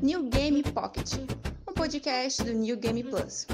New 0.00 0.30
Game 0.30 0.62
Pocket, 0.62 1.16
um 1.68 1.74
podcast 1.74 2.42
do 2.42 2.54
New 2.54 2.78
Game 2.78 3.04
Plus. 3.04 3.46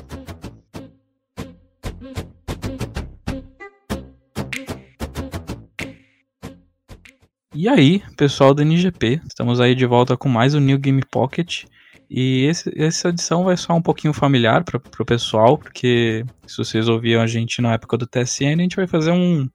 E 7.53 7.69
aí, 7.69 8.01
pessoal 8.17 8.55
do 8.55 8.63
NGP, 8.63 9.21
estamos 9.27 9.61
aí 9.61 9.75
de 9.75 9.85
volta 9.85 10.17
com 10.17 10.29
mais 10.29 10.55
um 10.55 10.61
New 10.61 10.79
Game 10.79 11.03
Pocket. 11.11 11.65
E 12.09 12.45
esse, 12.45 12.73
essa 12.81 13.09
edição 13.09 13.43
vai 13.43 13.57
soar 13.57 13.77
um 13.77 13.83
pouquinho 13.83 14.15
familiar 14.15 14.63
para 14.63 14.81
o 15.01 15.05
pessoal, 15.05 15.59
porque 15.59 16.25
se 16.47 16.59
vocês 16.59 16.89
ouviam 16.89 17.21
a 17.21 17.27
gente 17.27 17.61
na 17.61 17.73
época 17.73 17.97
do 17.97 18.07
TSN, 18.07 18.59
a 18.59 18.63
gente 18.63 18.77
vai 18.77 18.87
fazer 18.87 19.11
um, 19.11 19.49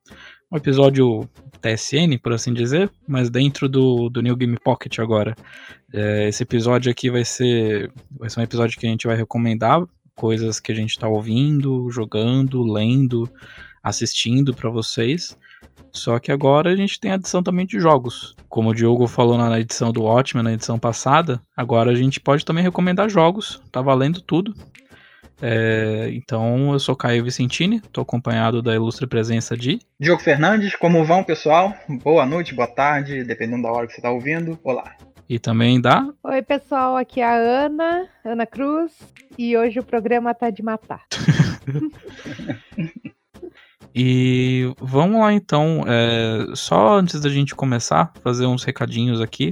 um 0.52 0.58
episódio 0.58 1.30
TSN, 1.62 2.18
por 2.21 2.34
assim 2.34 2.54
dizer, 2.54 2.89
mas 3.07 3.30
dentro 3.30 3.70
do, 3.70 4.10
do 4.10 4.21
New 4.21 4.36
Game 4.36 4.57
Pocket 4.60 5.00
agora. 5.00 5.36
É, 5.93 6.28
esse 6.28 6.43
episódio 6.43 6.92
aqui 6.92 7.10
vai 7.10 7.24
ser, 7.24 7.92
vai 8.18 8.29
ser 8.29 8.39
um 8.39 8.43
episódio 8.43 8.79
que 8.79 8.86
a 8.86 8.89
gente 8.89 9.07
vai 9.07 9.15
recomendar 9.15 9.82
coisas 10.15 10.60
que 10.60 10.71
a 10.71 10.75
gente 10.75 10.92
está 10.92 11.07
ouvindo, 11.07 11.89
jogando, 11.89 12.64
lendo, 12.64 13.29
assistindo 13.84 14.54
para 14.54 14.70
vocês. 14.70 15.37
Só 15.93 16.20
que 16.20 16.32
agora 16.32 16.71
a 16.71 16.75
gente 16.75 17.00
tem 17.00 17.11
a 17.11 17.15
adição 17.15 17.43
também 17.43 17.65
de 17.65 17.79
jogos. 17.79 18.36
Como 18.48 18.70
o 18.70 18.73
Diogo 18.73 19.07
falou 19.07 19.37
na 19.37 19.59
edição 19.59 19.92
do 19.92 20.04
Watchmen, 20.04 20.43
na 20.43 20.54
edição 20.54 20.79
passada, 20.79 21.42
agora 21.56 21.92
a 21.92 21.96
gente 21.96 22.20
pode 22.20 22.46
também 22.46 22.64
recomendar 22.64 23.09
jogos. 23.09 23.62
Tá 23.71 23.82
valendo 23.82 24.21
tudo. 24.21 24.54
É, 25.41 26.09
então, 26.11 26.71
eu 26.71 26.79
sou 26.79 26.95
Caio 26.95 27.23
Vicentini, 27.23 27.77
estou 27.77 28.04
acompanhado 28.04 28.61
da 28.61 28.75
ilustre 28.75 29.07
presença 29.07 29.57
de. 29.57 29.79
Diogo 30.00 30.21
Fernandes, 30.21 30.75
como 30.75 31.04
vão, 31.04 31.23
pessoal? 31.23 31.73
Boa 32.03 32.25
noite, 32.25 32.53
boa 32.53 32.67
tarde, 32.67 33.23
dependendo 33.23 33.64
da 33.64 33.72
hora 33.72 33.88
que 33.88 33.94
você 33.94 34.00
está 34.00 34.11
ouvindo. 34.11 34.59
Olá. 34.64 34.95
E 35.27 35.39
também 35.39 35.81
da. 35.81 36.08
Oi, 36.23 36.41
pessoal, 36.44 36.95
aqui 36.95 37.22
é 37.22 37.25
a 37.25 37.33
Ana, 37.33 38.08
Ana 38.23 38.45
Cruz, 38.45 38.92
e 39.36 39.58
hoje 39.58 39.80
o 39.80 39.83
programa 39.83 40.36
tá 40.36 40.52
de 40.52 40.61
matar. 40.61 41.06
E 43.94 44.73
vamos 44.80 45.20
lá 45.20 45.33
então, 45.33 45.83
é, 45.86 46.55
só 46.55 46.98
antes 46.98 47.20
da 47.20 47.30
gente 47.30 47.53
começar, 47.53 48.14
fazer 48.23 48.45
uns 48.45 48.64
recadinhos 48.64 49.20
aqui. 49.20 49.52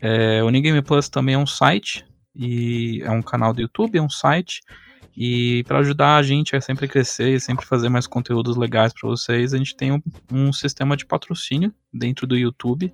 É, 0.00 0.42
o 0.42 0.50
Game 0.50 0.80
Plus 0.80 1.10
também 1.10 1.34
é 1.34 1.38
um 1.38 1.46
site, 1.46 2.02
e 2.34 3.02
é 3.04 3.10
um 3.10 3.20
canal 3.20 3.52
do 3.52 3.60
YouTube, 3.60 3.98
é 3.98 4.02
um 4.02 4.08
site. 4.08 4.62
E 5.16 5.62
para 5.64 5.78
ajudar 5.78 6.16
a 6.16 6.22
gente 6.22 6.56
a 6.56 6.60
sempre 6.60 6.88
crescer 6.88 7.34
e 7.34 7.40
sempre 7.40 7.64
fazer 7.64 7.88
mais 7.88 8.06
conteúdos 8.06 8.56
legais 8.56 8.92
para 8.92 9.08
vocês, 9.08 9.54
a 9.54 9.58
gente 9.58 9.76
tem 9.76 9.92
um, 9.92 10.02
um, 10.32 10.52
sistema 10.52 10.96
de 10.96 11.06
patrocínio 11.06 11.72
dentro 11.92 12.26
do 12.26 12.36
YouTube, 12.36 12.92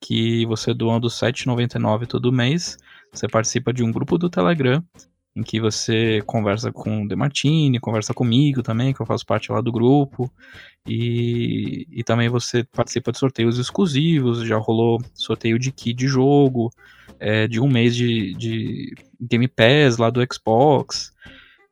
que 0.00 0.46
você 0.46 0.72
doando 0.72 1.08
R$ 1.08 1.14
7,99 1.14 2.06
todo 2.06 2.32
mês, 2.32 2.78
você 3.12 3.28
participa 3.28 3.72
de 3.72 3.84
um 3.84 3.92
grupo 3.92 4.16
do 4.16 4.30
Telegram 4.30 4.82
em 5.36 5.42
que 5.42 5.60
você 5.60 6.22
conversa 6.26 6.70
com 6.70 7.02
o 7.02 7.08
Demartini, 7.08 7.80
conversa 7.80 8.14
comigo 8.14 8.62
também, 8.62 8.94
que 8.94 9.02
eu 9.02 9.06
faço 9.06 9.26
parte 9.26 9.50
lá 9.50 9.60
do 9.60 9.72
grupo, 9.72 10.30
e, 10.86 11.88
e 11.90 12.04
também 12.04 12.28
você 12.28 12.62
participa 12.62 13.10
de 13.10 13.18
sorteios 13.18 13.58
exclusivos, 13.58 14.46
já 14.46 14.56
rolou 14.56 15.02
sorteio 15.12 15.58
de 15.58 15.72
key 15.72 15.92
de 15.92 16.06
jogo, 16.06 16.70
é, 17.18 17.48
de 17.48 17.60
um 17.60 17.68
mês 17.68 17.96
de, 17.96 18.34
de 18.34 18.94
Game 19.20 19.48
Pass 19.48 19.96
lá 19.98 20.08
do 20.08 20.24
Xbox, 20.32 21.12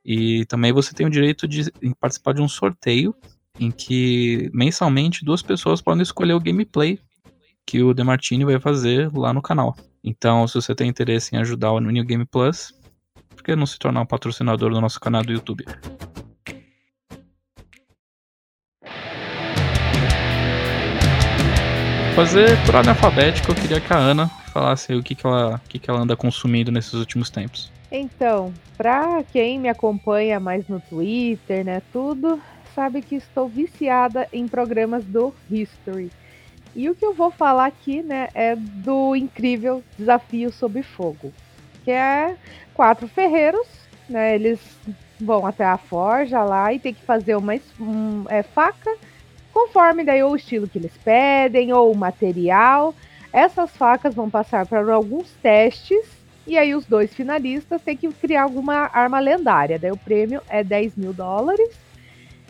e 0.05 0.45
também 0.47 0.73
você 0.73 0.95
tem 0.95 1.07
o 1.07 1.11
direito 1.11 1.47
de 1.47 1.71
participar 2.01 2.35
de 2.35 2.43
um 2.43 2.49
sorteio 2.49 3.15
em 3.59 3.71
que 3.71 4.51
mensalmente 4.53 5.25
duas 5.25 5.43
pessoas 5.43 5.81
podem 5.81 6.03
escolher 6.03 6.33
o 6.33 6.41
gameplay 6.41 6.99
que 7.65 7.83
o 7.83 7.95
Demartini 7.95 8.45
vai 8.45 8.59
fazer 8.59 9.11
lá 9.15 9.33
no 9.33 9.41
canal. 9.43 9.77
Então, 10.03 10.47
se 10.49 10.55
você 10.55 10.75
tem 10.75 10.89
interesse 10.89 11.35
em 11.35 11.39
ajudar 11.39 11.71
o 11.71 11.79
New 11.79 12.05
Game 12.05 12.25
Plus, 12.25 12.75
por 13.29 13.43
que 13.43 13.55
não 13.55 13.67
se 13.67 13.79
tornar 13.79 14.01
um 14.01 14.07
patrocinador 14.07 14.73
do 14.73 14.81
nosso 14.81 14.99
canal 14.99 15.23
do 15.23 15.33
YouTube? 15.33 15.65
Fazer 22.17 22.63
por 22.67 22.75
ordem 22.75 22.91
alfabética, 22.91 23.51
eu 23.51 23.55
queria 23.55 23.81
que 23.81 23.93
a 23.93 23.97
Ana 23.97 24.29
falasse 24.53 24.93
o 24.95 25.03
que, 25.03 25.15
que, 25.15 25.27
ela, 25.27 25.57
o 25.57 25.69
que, 25.69 25.79
que 25.79 25.89
ela 25.89 26.01
anda 26.01 26.15
consumindo 26.15 26.71
nesses 26.71 26.93
últimos 26.93 27.31
tempos. 27.31 27.73
Então, 27.95 28.53
pra 28.77 29.23
quem 29.23 29.59
me 29.59 29.69
acompanha 29.69 30.41
mais 30.41 30.67
no 30.67 30.81
Twitter, 30.81 31.65
né, 31.65 31.83
tudo, 31.93 32.41
sabe 32.75 33.03
que 33.03 33.15
estou 33.15 33.47
viciada 33.47 34.27
em 34.33 34.49
programas 34.49 35.05
do 35.05 35.35
History. 35.51 36.11
E 36.75 36.89
o 36.89 36.95
que 36.95 37.05
eu 37.05 37.13
vou 37.13 37.31
falar 37.31 37.67
aqui, 37.67 38.03
né, 38.03 38.29
é 38.35 38.57
do 38.57 39.15
incrível 39.15 39.85
Desafio 39.99 40.51
Sob 40.51 40.83
Fogo 40.83 41.33
que 41.85 41.91
é 41.91 42.37
quatro 42.75 43.07
ferreiros, 43.09 43.67
né? 44.09 44.35
Eles 44.35 44.61
vão 45.21 45.47
até 45.47 45.65
a 45.65 45.77
forja 45.77 46.43
lá 46.43 46.73
e 46.73 46.79
tem 46.79 46.95
que 46.95 47.03
fazer 47.03 47.37
uma 47.37 47.55
um, 47.81 48.25
é, 48.29 48.43
faca 48.43 48.91
conforme 49.53 50.05
daí 50.05 50.23
o 50.23 50.35
estilo 50.35 50.69
que 50.69 50.79
eles 50.79 50.97
pedem 51.05 51.73
ou 51.73 51.93
o 51.93 51.97
material. 51.97 52.95
Essas 53.33 53.71
facas 53.71 54.15
vão 54.15 54.29
passar 54.29 54.67
por 54.67 54.91
alguns 54.91 55.31
testes 55.43 56.22
e 56.47 56.59
aí 56.59 56.75
os 56.75 56.85
dois 56.87 57.15
finalistas 57.15 57.83
têm 57.83 57.97
que 57.97 58.09
criar 58.13 58.43
alguma 58.43 58.91
arma 58.93 59.21
lendária. 59.21 59.79
Daí 59.79 59.93
o 59.93 59.97
prêmio 59.97 60.43
é 60.49 60.65
10 60.65 60.97
mil 60.97 61.13
dólares. 61.13 61.71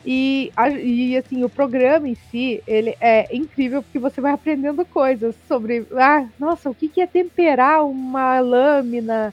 E, 0.04 0.50
e 0.82 1.16
assim, 1.16 1.44
o 1.44 1.48
programa 1.48 2.08
em 2.08 2.16
si, 2.30 2.62
ele 2.66 2.96
é 3.00 3.34
incrível 3.34 3.82
porque 3.82 3.98
você 3.98 4.20
vai 4.20 4.32
aprendendo 4.32 4.84
coisas 4.84 5.34
sobre, 5.46 5.86
ah, 5.92 6.26
nossa, 6.38 6.68
o 6.68 6.74
que, 6.74 6.88
que 6.88 7.00
é 7.00 7.06
temperar 7.06 7.84
uma 7.84 8.40
lâmina, 8.40 9.32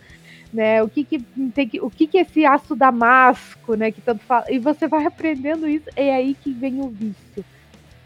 né? 0.54 0.84
O 0.84 0.90
que 0.90 1.04
que 1.04 1.20
tem 1.56 1.68
que, 1.68 1.82
o 1.82 1.90
que 1.90 2.06
que 2.06 2.20
é 2.20 2.22
esse 2.22 2.46
aço 2.46 2.76
damasco, 2.76 3.74
né, 3.76 3.92
que 3.92 4.02
tanto 4.02 4.24
fala. 4.24 4.46
E 4.52 4.60
você 4.60 4.88
vai 4.88 5.06
aprendendo 5.06 5.68
isso, 5.68 5.90
é 5.96 6.14
aí 6.14 6.36
que 6.36 6.52
vem 6.52 6.80
o 6.82 6.90
vício. 6.90 7.44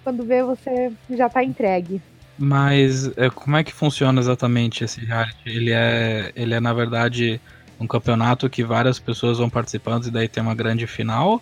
Quando 0.04 0.24
vê, 0.24 0.44
você 0.44 0.92
já 1.10 1.28
está 1.28 1.44
entregue. 1.44 2.02
Mas 2.38 3.16
é, 3.18 3.30
como 3.30 3.58
é 3.58 3.64
que 3.64 3.74
funciona 3.74 4.20
exatamente 4.20 4.84
esse 4.84 5.04
reality? 5.06 5.38
Ele 5.46 5.72
é, 5.72 6.32
ele 6.36 6.54
é 6.54 6.60
na 6.60 6.74
verdade 6.74 7.40
um 7.80 7.88
campeonato 7.88 8.50
que 8.50 8.64
várias 8.64 9.00
pessoas 9.00 9.38
vão 9.38 9.50
participando 9.50 10.08
e 10.08 10.12
daí 10.12 10.28
tem 10.28 10.42
uma 10.42 10.56
grande 10.56 10.88
final? 10.88 11.42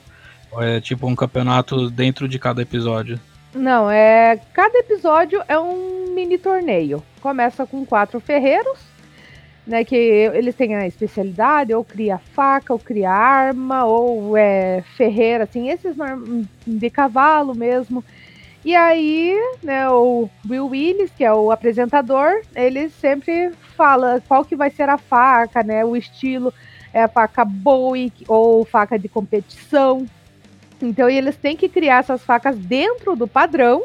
Ou 0.51 0.61
é 0.61 0.81
tipo 0.81 1.07
um 1.07 1.15
campeonato 1.15 1.89
dentro 1.89 2.27
de 2.27 2.37
cada 2.37 2.61
episódio? 2.61 3.19
Não, 3.53 3.89
é. 3.89 4.39
Cada 4.53 4.79
episódio 4.79 5.41
é 5.47 5.57
um 5.59 6.13
mini 6.13 6.37
torneio. 6.37 7.03
Começa 7.21 7.65
com 7.65 7.85
quatro 7.85 8.19
ferreiros, 8.19 8.79
né? 9.65 9.83
Que 9.83 9.95
eles 9.95 10.55
têm 10.55 10.75
a 10.75 10.87
especialidade, 10.87 11.73
ou 11.73 11.83
cria 11.83 12.17
faca, 12.17 12.73
ou 12.73 12.79
cria 12.79 13.11
arma, 13.11 13.85
ou 13.85 14.35
é 14.37 14.83
ferreira, 14.95 15.43
assim, 15.45 15.69
esses 15.69 15.95
de 16.65 16.89
cavalo 16.89 17.53
mesmo. 17.53 18.03
E 18.63 18.75
aí, 18.75 19.35
né, 19.63 19.89
o 19.89 20.29
Will 20.47 20.67
Willis, 20.67 21.11
que 21.11 21.23
é 21.23 21.33
o 21.33 21.51
apresentador, 21.51 22.41
ele 22.55 22.89
sempre 22.89 23.51
fala 23.75 24.21
qual 24.27 24.45
que 24.45 24.55
vai 24.55 24.69
ser 24.69 24.87
a 24.87 24.97
faca, 24.97 25.63
né? 25.63 25.83
O 25.83 25.95
estilo 25.95 26.53
é 26.93 27.03
a 27.03 27.07
faca 27.07 27.43
Bowie 27.43 28.13
ou 28.27 28.63
faca 28.63 28.99
de 28.99 29.09
competição, 29.09 30.05
então 30.81 31.09
eles 31.09 31.35
têm 31.35 31.55
que 31.55 31.69
criar 31.69 31.99
essas 31.99 32.23
facas 32.23 32.57
dentro 32.57 33.15
do 33.15 33.27
padrão. 33.27 33.83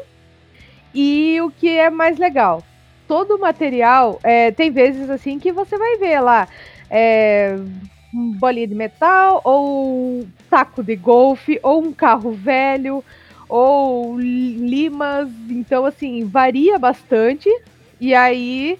E 0.93 1.39
o 1.41 1.51
que 1.51 1.69
é 1.69 1.89
mais 1.89 2.17
legal, 2.17 2.63
todo 3.07 3.35
o 3.35 3.39
material 3.39 4.19
é, 4.23 4.51
tem 4.51 4.71
vezes 4.71 5.09
assim 5.09 5.39
que 5.39 5.51
você 5.51 5.77
vai 5.77 5.97
ver 5.97 6.19
lá 6.19 6.47
é, 6.89 7.55
um 8.13 8.31
bolinha 8.31 8.67
de 8.67 8.75
metal 8.75 9.41
ou 9.43 10.19
um 10.19 10.27
taco 10.49 10.83
de 10.83 10.95
golfe 10.95 11.59
ou 11.61 11.83
um 11.83 11.91
carro 11.91 12.31
velho 12.31 13.03
ou 13.47 14.19
limas. 14.19 15.29
Então 15.49 15.85
assim 15.85 16.25
varia 16.25 16.77
bastante. 16.77 17.49
E 17.99 18.13
aí 18.13 18.79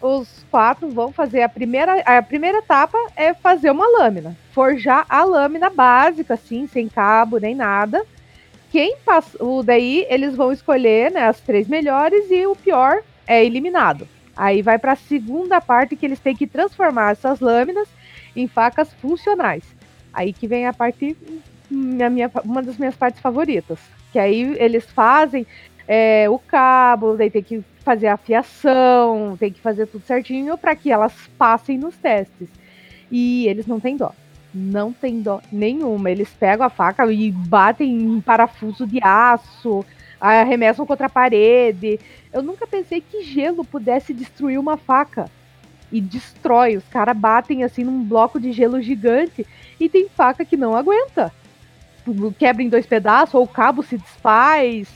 os 0.00 0.44
quatro 0.50 0.88
vão 0.90 1.12
fazer 1.12 1.42
a 1.42 1.48
primeira 1.48 2.00
a 2.02 2.22
primeira 2.22 2.58
etapa 2.58 2.98
é 3.16 3.32
fazer 3.32 3.70
uma 3.70 3.86
lâmina 3.98 4.36
forjar 4.56 5.04
a 5.06 5.22
lâmina 5.22 5.68
básica, 5.68 6.32
assim, 6.32 6.66
sem 6.66 6.88
cabo 6.88 7.36
nem 7.36 7.54
nada. 7.54 8.02
Quem 8.72 8.96
passou 9.04 9.62
daí, 9.62 10.06
eles 10.08 10.34
vão 10.34 10.50
escolher 10.50 11.12
né, 11.12 11.24
as 11.24 11.38
três 11.40 11.68
melhores 11.68 12.30
e 12.30 12.46
o 12.46 12.56
pior 12.56 13.02
é 13.26 13.44
eliminado. 13.44 14.08
Aí 14.34 14.62
vai 14.62 14.78
para 14.78 14.92
a 14.92 14.96
segunda 14.96 15.60
parte 15.60 15.94
que 15.94 16.06
eles 16.06 16.18
têm 16.18 16.34
que 16.34 16.46
transformar 16.46 17.12
essas 17.12 17.38
lâminas 17.38 17.86
em 18.34 18.48
facas 18.48 18.90
funcionais. 18.94 19.62
Aí 20.10 20.32
que 20.32 20.46
vem 20.48 20.66
a 20.66 20.72
parte, 20.72 21.14
minha, 21.70 22.08
minha, 22.08 22.30
uma 22.42 22.62
das 22.62 22.78
minhas 22.78 22.96
partes 22.96 23.20
favoritas. 23.20 23.78
Que 24.16 24.20
aí 24.20 24.56
eles 24.58 24.86
fazem 24.86 25.46
é, 25.86 26.26
o 26.30 26.38
cabo, 26.38 27.18
daí 27.18 27.28
tem 27.28 27.42
que 27.42 27.62
fazer 27.84 28.06
a 28.06 28.16
fiação, 28.16 29.36
tem 29.38 29.52
que 29.52 29.60
fazer 29.60 29.84
tudo 29.88 30.06
certinho 30.06 30.56
para 30.56 30.74
que 30.74 30.90
elas 30.90 31.12
passem 31.36 31.76
nos 31.76 31.94
testes. 31.98 32.48
E 33.12 33.46
eles 33.46 33.66
não 33.66 33.78
têm 33.78 33.94
dó 33.94 34.14
não 34.54 34.90
tem 34.90 35.20
dó 35.20 35.42
nenhuma. 35.52 36.10
Eles 36.10 36.30
pegam 36.30 36.64
a 36.64 36.70
faca 36.70 37.12
e 37.12 37.30
batem 37.30 37.92
em 37.92 38.20
parafuso 38.22 38.86
de 38.86 38.98
aço, 39.02 39.84
arremessam 40.18 40.86
contra 40.86 41.08
a 41.08 41.10
parede. 41.10 42.00
Eu 42.32 42.42
nunca 42.42 42.66
pensei 42.66 43.02
que 43.02 43.22
gelo 43.22 43.66
pudesse 43.66 44.14
destruir 44.14 44.58
uma 44.58 44.78
faca. 44.78 45.30
E 45.92 46.00
destrói. 46.00 46.78
Os 46.78 46.88
caras 46.88 47.14
batem 47.14 47.64
assim 47.64 47.84
num 47.84 48.02
bloco 48.02 48.40
de 48.40 48.50
gelo 48.50 48.80
gigante. 48.80 49.46
E 49.78 49.90
tem 49.90 50.08
faca 50.08 50.42
que 50.42 50.56
não 50.56 50.74
aguenta. 50.74 51.30
Quebra 52.38 52.62
em 52.62 52.68
dois 52.68 52.86
pedaços, 52.86 53.34
ou 53.34 53.42
o 53.42 53.48
cabo 53.48 53.82
se 53.82 53.96
desfaz. 53.98 54.88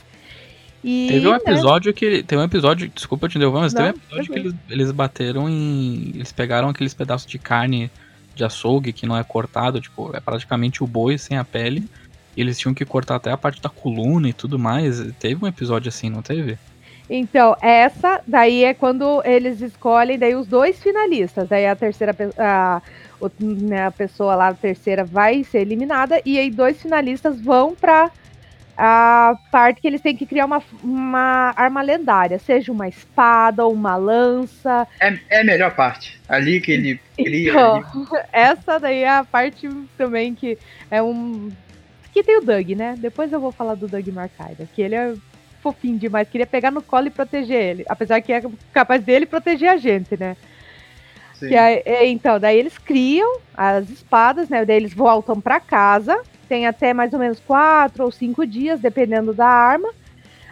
E, 0.83 1.07
teve 1.09 1.27
um 1.27 1.31
né? 1.31 1.37
episódio 1.37 1.93
que. 1.93 2.23
Tem 2.23 2.37
um 2.37 2.43
episódio. 2.43 2.89
Desculpa 2.89 3.29
te 3.29 3.37
interromper, 3.37 3.59
mas 3.61 3.73
Não, 3.73 3.81
teve 3.81 3.97
um 3.97 4.01
episódio 4.01 4.33
que 4.33 4.39
eles, 4.39 4.55
eles 4.69 4.91
bateram 4.91 5.49
em. 5.49 6.11
Eles 6.15 6.31
pegaram 6.31 6.69
aqueles 6.69 6.93
pedaços 6.93 7.27
de 7.27 7.37
carne 7.37 7.91
de 8.33 8.43
açougue 8.43 8.93
que 8.93 9.05
não 9.05 9.17
é 9.17 9.23
cortado, 9.23 9.79
tipo, 9.81 10.15
é 10.15 10.19
praticamente 10.19 10.83
o 10.83 10.87
boi 10.87 11.17
sem 11.17 11.37
a 11.37 11.43
pele. 11.43 11.87
E 12.35 12.41
eles 12.41 12.57
tinham 12.57 12.73
que 12.73 12.85
cortar 12.85 13.17
até 13.17 13.29
a 13.29 13.37
parte 13.37 13.61
da 13.61 13.69
coluna 13.69 14.29
e 14.29 14.33
tudo 14.33 14.57
mais. 14.57 15.01
Teve 15.19 15.43
um 15.43 15.47
episódio 15.47 15.89
assim, 15.89 16.09
não 16.09 16.21
teve? 16.21 16.57
Então, 17.13 17.57
essa 17.61 18.21
daí 18.25 18.63
é 18.63 18.73
quando 18.73 19.21
eles 19.25 19.59
escolhem 19.59 20.17
daí 20.17 20.33
os 20.33 20.47
dois 20.47 20.81
finalistas. 20.81 21.49
Daí 21.49 21.67
a 21.67 21.75
terceira 21.75 22.15
a, 22.37 22.81
né, 23.37 23.87
a 23.87 23.91
pessoa 23.91 24.33
lá, 24.33 24.47
a 24.47 24.53
terceira, 24.53 25.03
vai 25.03 25.43
ser 25.43 25.59
eliminada. 25.59 26.21
E 26.25 26.39
aí 26.39 26.49
dois 26.49 26.81
finalistas 26.81 27.41
vão 27.41 27.75
pra 27.75 28.09
a 28.77 29.35
parte 29.51 29.81
que 29.81 29.87
eles 29.87 29.99
têm 29.99 30.15
que 30.15 30.25
criar 30.25 30.45
uma, 30.45 30.63
uma 30.81 31.53
arma 31.57 31.81
lendária. 31.81 32.39
Seja 32.39 32.71
uma 32.71 32.87
espada 32.87 33.65
ou 33.65 33.73
uma 33.73 33.97
lança. 33.97 34.87
É, 34.97 35.13
é 35.29 35.41
a 35.41 35.43
melhor 35.43 35.75
parte. 35.75 36.17
Ali 36.29 36.61
que 36.61 36.71
ele 36.71 36.97
cria. 37.21 37.51
Então, 37.51 37.75
ali. 37.75 38.23
essa 38.31 38.79
daí 38.79 39.03
é 39.03 39.09
a 39.09 39.25
parte 39.25 39.69
também 39.97 40.33
que 40.33 40.57
é 40.89 41.03
um. 41.03 41.51
Que 42.13 42.23
tem 42.23 42.37
o 42.37 42.41
Doug, 42.41 42.69
né? 42.69 42.95
Depois 42.97 43.33
eu 43.33 43.39
vou 43.41 43.51
falar 43.51 43.75
do 43.75 43.89
Doug 43.89 44.07
Marcaida, 44.07 44.65
que 44.73 44.81
ele 44.81 44.95
é 44.95 45.13
fofinho 45.61 45.97
demais. 45.97 46.27
Queria 46.29 46.47
pegar 46.47 46.71
no 46.71 46.81
colo 46.81 47.07
e 47.07 47.11
proteger 47.11 47.61
ele. 47.61 47.85
Apesar 47.87 48.21
que 48.21 48.33
é 48.33 48.43
capaz 48.73 49.03
dele 49.03 49.25
proteger 49.25 49.69
a 49.69 49.77
gente, 49.77 50.17
né? 50.17 50.35
Sim. 51.35 51.53
É, 51.55 52.05
então, 52.07 52.39
daí 52.39 52.57
eles 52.57 52.77
criam 52.77 53.39
as 53.55 53.89
espadas, 53.89 54.49
né? 54.49 54.63
Daí 54.63 54.77
eles 54.77 54.93
voltam 54.93 55.41
pra 55.41 55.59
casa. 55.59 56.21
Tem 56.47 56.67
até 56.67 56.93
mais 56.93 57.13
ou 57.13 57.19
menos 57.19 57.39
quatro 57.39 58.03
ou 58.03 58.11
cinco 58.11 58.45
dias, 58.45 58.79
dependendo 58.79 59.33
da 59.33 59.47
arma. 59.47 59.89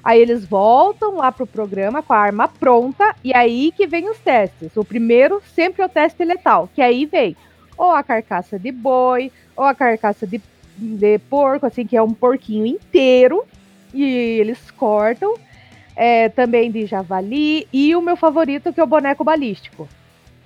Aí 0.04 0.20
eles 0.20 0.46
voltam 0.46 1.18
lá 1.18 1.32
pro 1.32 1.46
programa 1.46 2.02
com 2.02 2.14
a 2.14 2.18
arma 2.18 2.48
pronta. 2.48 3.16
E 3.24 3.36
aí 3.36 3.72
que 3.76 3.86
vem 3.86 4.10
os 4.10 4.18
testes. 4.18 4.76
O 4.76 4.84
primeiro 4.84 5.42
sempre 5.54 5.82
é 5.82 5.86
o 5.86 5.90
teste 5.90 6.24
letal. 6.24 6.70
Que 6.74 6.82
aí 6.82 7.06
vem 7.06 7.36
ou 7.80 7.92
a 7.92 8.04
carcaça 8.04 8.60
de 8.60 8.74
boi, 8.74 9.32
ou 9.56 9.64
a 9.64 9.74
carcaça 9.74 10.28
de, 10.28 10.42
de 10.78 11.18
porco, 11.30 11.66
assim, 11.66 11.88
que 11.88 11.96
é 11.96 12.02
um 12.02 12.14
porquinho 12.14 12.66
inteiro. 12.66 13.46
E 13.94 14.04
eles 14.40 14.72
cortam. 14.72 15.34
É, 15.96 16.30
também 16.30 16.72
de 16.72 16.86
javali. 16.86 17.68
E 17.74 17.96
o 17.96 18.02
meu 18.02 18.16
favorito, 18.16 18.72
que 18.72 18.80
é 18.80 18.84
o 18.84 18.88
boneco 18.88 19.24
balístico. 19.24 19.88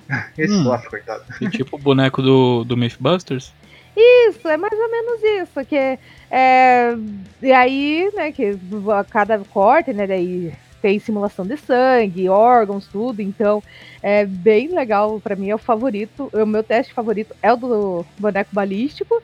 Esse 0.37 0.53
Hum. 0.53 0.63
sofre, 0.63 0.89
coitado. 0.89 1.23
E 1.39 1.47
tipo 1.49 1.75
o 1.75 1.79
boneco 1.79 2.21
do, 2.21 2.63
do 2.63 2.75
Mythbusters. 2.75 3.53
Isso, 3.95 4.47
é 4.47 4.57
mais 4.57 4.73
ou 4.73 4.89
menos 4.89 5.21
isso, 5.23 5.63
que 5.65 5.99
é, 6.31 6.95
e 7.39 7.51
aí, 7.51 8.09
né, 8.15 8.31
que 8.31 8.57
a 8.91 9.03
cada 9.03 9.37
corte, 9.37 9.93
né, 9.93 10.07
daí 10.07 10.51
tem 10.81 10.97
simulação 10.97 11.45
de 11.45 11.55
sangue, 11.57 12.27
órgãos, 12.27 12.87
tudo, 12.87 13.21
então 13.21 13.61
é 14.01 14.25
bem 14.25 14.69
legal 14.69 15.21
pra 15.21 15.35
mim, 15.35 15.51
é 15.51 15.55
o 15.55 15.59
favorito, 15.59 16.27
o 16.33 16.43
meu 16.43 16.63
teste 16.63 16.91
favorito 16.91 17.35
é 17.39 17.53
o 17.53 17.55
do 17.55 18.05
boneco 18.17 18.49
balístico, 18.51 19.21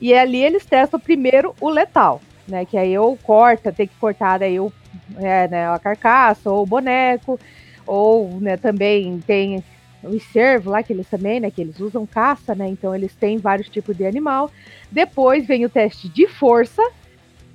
e 0.00 0.14
ali 0.14 0.40
eles 0.40 0.64
testam 0.64 1.00
primeiro 1.00 1.52
o 1.60 1.68
letal, 1.68 2.22
né, 2.46 2.64
que 2.64 2.76
aí 2.76 2.96
ou 2.98 3.16
corta, 3.16 3.72
tem 3.72 3.86
que 3.86 3.94
cortar 3.96 4.38
daí 4.38 4.58
o, 4.60 4.72
é, 5.16 5.48
né, 5.48 5.68
a 5.68 5.78
carcaça 5.78 6.50
ou 6.50 6.62
o 6.62 6.66
boneco, 6.66 7.38
ou, 7.86 8.40
né, 8.40 8.56
também 8.56 9.20
tem 9.26 9.62
os 10.02 10.22
cervos 10.24 10.72
lá, 10.72 10.82
que 10.82 10.92
eles 10.92 11.08
também, 11.08 11.40
né, 11.40 11.50
que 11.50 11.60
eles 11.60 11.80
usam 11.80 12.06
caça, 12.06 12.54
né, 12.54 12.68
então 12.68 12.94
eles 12.94 13.14
têm 13.14 13.38
vários 13.38 13.68
tipos 13.68 13.96
de 13.96 14.06
animal. 14.06 14.50
Depois 14.90 15.46
vem 15.46 15.64
o 15.64 15.68
teste 15.68 16.08
de 16.08 16.26
força, 16.28 16.82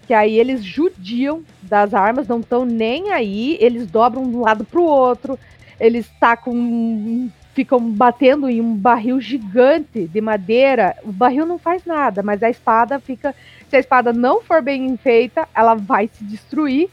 que 0.07 0.13
aí 0.13 0.37
eles 0.37 0.63
judiam 0.63 1.41
das 1.61 1.93
armas, 1.93 2.27
não 2.27 2.39
estão 2.39 2.65
nem 2.65 3.11
aí, 3.11 3.57
eles 3.61 3.87
dobram 3.87 4.29
de 4.29 4.35
um 4.35 4.41
lado 4.41 4.65
pro 4.65 4.83
outro, 4.83 5.39
eles 5.79 6.07
tacam, 6.19 6.53
um- 6.53 7.29
ficam 7.53 7.79
batendo 7.79 8.49
em 8.49 8.61
um 8.61 8.75
barril 8.75 9.19
gigante 9.19 10.07
de 10.07 10.21
madeira, 10.21 10.95
o 11.03 11.11
barril 11.11 11.45
não 11.45 11.57
faz 11.57 11.85
nada, 11.85 12.23
mas 12.23 12.41
a 12.41 12.49
espada 12.49 12.99
fica, 12.99 13.35
se 13.69 13.75
a 13.75 13.79
espada 13.79 14.13
não 14.13 14.41
for 14.41 14.61
bem 14.61 14.95
feita, 14.97 15.47
ela 15.53 15.75
vai 15.75 16.09
se 16.11 16.23
destruir. 16.23 16.89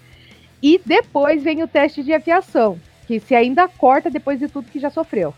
E 0.60 0.80
depois 0.84 1.42
vem 1.42 1.62
o 1.62 1.68
teste 1.68 2.02
de 2.02 2.12
afiação, 2.12 2.78
que 3.06 3.20
se 3.20 3.34
ainda 3.34 3.68
corta 3.68 4.10
depois 4.10 4.40
de 4.40 4.48
tudo 4.48 4.70
que 4.70 4.80
já 4.80 4.90
sofreu. 4.90 5.32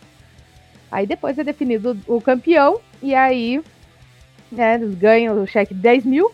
Aí 0.91 1.07
depois 1.07 1.39
é 1.39 1.45
definido 1.45 1.97
o 2.07 2.21
campeão, 2.21 2.81
e 3.03 3.15
aí 3.15 3.63
né, 4.51 4.75
eles 4.77 4.95
ganham 4.95 5.43
o 5.43 5.47
cheque 5.47 5.75
de 5.75 5.81
10 5.81 6.05
mil. 6.07 6.33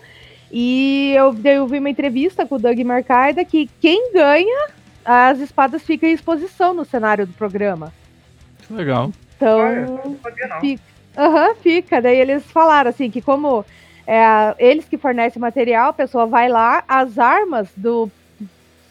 E 0.51 1.13
eu, 1.17 1.37
eu 1.45 1.67
vi 1.67 1.81
uma 1.81 1.91
entrevista 1.91 2.47
com 2.47 2.55
o 2.55 2.59
Doug 2.59 2.79
Marcaida 2.81 3.45
que 3.45 3.69
quem 3.81 4.13
ganha, 4.13 4.69
as 5.05 5.41
espadas 5.41 5.83
ficam 5.83 6.09
em 6.09 6.13
exposição 6.13 6.73
no 6.73 6.85
cenário 6.85 7.27
do 7.27 7.33
programa. 7.33 7.93
Que 8.67 8.73
legal. 8.75 9.13
Então, 9.37 9.59
não. 9.87 10.61
Fica. 10.61 10.83
Aham, 11.17 11.55
fica. 11.57 12.01
Daí 12.03 12.19
eles 12.19 12.45
falaram 12.45 12.91
assim 12.91 13.11
que 13.11 13.21
como 13.23 13.65
é 14.07 14.23
a- 14.25 14.55
eles 14.59 14.85
que 14.87 14.99
fornecem 14.99 15.41
material, 15.41 15.91
a 15.91 15.93
pessoa 15.95 16.27
vai 16.27 16.49
lá, 16.49 16.85
as 16.87 17.19
armas 17.19 17.69
do 17.77 18.11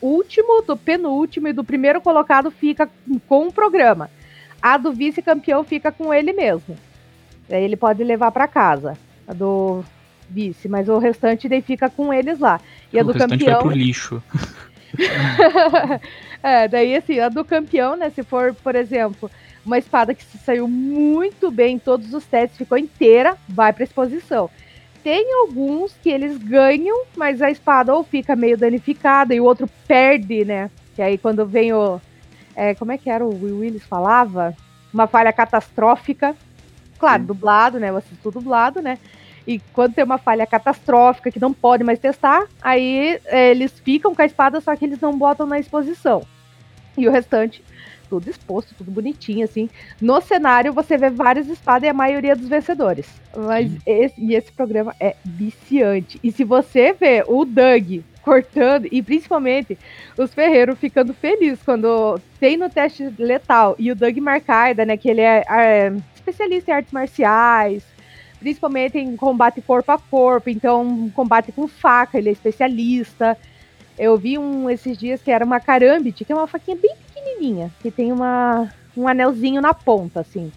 último, 0.02 0.62
do 0.62 0.76
penúltimo 0.78 1.48
e 1.48 1.54
do 1.54 1.64
primeiro 1.64 2.02
colocado 2.02 2.52
fica 2.52 2.90
com 3.28 3.48
o 3.48 3.54
programa. 3.54 4.10
A 4.62 4.78
do 4.78 4.92
vice-campeão 4.92 5.64
fica 5.64 5.92
com 5.92 6.14
ele 6.14 6.34
mesmo. 6.34 6.76
Daí 7.48 7.64
ele 7.64 7.76
pode 7.76 8.04
levar 8.04 8.32
para 8.32 8.48
casa. 8.48 8.98
A 9.28 9.34
do 9.34 9.84
vice, 10.30 10.68
mas 10.68 10.90
o 10.90 10.98
restante 10.98 11.48
daí 11.48 11.62
fica 11.62 11.90
com 11.90 12.12
eles 12.14 12.40
lá. 12.40 12.60
E 12.92 12.98
a 13.00 13.02
o 13.04 13.06
do 13.06 13.12
restante 13.12 13.38
campeão. 13.40 13.54
vai 13.62 13.62
pro 13.64 13.72
lixo. 13.78 14.24
é, 16.42 16.68
daí 16.68 16.96
assim, 16.96 17.20
a 17.20 17.30
do 17.30 17.44
campeão, 17.44 17.96
né? 17.96 18.10
Se 18.10 18.24
for, 18.24 18.54
por 18.56 18.76
exemplo, 18.76 19.30
uma 19.66 19.78
espada 19.78 20.14
que 20.14 20.24
se 20.24 20.38
saiu 20.38 20.68
muito 20.68 21.50
bem 21.50 21.76
em 21.76 21.80
todos 21.80 22.14
os 22.14 22.24
testes, 22.26 22.58
ficou 22.58 22.78
inteira, 22.78 23.36
vai 23.50 23.74
pra 23.74 23.84
exposição. 23.84 24.50
Tem 25.04 25.34
alguns 25.42 25.94
que 26.02 26.10
eles 26.10 26.38
ganham, 26.38 27.04
mas 27.16 27.42
a 27.42 27.52
espada 27.52 27.94
ou 27.94 28.04
fica 28.04 28.36
meio 28.36 28.58
danificada 28.58 29.34
e 29.34 29.40
o 29.40 29.44
outro 29.44 29.70
perde, 29.88 30.46
né? 30.46 30.70
Que 30.96 31.02
aí 31.02 31.18
quando 31.18 31.46
vem 31.46 31.74
o. 31.74 32.00
é, 32.56 32.74
como 32.76 32.92
é 32.92 32.98
que 32.98 33.10
era 33.10 33.26
o 33.26 33.30
Will 33.30 33.60
Willis 33.60 33.84
falava? 33.84 34.56
Uma 34.94 35.08
falha 35.08 35.34
catastrófica. 35.34 36.36
Claro, 36.98 37.22
Sim. 37.22 37.28
dublado, 37.28 37.80
né? 37.80 37.90
Eu 37.90 37.98
assisto 37.98 38.32
dublado, 38.32 38.82
né? 38.82 38.98
E 39.48 39.60
quando 39.74 39.94
tem 39.94 40.04
uma 40.04 40.18
falha 40.18 40.48
catastrófica 40.48 41.32
que 41.32 41.40
não 41.40 41.54
pode 41.54 41.84
mais 41.84 42.00
testar, 42.00 42.48
aí 42.62 43.20
é, 43.26 43.52
eles 43.52 43.72
ficam 43.80 44.16
com 44.16 44.22
a 44.22 44.26
espada, 44.26 44.60
só 44.60 44.76
que 44.76 44.86
eles 44.86 45.00
não 45.00 45.16
botam 45.16 45.46
na 45.46 45.60
exposição. 45.60 46.24
E 46.98 47.08
o 47.08 47.12
restante, 47.12 47.64
tudo 48.10 48.30
exposto, 48.30 48.76
tudo 48.78 48.92
bonitinho, 48.92 49.44
assim. 49.46 49.70
No 50.02 50.22
cenário 50.22 50.74
você 50.74 50.98
vê 50.98 51.10
várias 51.10 51.48
espadas 51.48 51.84
e 51.84 51.90
a 51.90 51.94
maioria 51.94 52.36
dos 52.36 52.48
vencedores. 52.48 53.08
Mas 53.36 53.72
esse, 53.86 54.20
e 54.20 54.36
esse 54.36 54.52
programa 54.52 54.96
é 55.00 55.16
viciante. 55.24 56.20
E 56.24 56.32
se 56.32 56.44
você 56.44 56.94
vê 56.94 57.24
o 57.28 57.46
Doug 57.46 58.02
cortando, 58.22 58.88
e 58.92 59.04
principalmente 59.04 59.78
os 60.18 60.34
ferreiros 60.34 60.80
ficando 60.80 61.14
felizes 61.14 61.62
quando 61.64 62.20
tem 62.40 62.58
no 62.58 62.70
teste 62.70 63.14
letal 63.20 63.76
e 63.78 63.92
o 63.92 63.96
Doug 63.96 64.18
Marcaida, 64.18 64.84
né, 64.84 64.98
que 64.98 65.08
ele 65.08 65.22
é, 65.22 65.44
é 65.48 65.94
especialista 66.16 66.72
em 66.72 66.74
artes 66.74 66.92
marciais, 66.92 67.84
principalmente 68.40 68.98
em 68.98 69.16
combate 69.16 69.62
corpo 69.62 69.92
a 69.92 69.98
corpo, 70.00 70.50
então 70.50 71.12
combate 71.16 71.52
com 71.52 71.68
faca, 71.68 72.18
ele 72.18 72.30
é 72.30 72.32
especialista. 72.32 73.38
Eu 73.98 74.18
vi 74.18 74.38
um 74.38 74.70
esses 74.70 74.98
dias 74.98 75.22
que 75.22 75.32
era 75.32 75.46
uma 75.46 75.60
carambite, 75.60 76.26
que 76.26 76.34
é 76.34 76.36
uma 76.36 76.48
faquinha 76.48 76.76
bem 76.76 76.96
pequenininha, 77.26 77.72
que 77.82 77.90
tem 77.90 78.12
uma, 78.12 78.72
um 78.96 79.08
anelzinho 79.08 79.62
na 79.62 79.74
ponta, 79.74 80.20
assim. 80.20 80.52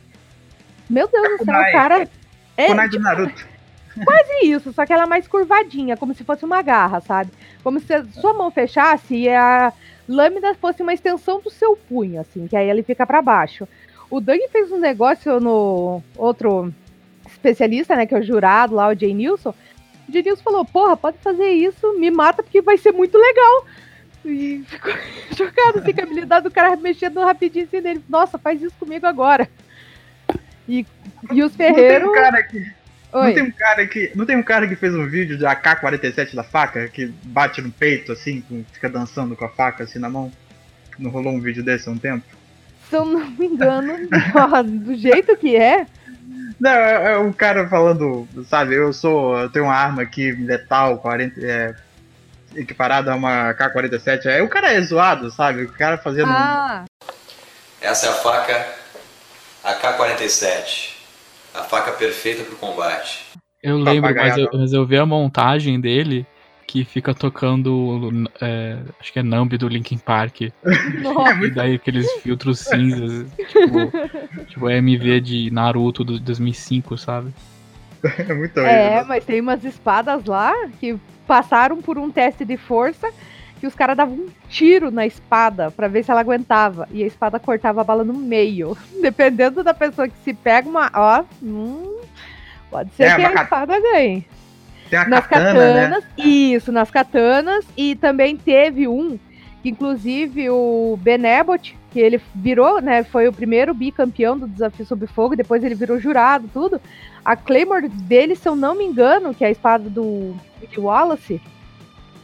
Meu 0.88 1.08
Deus 1.08 1.38
do 1.38 1.44
céu, 1.44 1.60
o 1.60 1.72
cara. 1.72 2.08
É, 2.56 2.66
Kunai 2.66 2.88
do 2.88 3.00
Naruto. 3.00 3.48
quase 4.04 4.46
isso, 4.46 4.72
só 4.72 4.86
que 4.86 4.92
ela 4.92 5.04
é 5.04 5.06
mais 5.06 5.26
curvadinha, 5.26 5.96
como 5.96 6.14
se 6.14 6.22
fosse 6.22 6.44
uma 6.44 6.62
garra, 6.62 7.00
sabe? 7.00 7.30
Como 7.64 7.80
se 7.80 7.92
a 7.92 8.04
sua 8.04 8.34
mão 8.34 8.50
fechasse 8.50 9.14
e 9.14 9.28
a 9.28 9.72
lâmina 10.08 10.54
fosse 10.54 10.82
uma 10.82 10.94
extensão 10.94 11.40
do 11.40 11.50
seu 11.50 11.76
punho, 11.76 12.20
assim, 12.20 12.46
que 12.46 12.56
aí 12.56 12.68
ele 12.68 12.82
fica 12.82 13.06
pra 13.06 13.22
baixo. 13.22 13.66
O 14.10 14.20
Doug 14.20 14.38
fez 14.50 14.70
um 14.70 14.78
negócio 14.78 15.40
no 15.40 16.02
outro 16.16 16.72
especialista, 17.26 17.94
né, 17.94 18.06
que 18.06 18.14
é 18.14 18.18
o 18.18 18.22
jurado 18.22 18.74
lá, 18.74 18.88
o 18.88 18.94
Jay 18.94 19.12
Nilson. 19.12 19.50
O 20.08 20.12
Jay 20.12 20.22
Nilson 20.22 20.42
falou, 20.42 20.64
porra, 20.64 20.96
pode 20.96 21.18
fazer 21.18 21.50
isso, 21.50 21.98
me 21.98 22.10
mata 22.10 22.42
porque 22.42 22.62
vai 22.62 22.78
ser 22.78 22.92
muito 22.92 23.18
legal. 23.18 23.66
E 24.24 24.64
ficou 24.66 24.92
chocado, 25.36 25.78
assim, 25.78 25.92
com 25.92 26.00
a 26.00 26.04
habilidade 26.04 26.44
do 26.44 26.50
cara 26.50 26.76
mexendo 26.76 27.20
rapidinho 27.20 27.66
assim 27.66 27.80
nele. 27.80 28.04
Nossa, 28.08 28.38
faz 28.38 28.60
isso 28.60 28.74
comigo 28.78 29.06
agora. 29.06 29.48
E, 30.68 30.86
e 31.32 31.42
os 31.42 31.52
Não 31.52 31.58
tem 31.58 31.74
ferreiros... 31.74 32.08
um 32.08 32.12
cara 32.12 32.42
que, 32.42 32.72
Não 33.12 33.34
tem, 33.34 33.42
um 33.42 33.50
cara 33.50 33.86
que, 33.86 34.12
não 34.14 34.26
tem 34.26 34.36
um 34.36 34.42
cara 34.42 34.68
que 34.68 34.76
fez 34.76 34.94
um 34.94 35.06
vídeo 35.06 35.38
de 35.38 35.46
AK-47 35.46 36.34
da 36.34 36.44
faca, 36.44 36.88
que 36.88 37.06
bate 37.24 37.62
no 37.62 37.70
peito, 37.70 38.12
assim, 38.12 38.44
fica 38.72 38.88
dançando 38.88 39.34
com 39.34 39.44
a 39.44 39.48
faca, 39.48 39.84
assim, 39.84 39.98
na 39.98 40.10
mão? 40.10 40.30
Não 40.98 41.10
rolou 41.10 41.32
um 41.32 41.40
vídeo 41.40 41.62
desse 41.62 41.88
há 41.88 41.92
um 41.92 41.98
tempo? 41.98 42.24
Se 42.90 42.96
eu 42.96 43.04
não 43.04 43.30
me 43.30 43.46
engano, 43.46 43.94
ó, 44.34 44.60
do 44.62 44.94
jeito 44.94 45.36
que 45.36 45.56
é, 45.56 45.86
Não, 46.58 46.70
é, 46.70 47.12
é 47.12 47.18
um 47.18 47.32
cara 47.32 47.68
falando, 47.68 48.26
sabe, 48.44 48.74
eu 48.74 48.92
sou. 48.92 49.38
Eu 49.38 49.50
tenho 49.50 49.66
uma 49.66 49.74
arma 49.74 50.02
aqui 50.02 50.32
letal, 50.32 50.98
40, 50.98 51.40
é, 51.40 51.74
equiparada 52.60 53.12
a 53.12 53.16
uma 53.16 53.54
K-47. 53.54 54.26
Aí 54.26 54.42
o 54.42 54.48
cara 54.48 54.72
é 54.72 54.80
zoado, 54.80 55.30
sabe? 55.30 55.64
O 55.64 55.72
cara 55.72 55.98
fazendo. 55.98 56.30
ah, 56.30 56.84
Essa 57.80 58.06
é 58.06 58.10
a 58.10 58.14
faca 58.14 58.66
AK-47. 59.64 60.90
A 61.54 61.62
faca 61.64 61.92
perfeita 61.92 62.44
para 62.44 62.54
o 62.54 62.58
combate. 62.58 63.26
Eu 63.62 63.78
lembro, 63.78 64.14
mas 64.14 64.36
eu, 64.36 64.48
mas 64.52 64.72
eu 64.72 64.86
vi 64.86 64.96
a 64.96 65.06
montagem 65.06 65.80
dele 65.80 66.26
que 66.66 66.84
fica 66.84 67.14
tocando. 67.14 68.28
é, 68.40 68.76
acho 69.00 69.12
que 69.12 69.18
é 69.18 69.22
Numb 69.22 69.56
do 69.56 69.66
Linkin 69.66 69.98
Park. 69.98 70.42
nossa, 71.02 71.34
E 71.44 71.50
daí 71.50 71.74
aqueles 71.74 72.10
filtros 72.22 72.60
cinzas, 72.60 73.26
tipo, 73.48 74.46
tipo 74.46 74.70
MV 74.70 75.20
de 75.20 75.50
Naruto 75.50 76.04
do 76.04 76.20
2005, 76.20 76.98
sabe? 76.98 77.32
É 78.28 78.34
muito 78.34 78.58
é, 78.60 78.86
horrível. 78.86 79.04
mas 79.06 79.24
tem 79.24 79.40
umas 79.40 79.64
espadas 79.64 80.24
lá 80.24 80.52
que 80.80 80.96
passaram 81.26 81.78
por 81.82 81.98
um 81.98 82.10
teste 82.10 82.44
de 82.44 82.56
força 82.56 83.08
que 83.60 83.66
os 83.66 83.74
caras 83.74 83.96
davam 83.96 84.14
um 84.14 84.28
tiro 84.48 84.90
na 84.90 85.04
espada 85.04 85.70
pra 85.70 85.88
ver 85.88 86.04
se 86.04 86.10
ela 86.10 86.20
aguentava. 86.20 86.88
E 86.92 87.02
a 87.02 87.06
espada 87.06 87.40
cortava 87.40 87.80
a 87.80 87.84
bala 87.84 88.04
no 88.04 88.14
meio. 88.14 88.76
Dependendo 89.02 89.64
da 89.64 89.74
pessoa 89.74 90.08
que 90.08 90.16
se 90.24 90.32
pega 90.32 90.68
uma. 90.68 90.90
Ó, 90.94 91.24
hum, 91.42 91.98
pode 92.70 92.90
ser 92.94 93.04
É, 93.04 93.16
que 93.16 93.22
a 93.24 93.32
ca- 93.32 93.42
espada 93.42 93.80
ganhe. 93.80 94.24
Tem 94.88 95.06
nas 95.08 95.26
katana, 95.26 95.52
né? 95.52 95.80
katanas, 95.90 96.04
isso, 96.16 96.72
nas 96.72 96.90
katanas, 96.90 97.64
e 97.76 97.94
também 97.96 98.36
teve 98.36 98.88
um, 98.88 99.18
que 99.62 99.68
inclusive 99.68 100.48
o 100.48 100.98
Benebot, 101.02 101.76
que 101.90 101.98
ele 101.98 102.20
virou, 102.34 102.80
né, 102.80 103.02
foi 103.02 103.28
o 103.28 103.32
primeiro 103.32 103.72
bicampeão 103.72 104.38
do 104.38 104.46
Desafio 104.46 104.84
Sob 104.84 105.06
Fogo, 105.06 105.36
depois 105.36 105.64
ele 105.64 105.74
virou 105.74 105.98
jurado, 105.98 106.48
tudo. 106.52 106.80
A 107.24 107.34
Claymore 107.34 107.88
dele, 107.88 108.36
se 108.36 108.48
eu 108.48 108.54
não 108.54 108.74
me 108.74 108.84
engano, 108.84 109.34
que 109.34 109.44
é 109.44 109.48
a 109.48 109.50
espada 109.50 109.88
do 109.88 110.34
Wallace, 110.76 111.40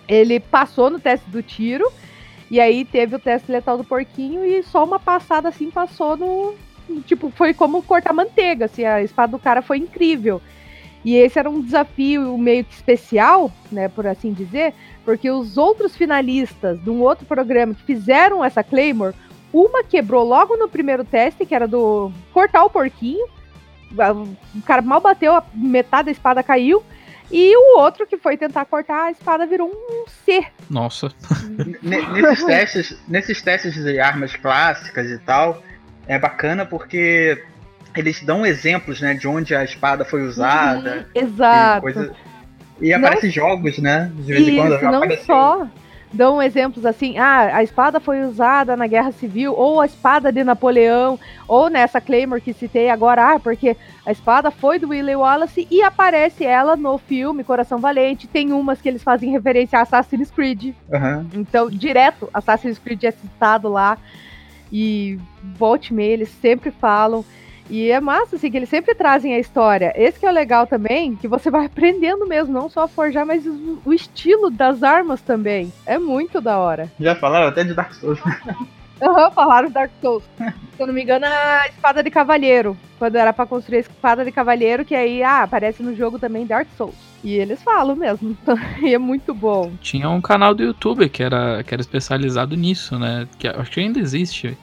ele 0.06 0.38
passou 0.38 0.90
no 0.90 1.00
teste 1.00 1.28
do 1.30 1.42
tiro, 1.42 1.90
e 2.50 2.60
aí 2.60 2.84
teve 2.84 3.16
o 3.16 3.18
teste 3.18 3.50
letal 3.50 3.78
do 3.78 3.84
porquinho, 3.84 4.44
e 4.44 4.62
só 4.62 4.84
uma 4.84 5.00
passada 5.00 5.48
assim 5.48 5.70
passou 5.70 6.16
no... 6.16 6.54
Tipo, 7.06 7.30
foi 7.30 7.54
como 7.54 7.82
cortar 7.82 8.12
manteiga, 8.12 8.66
assim, 8.66 8.84
a 8.84 9.02
espada 9.02 9.32
do 9.32 9.38
cara 9.38 9.62
foi 9.62 9.78
incrível. 9.78 10.42
E 11.02 11.16
esse 11.16 11.38
era 11.38 11.48
um 11.48 11.60
desafio 11.60 12.36
meio 12.36 12.64
que 12.64 12.74
especial, 12.74 13.50
né, 13.72 13.88
por 13.88 14.06
assim 14.06 14.32
dizer, 14.32 14.74
porque 15.04 15.30
os 15.30 15.56
outros 15.56 15.96
finalistas 15.96 16.78
de 16.82 16.90
um 16.90 17.00
outro 17.00 17.26
programa 17.26 17.74
que 17.74 17.82
fizeram 17.82 18.44
essa 18.44 18.62
Claymore, 18.62 19.14
uma 19.54 19.84
quebrou 19.84 20.24
logo 20.24 20.56
no 20.56 20.68
primeiro 20.68 21.04
teste, 21.04 21.46
que 21.46 21.54
era 21.54 21.68
do 21.68 22.10
cortar 22.32 22.64
o 22.64 22.70
porquinho. 22.70 23.24
O 23.92 24.62
cara 24.66 24.82
mal 24.82 25.00
bateu, 25.00 25.32
a 25.34 25.44
metade 25.54 26.06
da 26.06 26.10
espada 26.12 26.42
caiu. 26.42 26.82
E 27.30 27.56
o 27.56 27.78
outro 27.78 28.06
que 28.06 28.16
foi 28.18 28.36
tentar 28.36 28.64
cortar 28.66 29.04
a 29.04 29.10
espada 29.10 29.46
virou 29.46 29.68
um 29.68 30.04
C. 30.24 30.44
Nossa. 30.68 31.10
Ne- 31.82 32.02
Nesses 32.12 32.44
testes, 32.44 32.98
nesses 33.08 33.40
testes 33.42 33.74
de 33.74 33.98
armas 33.98 34.36
clássicas 34.36 35.08
e 35.10 35.18
tal, 35.18 35.62
é 36.06 36.18
bacana 36.18 36.66
porque 36.66 37.42
eles 37.96 38.22
dão 38.22 38.44
exemplos, 38.44 39.00
né, 39.00 39.14
de 39.14 39.26
onde 39.28 39.54
a 39.54 39.62
espada 39.64 40.04
foi 40.04 40.22
usada. 40.22 41.08
e 41.14 41.20
Exato. 41.20 41.80
coisa- 41.82 42.12
E 42.80 42.92
aparecem 42.92 43.30
jogos, 43.30 43.78
né? 43.78 44.10
De 44.16 44.32
vez 44.32 44.48
em 44.48 44.56
quando 44.56 44.74
Isso, 44.74 44.84
não 44.84 44.94
aparece- 44.98 45.24
só 45.24 45.66
dão 46.14 46.40
exemplos 46.40 46.86
assim, 46.86 47.18
ah, 47.18 47.56
a 47.56 47.62
espada 47.62 48.00
foi 48.00 48.22
usada 48.22 48.76
na 48.76 48.86
Guerra 48.86 49.12
Civil, 49.12 49.52
ou 49.54 49.80
a 49.80 49.86
espada 49.86 50.32
de 50.32 50.44
Napoleão, 50.44 51.18
ou 51.46 51.68
nessa 51.68 52.00
Claymore 52.00 52.40
que 52.40 52.52
citei 52.52 52.88
agora, 52.88 53.34
ah, 53.34 53.40
porque 53.40 53.76
a 54.06 54.12
espada 54.12 54.50
foi 54.50 54.78
do 54.78 54.88
Willie 54.88 55.16
Wallace 55.16 55.66
e 55.70 55.82
aparece 55.82 56.44
ela 56.44 56.76
no 56.76 56.96
filme 56.98 57.42
Coração 57.42 57.78
Valente. 57.78 58.26
Tem 58.28 58.52
umas 58.52 58.80
que 58.80 58.88
eles 58.88 59.02
fazem 59.02 59.30
referência 59.30 59.78
a 59.78 59.82
Assassin's 59.82 60.30
Creed. 60.30 60.74
Aham. 60.92 61.26
Então, 61.34 61.68
direto, 61.68 62.30
Assassin's 62.32 62.78
Creed 62.78 63.04
é 63.04 63.10
citado 63.10 63.68
lá. 63.68 63.98
E 64.72 65.18
volte 65.56 65.88
e 65.88 65.94
meia, 65.94 66.12
eles 66.12 66.28
sempre 66.40 66.70
falam. 66.70 67.24
E 67.68 67.90
é 67.90 68.00
massa, 68.00 68.36
assim, 68.36 68.50
que 68.50 68.56
eles 68.56 68.68
sempre 68.68 68.94
trazem 68.94 69.34
a 69.34 69.38
história. 69.38 69.92
Esse 69.96 70.20
que 70.20 70.26
é 70.26 70.30
o 70.30 70.32
legal 70.32 70.66
também, 70.66 71.16
que 71.16 71.28
você 71.28 71.50
vai 71.50 71.64
aprendendo 71.66 72.26
mesmo, 72.26 72.52
não 72.52 72.68
só 72.68 72.84
a 72.84 72.88
forjar, 72.88 73.26
mas 73.26 73.46
o, 73.46 73.78
o 73.84 73.92
estilo 73.92 74.50
das 74.50 74.82
armas 74.82 75.20
também. 75.20 75.72
É 75.86 75.98
muito 75.98 76.40
da 76.40 76.58
hora. 76.58 76.90
Já 77.00 77.14
falaram 77.14 77.48
até 77.48 77.64
de 77.64 77.74
Dark 77.74 77.92
Souls. 77.94 78.20
Aham, 79.02 79.30
falaram 79.32 79.70
Dark 79.70 79.90
Souls. 80.00 80.22
Se 80.38 80.82
eu 80.82 80.86
não 80.86 80.94
me 80.94 81.02
engano, 81.02 81.26
a 81.26 81.66
espada 81.68 82.02
de 82.02 82.10
cavalheiro. 82.10 82.76
Quando 82.98 83.16
era 83.16 83.32
pra 83.32 83.44
construir 83.44 83.78
a 83.78 83.80
espada 83.80 84.24
de 84.24 84.30
cavalheiro, 84.30 84.84
que 84.84 84.94
aí, 84.94 85.22
ah, 85.22 85.42
aparece 85.42 85.82
no 85.82 85.94
jogo 85.94 86.18
também 86.18 86.46
Dark 86.46 86.68
Souls. 86.76 86.94
E 87.22 87.34
eles 87.34 87.62
falam 87.62 87.96
mesmo. 87.96 88.36
E 88.82 88.94
é 88.94 88.98
muito 88.98 89.34
bom. 89.34 89.72
Tinha 89.80 90.08
um 90.08 90.20
canal 90.20 90.54
do 90.54 90.62
YouTube 90.62 91.08
que 91.08 91.22
era, 91.22 91.62
que 91.62 91.74
era 91.74 91.80
especializado 91.80 92.56
nisso, 92.56 92.98
né? 92.98 93.26
Que 93.38 93.48
acho 93.48 93.70
que 93.70 93.80
ainda 93.80 93.98
existe. 93.98 94.56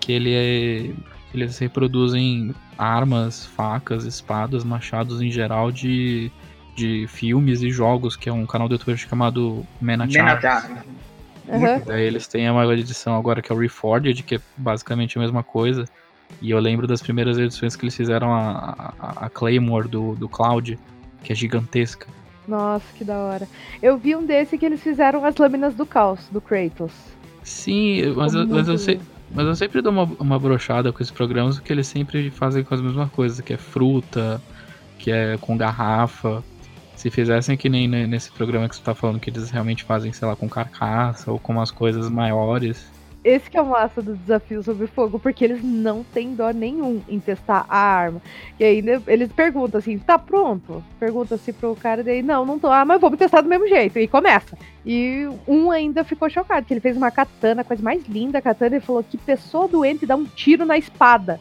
Que 0.00 0.12
ele 0.12 0.34
é. 0.34 1.11
Eles 1.34 1.58
reproduzem 1.58 2.54
armas, 2.76 3.46
facas, 3.46 4.04
espadas, 4.04 4.64
machados 4.64 5.22
em 5.22 5.30
geral 5.30 5.72
de, 5.72 6.30
de 6.76 7.06
filmes 7.08 7.62
e 7.62 7.70
jogos, 7.70 8.16
que 8.16 8.28
é 8.28 8.32
um 8.32 8.46
canal 8.46 8.68
do 8.68 8.74
YouTube 8.74 8.96
chamado 8.96 9.66
Menachar. 9.80 10.24
Menachar. 10.24 10.84
Aham. 11.48 11.82
Daí 11.86 12.04
eles 12.04 12.26
têm 12.26 12.48
uma 12.50 12.64
edição 12.74 13.16
agora 13.16 13.42
que 13.42 13.50
é 13.50 13.54
o 13.54 13.58
Reforged, 13.58 14.22
que 14.22 14.36
é 14.36 14.40
basicamente 14.56 15.18
a 15.18 15.20
mesma 15.20 15.42
coisa. 15.42 15.84
E 16.40 16.50
eu 16.50 16.58
lembro 16.58 16.86
das 16.86 17.02
primeiras 17.02 17.38
edições 17.38 17.76
que 17.76 17.84
eles 17.84 17.96
fizeram 17.96 18.32
a, 18.32 18.94
a, 18.98 19.26
a 19.26 19.30
Claymore 19.30 19.88
do, 19.88 20.14
do 20.14 20.28
Cloud, 20.28 20.78
que 21.22 21.32
é 21.32 21.34
gigantesca. 21.34 22.06
Nossa, 22.46 22.84
que 22.96 23.04
da 23.04 23.18
hora. 23.18 23.48
Eu 23.82 23.96
vi 23.96 24.16
um 24.16 24.24
desse 24.24 24.58
que 24.58 24.66
eles 24.66 24.82
fizeram 24.82 25.24
as 25.24 25.36
lâminas 25.36 25.74
do 25.74 25.86
caos, 25.86 26.20
do 26.30 26.40
Kratos. 26.40 26.92
Sim, 27.42 28.12
mas, 28.16 28.34
eu, 28.34 28.46
mas, 28.46 28.68
eu, 28.68 28.78
sei, 28.78 29.00
mas 29.34 29.46
eu 29.46 29.54
sempre 29.56 29.82
dou 29.82 29.92
uma, 29.92 30.04
uma 30.20 30.38
brochada 30.40 30.92
com 30.92 31.02
esses 31.02 31.12
programas, 31.12 31.56
porque 31.56 31.72
eles 31.72 31.86
sempre 31.88 32.30
fazem 32.30 32.64
com 32.64 32.74
as 32.74 32.82
mesmas 32.82 33.10
coisas, 33.10 33.40
que 33.40 33.52
é 33.54 33.58
fruta, 33.58 34.44
que 34.98 35.10
é 35.10 35.38
com 35.38 35.56
garrafa. 35.56 36.44
Se 36.94 37.10
fizessem 37.10 37.56
que 37.56 37.68
nem 37.68 37.88
ne- 37.88 38.06
nesse 38.06 38.32
programa 38.32 38.68
que 38.68 38.76
você 38.76 38.82
tá 38.82 38.94
falando, 38.94 39.20
que 39.20 39.30
eles 39.30 39.50
realmente 39.50 39.84
fazem, 39.84 40.12
sei 40.12 40.28
lá, 40.28 40.36
com 40.36 40.48
carcaça 40.48 41.30
ou 41.32 41.40
com 41.40 41.52
umas 41.54 41.70
coisas 41.72 42.10
maiores. 42.10 42.91
Esse 43.24 43.48
que 43.48 43.56
é 43.56 43.62
o 43.62 43.66
massa 43.66 44.02
do 44.02 44.16
desafio 44.16 44.62
sobre 44.64 44.88
fogo, 44.88 45.18
porque 45.18 45.44
eles 45.44 45.62
não 45.62 46.02
têm 46.02 46.34
dó 46.34 46.50
nenhum 46.50 47.00
em 47.08 47.20
testar 47.20 47.64
a 47.68 47.78
arma. 47.78 48.20
E 48.58 48.64
ainda 48.64 49.00
eles 49.06 49.30
perguntam 49.32 49.78
assim, 49.78 49.96
tá 49.96 50.18
pronto? 50.18 50.82
Pergunta 50.98 51.36
assim 51.36 51.52
pro 51.52 51.76
cara, 51.76 52.02
daí, 52.02 52.20
não, 52.20 52.44
não 52.44 52.58
tô. 52.58 52.68
Ah, 52.68 52.84
mas 52.84 53.00
vamos 53.00 53.18
testar 53.18 53.40
do 53.40 53.48
mesmo 53.48 53.68
jeito. 53.68 53.96
E 53.96 54.08
começa. 54.08 54.58
E 54.84 55.28
um 55.46 55.70
ainda 55.70 56.02
ficou 56.02 56.28
chocado, 56.28 56.66
que 56.66 56.74
ele 56.74 56.80
fez 56.80 56.96
uma 56.96 57.12
katana, 57.12 57.60
a 57.60 57.64
coisa 57.64 57.82
mais 57.82 58.04
linda 58.08 58.38
a 58.38 58.42
katana, 58.42 58.76
ele 58.76 58.84
falou 58.84 59.04
que 59.04 59.16
pessoa 59.16 59.68
doente 59.68 60.04
dá 60.04 60.16
um 60.16 60.24
tiro 60.24 60.66
na 60.66 60.76
espada. 60.76 61.40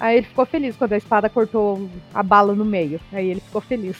Aí 0.00 0.16
ele 0.16 0.26
ficou 0.26 0.46
feliz 0.46 0.74
quando 0.76 0.94
a 0.94 0.96
espada 0.96 1.28
cortou 1.28 1.88
a 2.14 2.22
bala 2.22 2.54
no 2.54 2.64
meio. 2.64 2.98
Aí 3.12 3.28
ele 3.28 3.40
ficou 3.40 3.60
feliz. 3.60 3.98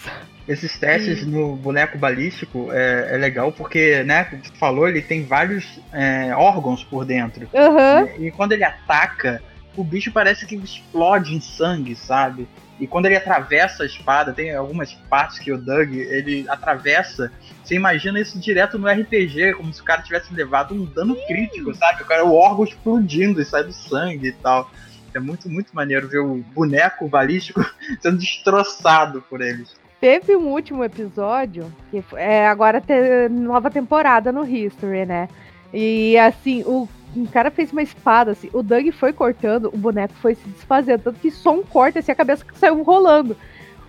Esses 0.49 0.79
testes 0.79 1.25
no 1.27 1.55
boneco 1.55 1.99
balístico 1.99 2.73
é, 2.73 3.15
é 3.15 3.17
legal 3.19 3.53
porque, 3.53 4.03
né, 4.03 4.25
como 4.25 4.43
você 4.43 4.53
falou, 4.55 4.89
ele 4.89 5.03
tem 5.03 5.25
vários 5.25 5.79
é, 5.93 6.35
órgãos 6.35 6.83
por 6.83 7.05
dentro. 7.05 7.47
Aham. 7.55 8.09
E 8.19 8.31
quando 8.31 8.53
ele 8.53 8.65
ataca, 8.65 9.43
o 9.77 9.85
bicho 9.85 10.11
parece 10.11 10.47
que 10.47 10.57
explode 10.57 11.35
em 11.35 11.41
sangue, 11.41 11.95
sabe? 11.95 12.49
E 12.81 12.87
quando 12.87 13.07
ele 13.07 13.17
atravessa 13.17 13.83
a 13.83 13.87
espada, 13.87 14.33
tem 14.33 14.55
algumas 14.55 14.95
partes 15.11 15.39
que 15.39 15.53
o 15.53 15.59
Doug, 15.59 15.93
ele 15.93 16.47
atravessa. 16.49 17.31
Você 17.63 17.75
imagina 17.75 18.19
isso 18.19 18.41
direto 18.41 18.79
no 18.79 18.89
RPG, 18.89 19.53
como 19.55 19.73
se 19.73 19.83
o 19.83 19.85
cara 19.85 20.01
tivesse 20.01 20.33
levado 20.33 20.75
um 20.75 20.87
dano 20.87 21.15
crítico, 21.27 21.75
sabe? 21.75 22.03
O, 22.03 22.07
cara, 22.07 22.25
o 22.25 22.35
órgão 22.35 22.65
explodindo 22.65 23.41
e 23.41 23.45
sai 23.45 23.65
do 23.65 23.73
sangue 23.73 24.29
e 24.29 24.33
tal. 24.33 24.71
É 25.15 25.21
muito, 25.21 25.49
muito 25.49 25.75
maneiro 25.75 26.09
ver 26.09 26.21
o 26.21 26.37
boneco 26.55 27.09
balístico 27.09 27.65
sendo 28.01 28.19
destroçado 28.19 29.23
por 29.23 29.41
eles. 29.41 29.75
Teve 30.01 30.35
um 30.35 30.49
último 30.49 30.83
episódio, 30.83 31.71
que 31.91 32.03
é 32.15 32.47
agora 32.47 32.81
tem 32.81 33.29
nova 33.29 33.71
temporada 33.71 34.33
no 34.33 34.47
History, 34.47 35.05
né? 35.05 35.29
E 35.75 36.17
assim, 36.17 36.63
o, 36.63 36.89
o 37.15 37.29
cara 37.29 37.51
fez 37.51 37.71
uma 37.71 37.83
espada, 37.83 38.31
assim, 38.31 38.49
o 38.53 38.63
Doug 38.63 38.89
foi 38.93 39.13
cortando, 39.13 39.71
o 39.73 39.77
boneco 39.77 40.15
foi 40.15 40.35
se 40.35 40.49
desfazendo, 40.49 41.03
tanto 41.03 41.21
que 41.21 41.31
só 41.31 41.53
um 41.53 41.63
corte, 41.63 41.99
assim, 41.99 42.13
a 42.13 42.15
cabeça 42.15 42.45
saiu 42.55 42.83
rolando. 42.83 43.37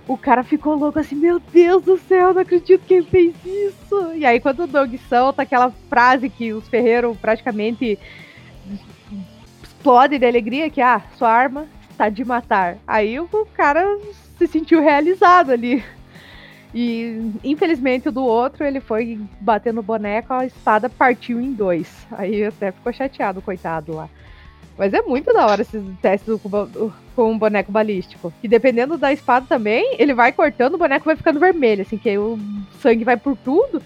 O 0.07 0.17
cara 0.17 0.43
ficou 0.43 0.75
louco 0.75 0.99
assim, 0.99 1.15
meu 1.15 1.39
Deus 1.39 1.83
do 1.83 1.97
céu, 1.97 2.33
não 2.33 2.41
acredito 2.41 2.83
que 2.85 2.95
ele 2.95 3.05
fez 3.05 3.33
isso. 3.45 4.13
E 4.15 4.25
aí 4.25 4.39
quando 4.41 4.63
o 4.63 4.67
Doug 4.67 4.93
solta 5.07 5.43
aquela 5.43 5.71
frase 5.89 6.29
que 6.29 6.51
os 6.51 6.67
ferreiros 6.67 7.15
praticamente 7.17 7.97
explodem 9.81 10.19
de 10.19 10.25
alegria, 10.27 10.69
que 10.69 10.79
ah, 10.79 11.01
sua 11.17 11.29
arma 11.29 11.65
está 11.89 12.07
de 12.07 12.23
matar? 12.23 12.77
Aí 12.85 13.19
o 13.19 13.27
cara 13.55 13.97
se 14.37 14.45
sentiu 14.45 14.79
realizado 14.79 15.51
ali. 15.51 15.83
E 16.73 17.33
infelizmente 17.43 18.07
o 18.07 18.11
do 18.11 18.23
outro 18.23 18.63
ele 18.63 18.79
foi 18.79 19.19
bater 19.41 19.73
no 19.73 19.81
boneco, 19.81 20.33
a 20.33 20.45
espada 20.45 20.87
partiu 20.87 21.41
em 21.41 21.51
dois. 21.51 22.07
Aí 22.11 22.45
até 22.45 22.71
ficou 22.71 22.93
chateado, 22.93 23.41
coitado 23.41 23.93
lá. 23.93 24.07
Mas 24.77 24.93
é 24.93 25.01
muito 25.01 25.33
da 25.33 25.47
hora 25.47 25.63
esses 25.63 25.83
testes 26.01 26.39
com 27.15 27.31
um 27.31 27.37
boneco 27.37 27.71
balístico. 27.71 28.31
E 28.41 28.47
dependendo 28.47 28.97
da 28.97 29.11
espada 29.11 29.45
também, 29.49 29.95
ele 29.99 30.13
vai 30.13 30.31
cortando, 30.31 30.75
o 30.75 30.77
boneco 30.77 31.05
vai 31.05 31.15
ficando 31.15 31.39
vermelho, 31.39 31.81
assim, 31.81 31.97
que 31.97 32.09
aí 32.09 32.17
o 32.17 32.39
sangue 32.79 33.03
vai 33.03 33.17
por 33.17 33.35
tudo. 33.35 33.81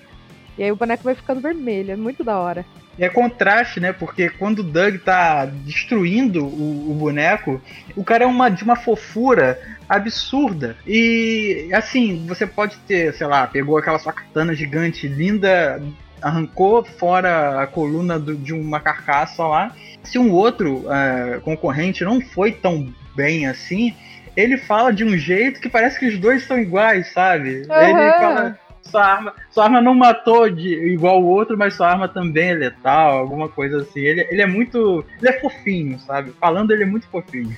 E 0.57 0.63
aí 0.63 0.71
o 0.71 0.75
boneco 0.75 1.03
vai 1.03 1.15
ficando 1.15 1.41
vermelho. 1.41 1.91
É 1.91 1.95
muito 1.95 2.23
da 2.23 2.37
hora. 2.37 2.65
É 2.97 3.09
contraste, 3.09 3.79
né? 3.79 3.91
Porque 3.91 4.29
quando 4.29 4.59
o 4.59 4.63
Doug 4.63 4.97
tá 4.97 5.45
destruindo 5.45 6.45
o, 6.45 6.91
o, 6.91 6.93
boneco, 6.93 7.61
o 7.95 8.03
cara 8.03 8.23
é 8.23 8.27
uma, 8.27 8.49
de 8.49 8.63
uma 8.63 8.75
fofura 8.75 9.59
absurda. 9.87 10.77
E 10.87 11.69
assim, 11.73 12.25
você 12.27 12.47
pode 12.47 12.77
ter, 12.87 13.13
sei 13.13 13.27
lá, 13.27 13.45
pegou 13.47 13.77
aquela 13.77 13.99
sua 13.99 14.13
katana 14.13 14.55
gigante 14.55 15.07
linda, 15.07 15.81
arrancou 16.21 16.83
fora 16.83 17.61
a 17.61 17.67
coluna 17.67 18.17
do, 18.17 18.35
de 18.35 18.53
uma 18.53 18.79
carcaça 18.79 19.43
lá. 19.45 19.75
Se 20.03 20.17
um 20.17 20.31
outro 20.31 20.85
uh, 20.85 21.41
concorrente 21.41 22.03
não 22.03 22.21
foi 22.21 22.51
tão 22.51 22.93
bem 23.15 23.47
assim, 23.47 23.93
ele 24.35 24.57
fala 24.57 24.91
de 24.91 25.03
um 25.03 25.17
jeito 25.17 25.59
que 25.61 25.69
parece 25.69 25.99
que 25.99 26.07
os 26.07 26.17
dois 26.17 26.45
são 26.45 26.59
iguais, 26.59 27.11
sabe? 27.13 27.63
Uhum. 27.69 27.99
Ele 27.99 28.11
fala 28.13 28.59
sua 28.89 29.03
arma, 29.03 29.33
sua 29.51 29.63
arma 29.65 29.81
não 29.81 29.93
matou 29.93 30.49
de, 30.49 30.73
igual 30.93 31.21
o 31.21 31.27
outro, 31.27 31.57
mas 31.57 31.73
sua 31.73 31.89
arma 31.89 32.07
também 32.07 32.49
é 32.49 32.53
letal, 32.53 33.17
alguma 33.17 33.49
coisa 33.49 33.77
assim. 33.77 33.99
Ele, 33.99 34.27
ele 34.29 34.41
é 34.41 34.47
muito. 34.47 35.03
Ele 35.19 35.29
é 35.29 35.39
fofinho, 35.39 35.99
sabe? 35.99 36.31
Falando, 36.39 36.71
ele 36.71 36.83
é 36.83 36.85
muito 36.85 37.07
fofinho. 37.07 37.55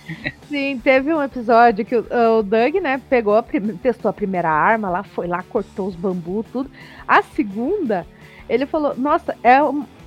Sim, 0.47 0.79
teve 0.83 1.13
um 1.13 1.21
episódio 1.21 1.85
que 1.85 1.95
o, 1.95 2.05
o 2.39 2.43
Doug, 2.43 2.75
né, 2.75 3.01
pegou, 3.09 3.35
a, 3.35 3.43
testou 3.81 4.09
a 4.09 4.13
primeira 4.13 4.49
arma 4.49 4.89
lá, 4.89 5.03
foi 5.03 5.27
lá, 5.27 5.43
cortou 5.43 5.87
os 5.87 5.95
bambus, 5.95 6.45
tudo. 6.51 6.71
A 7.07 7.21
segunda, 7.21 8.05
ele 8.49 8.65
falou: 8.65 8.95
Nossa, 8.97 9.35
é, 9.43 9.57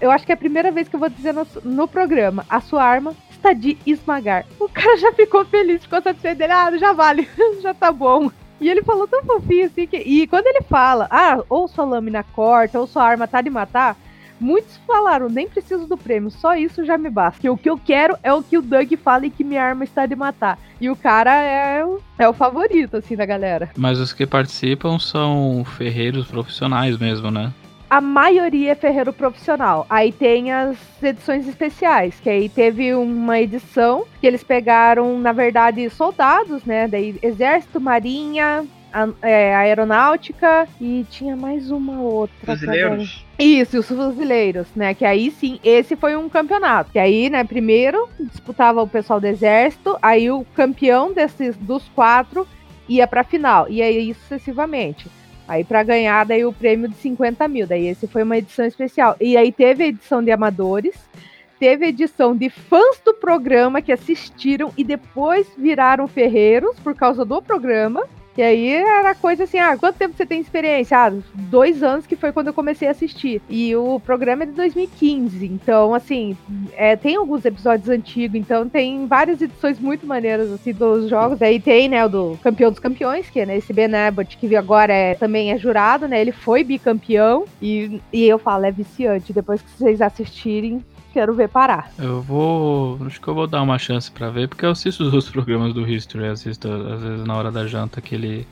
eu 0.00 0.10
acho 0.10 0.24
que 0.24 0.32
é 0.32 0.34
a 0.34 0.38
primeira 0.38 0.70
vez 0.70 0.88
que 0.88 0.96
eu 0.96 1.00
vou 1.00 1.08
dizer 1.08 1.32
no, 1.32 1.46
no 1.64 1.86
programa: 1.86 2.44
a 2.48 2.60
sua 2.60 2.82
arma 2.82 3.14
está 3.30 3.52
de 3.52 3.78
esmagar. 3.86 4.44
O 4.58 4.68
cara 4.68 4.96
já 4.96 5.12
ficou 5.12 5.44
feliz, 5.44 5.82
ficou 5.82 6.02
satisfeito 6.02 6.38
dele. 6.38 6.52
Ah, 6.52 6.76
já 6.76 6.92
vale, 6.92 7.28
já 7.62 7.74
tá 7.74 7.90
bom. 7.92 8.30
E 8.60 8.68
ele 8.68 8.82
falou 8.82 9.08
tão 9.08 9.24
fofinho 9.24 9.66
assim 9.66 9.86
que. 9.86 9.96
E 9.96 10.26
quando 10.26 10.46
ele 10.46 10.62
fala, 10.62 11.08
ah, 11.10 11.42
ou 11.48 11.66
sua 11.66 11.84
lâmina 11.84 12.22
corta, 12.22 12.78
ou 12.78 12.86
sua 12.86 13.04
arma 13.04 13.26
tá 13.26 13.40
de 13.40 13.48
matar, 13.48 13.96
muitos 14.40 14.78
falaram, 14.86 15.28
nem 15.28 15.48
preciso 15.48 15.86
do 15.86 15.96
prêmio, 15.96 16.30
só 16.30 16.56
isso 16.56 16.84
já 16.84 16.96
me 16.96 17.10
basta. 17.10 17.40
Que 17.40 17.48
o 17.48 17.56
que 17.56 17.68
eu 17.68 17.78
quero 17.78 18.16
é 18.22 18.32
o 18.32 18.42
que 18.42 18.58
o 18.58 18.62
Doug 18.62 18.92
fala 19.02 19.26
e 19.26 19.30
que 19.30 19.44
minha 19.44 19.62
arma 19.62 19.84
está 19.84 20.06
de 20.06 20.16
matar. 20.16 20.58
E 20.80 20.88
o 20.88 20.96
cara 20.96 21.34
é, 21.42 21.84
é 22.18 22.28
o 22.28 22.32
favorito, 22.32 22.96
assim, 22.96 23.14
da 23.14 23.26
galera. 23.26 23.70
Mas 23.76 23.98
os 23.98 24.12
que 24.12 24.26
participam 24.26 24.98
são 24.98 25.64
ferreiros 25.76 26.26
profissionais 26.26 26.98
mesmo, 26.98 27.30
né? 27.30 27.52
A 27.90 28.00
maioria 28.00 28.70
é 28.70 28.74
ferreiro 28.76 29.12
profissional. 29.12 29.84
Aí 29.90 30.12
tem 30.12 30.52
as 30.52 30.78
edições 31.02 31.48
especiais, 31.48 32.20
que 32.20 32.30
aí 32.30 32.48
teve 32.48 32.94
uma 32.94 33.40
edição 33.40 34.04
que 34.20 34.26
eles 34.26 34.44
pegaram, 34.44 35.18
na 35.18 35.32
verdade, 35.32 35.90
soldados, 35.90 36.64
né? 36.64 36.86
Daí 36.86 37.18
Exército, 37.20 37.80
Marinha, 37.80 38.64
a, 38.92 39.08
é, 39.22 39.54
aeronáutica 39.56 40.68
e 40.80 41.04
tinha 41.10 41.34
mais 41.36 41.72
uma 41.72 42.00
outra. 42.00 42.46
Fuzileiros. 42.46 43.26
Isso, 43.36 43.80
os 43.80 43.86
fuzileiros, 43.88 44.68
né? 44.76 44.94
Que 44.94 45.04
aí 45.04 45.30
sim, 45.32 45.58
esse 45.64 45.96
foi 45.96 46.14
um 46.14 46.28
campeonato. 46.28 46.92
Que 46.92 46.98
aí, 46.98 47.28
né, 47.28 47.42
primeiro 47.42 48.08
disputava 48.20 48.80
o 48.80 48.88
pessoal 48.88 49.20
do 49.20 49.26
exército, 49.26 49.98
aí 50.00 50.30
o 50.30 50.46
campeão 50.54 51.12
desses 51.12 51.56
dos 51.56 51.88
quatro 51.88 52.46
ia 52.88 53.06
pra 53.08 53.24
final. 53.24 53.68
E 53.68 53.82
aí 53.82 54.14
sucessivamente. 54.14 55.08
Aí 55.50 55.64
para 55.64 55.82
ganhar 55.82 56.24
daí 56.24 56.44
o 56.44 56.52
prêmio 56.52 56.88
de 56.88 56.94
50 56.94 57.48
mil. 57.48 57.66
Daí 57.66 57.88
esse 57.88 58.06
foi 58.06 58.22
uma 58.22 58.38
edição 58.38 58.64
especial. 58.64 59.16
E 59.20 59.36
aí 59.36 59.50
teve 59.50 59.82
a 59.82 59.88
edição 59.88 60.22
de 60.22 60.30
amadores, 60.30 60.94
teve 61.58 61.86
a 61.86 61.88
edição 61.88 62.36
de 62.36 62.48
fãs 62.48 63.00
do 63.04 63.12
programa 63.12 63.82
que 63.82 63.90
assistiram 63.90 64.72
e 64.78 64.84
depois 64.84 65.48
viraram 65.58 66.06
ferreiros 66.06 66.78
por 66.78 66.94
causa 66.94 67.24
do 67.24 67.42
programa. 67.42 68.06
E 68.40 68.42
aí 68.42 68.68
era 68.68 69.14
coisa 69.14 69.44
assim, 69.44 69.58
ah, 69.58 69.76
quanto 69.76 69.98
tempo 69.98 70.16
você 70.16 70.24
tem 70.24 70.40
experiência? 70.40 70.96
Ah, 70.96 71.12
dois 71.34 71.82
anos 71.82 72.06
que 72.06 72.16
foi 72.16 72.32
quando 72.32 72.46
eu 72.46 72.54
comecei 72.54 72.88
a 72.88 72.90
assistir. 72.90 73.42
E 73.50 73.76
o 73.76 74.00
programa 74.00 74.44
é 74.44 74.46
de 74.46 74.52
2015, 74.52 75.44
então, 75.44 75.92
assim, 75.92 76.34
é, 76.72 76.96
tem 76.96 77.16
alguns 77.16 77.44
episódios 77.44 77.90
antigos, 77.90 78.40
então 78.40 78.66
tem 78.66 79.06
várias 79.06 79.42
edições 79.42 79.78
muito 79.78 80.06
maneiras, 80.06 80.50
assim, 80.50 80.72
dos 80.72 81.10
jogos. 81.10 81.42
Aí 81.42 81.60
tem, 81.60 81.86
né, 81.86 82.02
o 82.02 82.08
do 82.08 82.38
Campeão 82.42 82.70
dos 82.70 82.80
Campeões, 82.80 83.28
que 83.28 83.40
é 83.40 83.44
né, 83.44 83.58
esse 83.58 83.74
Ben 83.74 83.94
Abbott, 83.94 84.38
que 84.38 84.56
agora 84.56 84.90
é, 84.90 85.14
também 85.14 85.52
é 85.52 85.58
jurado, 85.58 86.08
né, 86.08 86.18
ele 86.18 86.32
foi 86.32 86.64
bicampeão, 86.64 87.44
e, 87.60 88.00
e 88.10 88.26
eu 88.26 88.38
falo, 88.38 88.64
é 88.64 88.72
viciante. 88.72 89.34
Depois 89.34 89.60
que 89.60 89.70
vocês 89.72 90.00
assistirem, 90.00 90.82
quero 91.12 91.34
ver 91.34 91.48
parar. 91.48 91.90
Eu 91.98 92.22
vou. 92.22 92.98
Acho 93.06 93.20
que 93.20 93.28
eu 93.28 93.34
vou 93.34 93.46
dar 93.46 93.62
uma 93.62 93.78
chance 93.78 94.10
para 94.10 94.30
ver, 94.30 94.48
porque 94.48 94.64
eu 94.64 94.70
assisto 94.70 95.02
os 95.02 95.12
outros 95.12 95.30
programas 95.32 95.74
do 95.74 95.88
History, 95.88 96.26
assisto 96.26 96.68
às 96.70 97.02
vezes 97.02 97.24
na 97.26 97.36
hora 97.36 97.50
da 97.50 97.66
janta 97.66 97.98
aquele. 97.98 98.46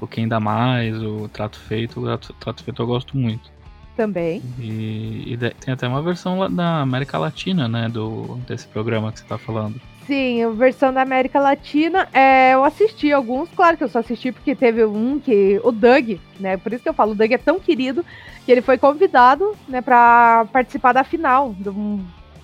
O 0.00 0.06
Quem 0.06 0.26
Dá 0.26 0.40
Mais, 0.40 1.00
o 1.00 1.28
Trato 1.28 1.56
Feito. 1.56 2.00
O 2.00 2.04
Trato, 2.04 2.32
Trato 2.34 2.64
Feito 2.64 2.82
eu 2.82 2.86
gosto 2.86 3.16
muito. 3.16 3.50
Também. 3.96 4.42
E, 4.58 5.34
e, 5.34 5.36
tem 5.36 5.74
até 5.74 5.86
uma 5.86 6.02
versão 6.02 6.52
da 6.52 6.80
América 6.80 7.18
Latina, 7.18 7.68
né? 7.68 7.88
Do, 7.88 8.36
desse 8.48 8.66
programa 8.66 9.12
que 9.12 9.20
você 9.20 9.26
tá 9.26 9.38
falando. 9.38 9.80
Sim, 10.12 10.44
a 10.44 10.50
versão 10.50 10.92
da 10.92 11.00
América 11.00 11.40
Latina, 11.40 12.06
é, 12.12 12.52
eu 12.52 12.62
assisti 12.66 13.10
alguns, 13.10 13.48
claro 13.48 13.78
que 13.78 13.84
eu 13.84 13.88
só 13.88 14.00
assisti 14.00 14.30
porque 14.30 14.54
teve 14.54 14.84
um 14.84 15.18
que. 15.18 15.58
O 15.64 15.72
Doug, 15.72 16.18
né? 16.38 16.58
Por 16.58 16.70
isso 16.70 16.82
que 16.82 16.88
eu 16.90 16.92
falo, 16.92 17.12
o 17.12 17.14
Doug 17.14 17.32
é 17.32 17.38
tão 17.38 17.58
querido 17.58 18.04
que 18.44 18.52
ele 18.52 18.60
foi 18.60 18.76
convidado, 18.76 19.56
né, 19.66 19.80
para 19.80 20.44
participar 20.52 20.92
da 20.92 21.02
final 21.02 21.54
do, 21.54 21.72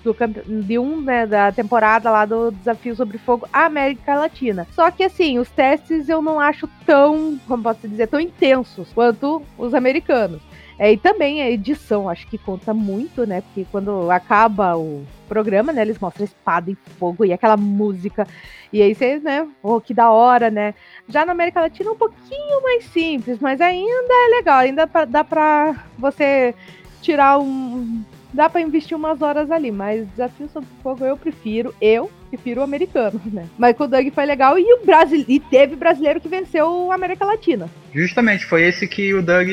do, 0.03 0.15
de 0.63 0.79
um, 0.79 0.99
né, 0.99 1.27
da 1.27 1.51
temporada 1.51 2.09
lá 2.09 2.25
do 2.25 2.49
Desafio 2.49 2.95
sobre 2.95 3.19
Fogo 3.19 3.47
América 3.53 4.15
Latina. 4.15 4.65
Só 4.73 4.89
que 4.89 5.03
assim, 5.03 5.37
os 5.37 5.51
testes 5.51 6.09
eu 6.09 6.23
não 6.23 6.39
acho 6.39 6.67
tão, 6.87 7.39
como 7.47 7.61
posso 7.61 7.87
dizer, 7.87 8.07
tão 8.07 8.19
intensos 8.19 8.91
quanto 8.93 9.43
os 9.59 9.75
americanos. 9.75 10.41
É, 10.79 10.91
e 10.91 10.97
também 10.97 11.43
a 11.43 11.51
edição, 11.51 12.09
acho 12.09 12.25
que 12.25 12.37
conta 12.39 12.73
muito, 12.73 13.27
né? 13.27 13.41
Porque 13.41 13.67
quando 13.69 14.09
acaba 14.09 14.75
o 14.75 15.05
programa, 15.29 15.71
né? 15.71 15.81
Eles 15.81 15.99
mostram 15.99 16.25
espada 16.25 16.69
e 16.69 16.77
fogo 16.97 17.23
e 17.23 17.31
aquela 17.31 17.55
música. 17.55 18.27
E 18.73 18.81
aí 18.81 18.93
você, 18.93 19.19
né? 19.19 19.47
Oh, 19.63 19.79
que 19.79 19.93
da 19.93 20.11
hora, 20.11 20.49
né? 20.51 20.73
Já 21.07 21.25
na 21.25 21.31
América 21.31 21.61
Latina 21.61 21.89
é 21.89 21.93
um 21.93 21.97
pouquinho 21.97 22.61
mais 22.61 22.83
simples, 22.85 23.39
mas 23.39 23.61
ainda 23.61 24.13
é 24.13 24.35
legal. 24.35 24.59
Ainda 24.59 24.89
dá 25.07 25.23
pra 25.23 25.75
você 25.97 26.53
tirar 27.01 27.39
um, 27.39 28.03
dá 28.33 28.49
para 28.49 28.61
investir 28.61 28.95
umas 28.95 29.21
horas 29.21 29.49
ali, 29.51 29.71
mas 29.71 30.07
Desafio 30.09 30.49
sobre 30.49 30.69
Fogo 30.83 31.05
eu 31.05 31.17
prefiro, 31.17 31.73
eu 31.81 32.09
prefiro 32.29 32.61
o 32.61 32.63
americano, 32.63 33.19
né? 33.31 33.47
Michael 33.57 33.89
Doug 33.89 34.07
foi 34.13 34.25
legal 34.25 34.57
e 34.57 34.73
o 34.73 34.85
Brasil 34.85 35.25
e 35.27 35.39
teve 35.39 35.75
brasileiro 35.75 36.19
que 36.19 36.27
venceu 36.27 36.91
a 36.91 36.95
América 36.95 37.25
Latina. 37.25 37.69
Justamente, 37.93 38.45
foi 38.45 38.63
esse 38.63 38.87
que 38.87 39.13
o 39.13 39.21
Doug 39.21 39.47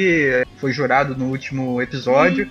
foi 0.59 0.73
jurado 0.73 1.17
no 1.17 1.27
último 1.31 1.81
episódio. 1.81 2.47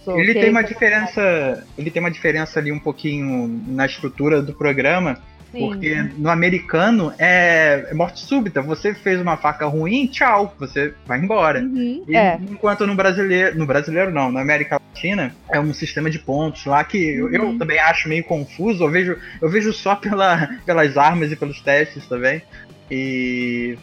Isso. 0.00 0.10
Ele 0.12 0.34
tem 0.34 0.50
uma 0.50 0.62
diferença, 0.62 1.66
ele 1.76 1.90
tem 1.90 2.00
uma 2.00 2.10
diferença 2.10 2.58
ali 2.58 2.72
um 2.72 2.78
pouquinho 2.78 3.62
na 3.66 3.86
estrutura 3.86 4.40
do 4.40 4.54
programa 4.54 5.20
porque 5.52 5.96
no 6.16 6.30
americano 6.30 7.12
é, 7.18 7.86
é, 7.90 7.94
morte 7.94 8.20
súbita. 8.20 8.62
Você 8.62 8.94
fez 8.94 9.20
uma 9.20 9.36
faca 9.36 9.66
ruim, 9.66 10.06
tchau, 10.06 10.54
você 10.58 10.94
vai 11.06 11.18
embora. 11.18 11.60
Uhum, 11.60 12.04
é. 12.08 12.38
Enquanto 12.48 12.86
no 12.86 12.94
brasileiro, 12.94 13.58
no 13.58 13.66
brasileiro 13.66 14.10
não, 14.10 14.30
na 14.30 14.40
América 14.40 14.80
Latina 14.88 15.34
é 15.50 15.58
um 15.58 15.74
sistema 15.74 16.08
de 16.08 16.18
pontos 16.18 16.64
lá 16.66 16.84
que 16.84 17.20
uhum. 17.20 17.28
eu, 17.28 17.44
eu, 17.52 17.58
também 17.58 17.78
acho 17.78 18.08
meio 18.08 18.24
confuso. 18.24 18.84
Eu 18.84 18.90
vejo, 18.90 19.16
eu 19.40 19.48
vejo 19.48 19.72
só 19.72 19.94
pela, 19.96 20.48
pelas 20.64 20.96
armas 20.96 21.32
e 21.32 21.36
pelos 21.36 21.60
testes 21.60 22.06
também. 22.06 22.42
E 22.90 23.76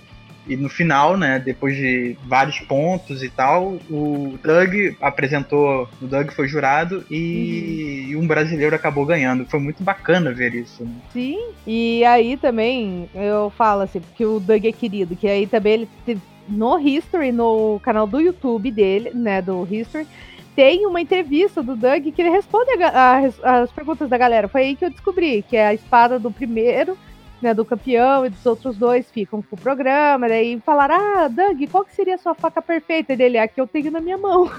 e 0.48 0.56
no 0.56 0.70
final, 0.70 1.18
né, 1.18 1.40
depois 1.40 1.76
de 1.76 2.18
vários 2.26 2.60
pontos 2.60 3.22
e 3.24 3.30
tal, 3.30 3.78
o 3.90 4.38
Doug 4.42 4.96
apresentou, 5.02 5.90
o 6.02 6.08
Doug 6.08 6.32
foi 6.32 6.48
jurado 6.48 7.06
e, 7.12 8.12
uhum. 8.14 8.22
um 8.22 8.28
brasileiro 8.28 8.76
acabou 8.76 9.06
ganhando. 9.06 9.46
Foi 9.46 9.60
muito 9.60 9.84
bacana 9.84 10.32
ver 10.32 10.54
isso. 10.54 10.84
Né? 10.84 10.92
Sim, 11.12 11.50
e 11.66 12.04
aí 12.06 12.38
também 12.38 13.10
eu 13.14 13.52
falo 13.58 13.82
assim, 13.82 14.00
porque 14.00 14.26
o 14.26 14.40
Doug 14.40 14.66
é 14.66 14.72
querido, 14.72 15.16
que 15.16 15.28
aí 15.28 15.46
também 15.46 15.88
ele 16.06 16.20
no 16.48 16.80
History, 16.80 17.32
no 17.32 17.80
canal 17.82 18.08
do 18.08 18.20
YouTube 18.22 18.72
dele, 18.72 19.12
né, 19.14 19.42
do 19.42 19.68
History, 19.70 20.08
tem 20.56 20.88
uma 20.88 21.02
entrevista 21.02 21.62
do 21.62 21.76
Doug 21.76 22.04
que 22.04 22.22
ele 22.22 22.30
responde 22.32 22.72
a, 22.82 23.22
a, 23.44 23.62
as 23.62 23.72
perguntas 23.72 24.10
da 24.10 24.18
galera. 24.18 24.48
Foi 24.48 24.62
aí 24.62 24.76
que 24.76 24.86
eu 24.86 24.90
descobri 24.90 25.44
que 25.48 25.56
é 25.56 25.68
a 25.68 25.74
espada 25.74 26.18
do 26.18 26.32
primeiro 26.32 26.98
né, 27.42 27.54
do 27.54 27.66
campeão 27.66 28.26
e 28.26 28.30
dos 28.30 28.46
outros 28.46 28.78
dois 28.78 29.10
ficam 29.12 29.42
com 29.42 29.56
o 29.56 29.60
programa, 29.60 30.28
daí 30.28 30.60
falaram, 30.66 30.96
ah, 30.96 31.28
Doug, 31.28 31.62
qual 31.72 31.86
que 31.86 31.96
seria 31.96 32.16
a 32.16 32.18
sua 32.18 32.34
faca 32.34 32.62
perfeita? 32.62 33.14
E 33.14 33.18
dele, 33.18 33.38
a 33.38 33.48
que 33.48 33.60
eu 33.60 33.68
tenho 33.68 33.92
na 33.92 34.00
minha 34.00 34.18
mão. 34.18 34.52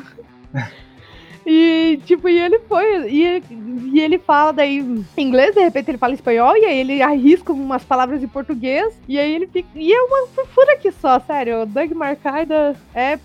E, 1.51 1.99
tipo, 2.05 2.29
e 2.29 2.38
ele 2.38 2.59
foi. 2.69 3.11
E, 3.11 3.43
e 3.95 4.01
ele 4.01 4.19
fala 4.19 4.53
daí 4.53 4.85
inglês, 5.17 5.55
de 5.55 5.62
repente 5.62 5.91
ele 5.91 5.97
fala 5.97 6.12
espanhol, 6.12 6.55
e 6.59 6.67
aí 6.67 6.79
ele 6.79 7.01
arrisca 7.01 7.55
umas 7.55 7.83
palavras 7.83 8.23
em 8.23 8.29
português, 8.29 8.95
e 9.09 9.19
aí 9.19 9.35
ele 9.35 9.47
fica. 9.47 9.67
E 9.75 9.91
é 9.91 10.03
uma 10.03 10.27
fofura 10.27 10.75
aqui 10.75 10.93
só, 10.93 11.19
sério. 11.21 11.62
O 11.62 11.67
Doug 11.67 11.91
Marcaida 11.93 12.77
é. 12.95 13.19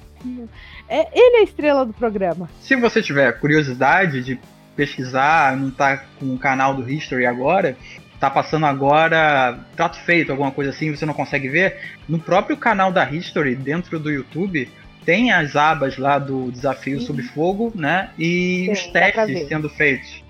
É, 0.87 1.09
ele 1.13 1.37
é 1.37 1.39
a 1.41 1.43
estrela 1.43 1.85
do 1.85 1.91
programa. 1.91 2.49
Se 2.61 2.77
você 2.77 3.01
tiver 3.01 3.29
curiosidade 3.39 4.23
de 4.23 4.39
pesquisar, 4.73 5.57
não 5.57 5.69
tá 5.69 5.97
com 6.17 6.33
o 6.33 6.37
canal 6.37 6.73
do 6.73 6.89
History 6.89 7.25
agora, 7.25 7.75
tá 8.23 8.29
passando 8.29 8.65
agora 8.65 9.59
trato 9.75 9.97
feito, 9.99 10.31
alguma 10.31 10.49
coisa 10.49 10.69
assim, 10.71 10.89
você 10.95 11.05
não 11.05 11.13
consegue 11.13 11.49
ver, 11.49 11.77
no 12.07 12.17
próprio 12.17 12.55
canal 12.55 12.89
da 12.89 13.03
History, 13.11 13.53
dentro 13.53 13.99
do 13.99 14.09
YouTube, 14.09 14.69
tem 15.03 15.33
as 15.33 15.57
abas 15.57 15.97
lá 15.97 16.17
do 16.19 16.49
desafio 16.49 16.99
Uhum. 16.99 17.05
sob 17.05 17.21
fogo, 17.21 17.73
né? 17.75 18.11
E 18.17 18.63
Sim, 18.67 18.71
os 18.71 18.87
testes 18.87 19.47
sendo 19.49 19.67
feitos. 19.67 20.23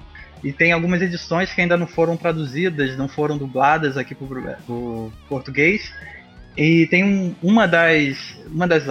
E 0.43 0.51
tem 0.51 0.71
algumas 0.71 1.03
edições 1.03 1.53
que 1.53 1.61
ainda 1.61 1.77
não 1.77 1.85
foram 1.85 2.17
traduzidas, 2.17 2.97
não 2.97 3.07
foram 3.07 3.37
dubladas 3.37 3.95
aqui 3.95 4.15
pro, 4.15 4.27
pro 4.65 5.13
português. 5.29 5.93
E 6.57 6.87
tem 6.87 7.03
um- 7.03 7.35
uma 7.43 7.67
das 7.67 8.35
uma 8.47 8.67
das, 8.67 8.83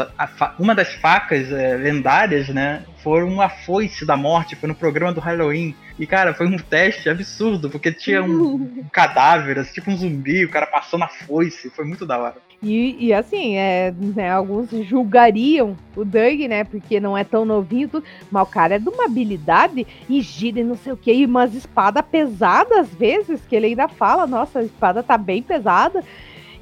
uma 0.60 0.74
das 0.76 0.94
facas 0.94 1.50
é, 1.50 1.74
lendárias, 1.76 2.48
né? 2.50 2.82
Foi 3.02 3.24
uma 3.24 3.48
foice 3.48 4.06
da 4.06 4.16
morte, 4.16 4.54
foi 4.54 4.68
no 4.68 4.76
programa 4.76 5.12
do 5.12 5.20
Halloween. 5.20 5.74
E 5.98 6.07
cara, 6.07 6.35
foi 6.35 6.46
um 6.46 6.57
teste 6.59 7.09
absurdo, 7.09 7.68
porque 7.68 7.92
tinha 7.92 8.22
um 8.22 8.85
cadáver, 8.92 9.59
assim, 9.59 9.74
tipo 9.74 9.90
um 9.90 9.96
zumbi, 9.96 10.44
o 10.44 10.50
cara 10.50 10.66
passando 10.66 11.05
a 11.05 11.09
foice, 11.09 11.70
foi 11.70 11.85
muito 11.85 12.07
da 12.07 12.18
hora. 12.18 12.37
E, 12.62 13.07
e 13.07 13.12
assim, 13.12 13.57
é, 13.57 13.92
né, 13.98 14.31
alguns 14.31 14.70
julgariam 14.87 15.76
o 15.96 16.05
Doug, 16.05 16.40
né? 16.48 16.62
Porque 16.62 17.00
não 17.00 17.18
é 17.18 17.24
tão 17.24 17.44
novinho, 17.44 17.88
tudo, 17.88 18.05
mas 18.31 18.42
o 18.44 18.50
cara 18.50 18.76
é 18.76 18.78
de 18.78 18.88
uma 18.88 19.07
habilidade 19.07 19.85
e 20.09 20.20
gira 20.20 20.61
e 20.61 20.64
não 20.64 20.76
sei 20.76 20.92
o 20.92 20.96
que, 20.96 21.12
e 21.12 21.26
umas 21.26 21.55
espadas 21.55 22.05
pesadas 22.09 22.78
às 22.78 22.94
vezes, 22.94 23.40
que 23.48 23.57
ele 23.57 23.66
ainda 23.66 23.88
fala, 23.88 24.28
nossa, 24.28 24.61
a 24.61 24.64
espada 24.64 25.02
tá 25.02 25.18
bem 25.18 25.42
pesada. 25.42 26.05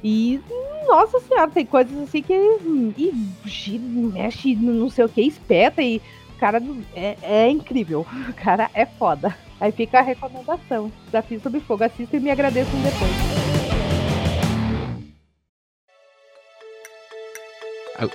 E, 0.03 0.41
nossa 0.87 1.19
senhora, 1.19 1.51
tem 1.51 1.67
coisas 1.67 1.95
assim 1.99 2.23
que 2.23 2.33
hum, 2.33 2.91
e 2.97 3.13
gira, 3.45 3.83
mexe, 3.85 4.55
não 4.55 4.89
sei 4.89 5.05
o 5.05 5.09
que, 5.09 5.21
espeta 5.21 5.83
e 5.83 6.01
cara 6.41 6.59
é, 6.95 7.17
é 7.21 7.49
incrível. 7.49 8.03
O 8.27 8.33
cara 8.33 8.67
é 8.73 8.83
foda. 8.83 9.37
Aí 9.59 9.71
fica 9.71 9.99
a 9.99 10.01
recomendação. 10.01 10.91
Desafio 11.05 11.39
sob 11.39 11.59
fogo. 11.59 11.83
Assista 11.83 12.17
e 12.17 12.19
me 12.19 12.31
agradeçam 12.31 12.73
depois. 12.81 13.11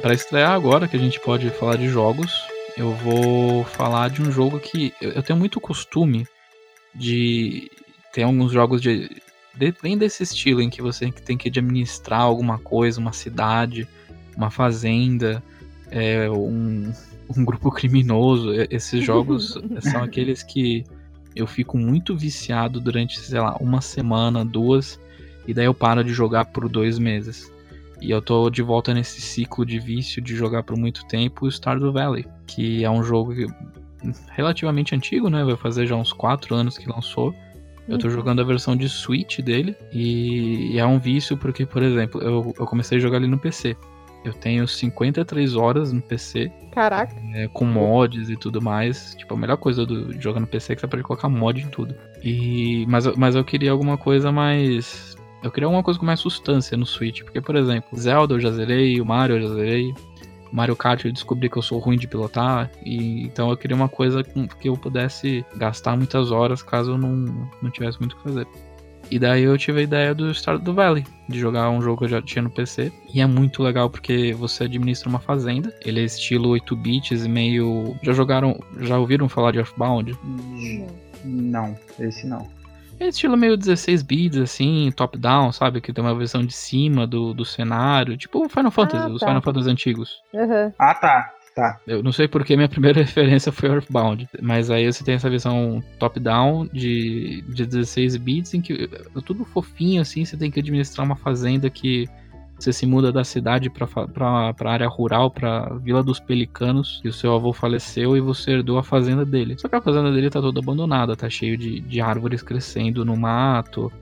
Para 0.00 0.12
estrear 0.12 0.50
agora, 0.50 0.88
que 0.88 0.96
a 0.96 0.98
gente 0.98 1.20
pode 1.20 1.48
falar 1.50 1.76
de 1.76 1.86
jogos, 1.88 2.44
eu 2.76 2.90
vou 2.94 3.62
falar 3.62 4.10
de 4.10 4.20
um 4.20 4.32
jogo 4.32 4.58
que 4.58 4.92
eu, 5.00 5.12
eu 5.12 5.22
tenho 5.22 5.38
muito 5.38 5.60
costume 5.60 6.26
de 6.92 7.70
ter 8.12 8.24
alguns 8.24 8.50
jogos 8.50 8.82
de, 8.82 9.08
de 9.54 9.72
bem 9.80 9.96
desse 9.96 10.24
estilo 10.24 10.60
em 10.60 10.68
que 10.68 10.82
você 10.82 11.08
tem 11.12 11.38
que 11.38 11.48
administrar 11.48 12.22
alguma 12.22 12.58
coisa, 12.58 12.98
uma 12.98 13.12
cidade, 13.12 13.86
uma 14.36 14.50
fazenda, 14.50 15.40
é, 15.92 16.28
um, 16.28 16.92
um 17.36 17.44
grupo 17.44 17.70
criminoso. 17.70 18.52
Esses 18.70 19.02
jogos 19.04 19.58
são 19.80 20.02
aqueles 20.02 20.42
que 20.42 20.84
eu 21.34 21.46
fico 21.46 21.76
muito 21.78 22.16
viciado 22.16 22.80
durante, 22.80 23.18
sei 23.20 23.40
lá, 23.40 23.56
uma 23.60 23.80
semana, 23.80 24.44
duas, 24.44 24.98
e 25.46 25.52
daí 25.54 25.66
eu 25.66 25.74
paro 25.74 26.02
de 26.02 26.12
jogar 26.12 26.46
por 26.46 26.68
dois 26.68 26.98
meses. 26.98 27.52
E 28.00 28.10
eu 28.10 28.20
tô 28.20 28.50
de 28.50 28.62
volta 28.62 28.92
nesse 28.92 29.20
ciclo 29.20 29.64
de 29.64 29.78
vício 29.78 30.20
de 30.20 30.34
jogar 30.36 30.62
por 30.62 30.76
muito 30.76 31.06
tempo 31.06 31.46
o 31.46 31.50
Stardew 31.50 31.92
Valley, 31.92 32.26
que 32.46 32.84
é 32.84 32.90
um 32.90 33.02
jogo 33.02 33.32
relativamente 34.30 34.94
antigo, 34.94 35.28
né? 35.30 35.42
Vai 35.44 35.56
fazer 35.56 35.86
já 35.86 35.96
uns 35.96 36.12
4 36.12 36.54
anos 36.54 36.76
que 36.78 36.88
lançou. 36.88 37.34
Eu 37.88 37.98
tô 37.98 38.08
Uhum. 38.08 38.14
jogando 38.14 38.40
a 38.40 38.44
versão 38.44 38.76
de 38.76 38.88
Switch 38.88 39.38
dele 39.40 39.76
e, 39.92 40.72
e 40.72 40.78
é 40.78 40.84
um 40.86 40.98
vício 40.98 41.36
porque, 41.36 41.64
por 41.64 41.82
exemplo, 41.82 42.20
eu, 42.20 42.52
eu 42.58 42.66
comecei 42.66 42.98
a 42.98 43.00
jogar 43.00 43.18
ele 43.18 43.28
no 43.28 43.38
PC. 43.38 43.76
Eu 44.24 44.32
tenho 44.32 44.66
53 44.66 45.54
horas 45.54 45.92
no 45.92 46.00
PC, 46.02 46.50
Caraca. 46.72 47.14
é, 47.34 47.46
com 47.48 47.64
mods 47.64 48.28
e 48.28 48.36
tudo 48.36 48.60
mais. 48.60 49.14
Tipo, 49.16 49.34
a 49.34 49.36
melhor 49.36 49.56
coisa 49.56 49.86
do, 49.86 50.20
jogar 50.20 50.40
no 50.40 50.46
PC 50.46 50.72
é 50.72 50.74
que 50.74 50.80
você 50.80 50.88
pode 50.88 51.02
colocar 51.04 51.28
mod 51.28 51.60
em 51.62 51.68
tudo. 51.68 51.94
E, 52.24 52.84
mas, 52.88 53.06
eu- 53.06 53.14
mas 53.16 53.34
eu 53.36 53.44
queria 53.44 53.70
alguma 53.70 53.96
coisa 53.96 54.32
mais. 54.32 55.16
Eu 55.44 55.50
queria 55.52 55.66
alguma 55.66 55.82
coisa 55.82 56.00
com 56.00 56.04
mais 56.06 56.18
substância 56.18 56.76
no 56.76 56.84
Switch. 56.86 57.22
Porque, 57.22 57.40
por 57.40 57.54
exemplo, 57.54 57.96
Zelda 57.96 58.34
eu 58.34 58.40
já 58.40 58.50
zerei, 58.50 59.00
o 59.00 59.06
Mario 59.06 59.36
eu 59.36 59.42
já 59.48 59.54
zerei. 59.54 59.94
Mario 60.52 60.74
Kart 60.76 61.04
eu 61.04 61.12
descobri 61.12 61.50
que 61.50 61.56
eu 61.58 61.62
sou 61.62 61.78
ruim 61.78 61.96
de 61.98 62.08
pilotar. 62.08 62.70
E, 62.84 63.24
então 63.24 63.50
eu 63.50 63.56
queria 63.56 63.76
uma 63.76 63.88
coisa 63.88 64.24
com, 64.24 64.48
que 64.48 64.68
eu 64.68 64.76
pudesse 64.76 65.44
gastar 65.56 65.96
muitas 65.96 66.30
horas 66.32 66.62
caso 66.62 66.92
eu 66.92 66.98
não, 66.98 67.48
não 67.62 67.70
tivesse 67.70 67.98
muito 68.00 68.14
o 68.14 68.16
que 68.16 68.22
fazer. 68.24 68.46
E 69.10 69.18
daí 69.18 69.42
eu 69.44 69.56
tive 69.56 69.80
a 69.80 69.82
ideia 69.82 70.14
do 70.14 70.32
Stardew 70.34 70.74
Valley, 70.74 71.04
de 71.28 71.38
jogar 71.38 71.70
um 71.70 71.80
jogo 71.80 71.98
que 71.98 72.04
eu 72.04 72.08
já 72.08 72.22
tinha 72.22 72.42
no 72.42 72.50
PC. 72.50 72.92
E 73.12 73.20
é 73.20 73.26
muito 73.26 73.62
legal 73.62 73.88
porque 73.88 74.32
você 74.34 74.64
administra 74.64 75.08
uma 75.08 75.20
fazenda. 75.20 75.72
Ele 75.84 76.00
é 76.00 76.04
estilo 76.04 76.48
8 76.50 76.76
bits 76.76 77.24
e 77.24 77.28
meio. 77.28 77.96
Já 78.02 78.12
jogaram. 78.12 78.58
Já 78.80 78.98
ouviram 78.98 79.28
falar 79.28 79.52
de 79.52 79.58
Earthbound? 79.58 80.16
Não, 81.24 81.76
esse 81.98 82.26
não. 82.26 82.46
É 82.98 83.08
estilo 83.08 83.36
meio 83.36 83.56
16 83.56 84.02
bits, 84.02 84.38
assim, 84.38 84.90
top-down, 84.96 85.52
sabe? 85.52 85.80
Que 85.82 85.92
tem 85.92 86.02
uma 86.02 86.14
versão 86.14 86.44
de 86.44 86.54
cima 86.54 87.06
do, 87.06 87.34
do 87.34 87.44
cenário. 87.44 88.16
Tipo 88.16 88.44
o 88.44 88.48
Final 88.48 88.70
Fantasy, 88.70 89.10
os 89.10 89.20
tá. 89.20 89.26
Final 89.26 89.42
Fantasy 89.42 89.70
antigos. 89.70 90.22
Aham. 90.34 90.72
Ah, 90.78 90.94
tá. 90.94 91.35
Tá. 91.56 91.80
Eu 91.86 92.02
não 92.02 92.12
sei 92.12 92.28
porque 92.28 92.54
minha 92.54 92.68
primeira 92.68 93.00
referência 93.00 93.50
foi 93.50 93.70
Earthbound, 93.70 94.28
mas 94.42 94.70
aí 94.70 94.92
você 94.92 95.02
tem 95.02 95.14
essa 95.14 95.30
versão 95.30 95.82
top-down 95.98 96.66
de, 96.66 97.42
de 97.48 97.64
16 97.64 98.18
bits 98.18 98.52
em 98.52 98.60
que 98.60 98.74
é 98.84 99.20
tudo 99.24 99.42
fofinho 99.42 100.02
assim, 100.02 100.22
você 100.22 100.36
tem 100.36 100.50
que 100.50 100.60
administrar 100.60 101.06
uma 101.06 101.16
fazenda 101.16 101.70
que 101.70 102.06
você 102.58 102.74
se 102.74 102.84
muda 102.84 103.10
da 103.10 103.24
cidade 103.24 103.70
pra 103.70 104.70
área 104.70 104.88
rural, 104.88 105.30
pra 105.30 105.74
Vila 105.82 106.02
dos 106.02 106.20
Pelicanos, 106.20 107.00
que 107.02 107.08
o 107.08 107.12
seu 107.12 107.34
avô 107.34 107.52
faleceu 107.52 108.16
e 108.16 108.20
você 108.20 108.52
herdou 108.52 108.78
a 108.78 108.82
fazenda 108.82 109.26
dele. 109.26 109.58
Só 109.58 109.68
que 109.68 109.76
a 109.76 109.80
fazenda 109.80 110.10
dele 110.10 110.30
tá 110.30 110.40
toda 110.40 110.58
abandonada, 110.58 111.14
tá 111.14 111.28
cheio 111.28 111.56
de, 111.56 111.80
de 111.80 112.00
árvores 112.00 112.42
crescendo 112.42 113.04
no 113.04 113.14
mato, 113.14 113.92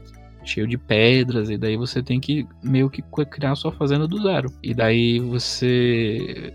cheio 0.45 0.67
de 0.67 0.77
pedras, 0.77 1.51
e 1.51 1.57
daí 1.57 1.77
você 1.77 2.03
tem 2.03 2.21
que 2.21 2.47
meio 2.63 2.91
que 2.91 3.03
criar 3.31 3.53
a 3.53 3.57
sua 3.57 3.73
fazenda 3.73 4.07
do 4.07 4.23
zero. 4.23 4.53
E 4.63 4.75
daí 4.75 5.19
você 5.19 6.53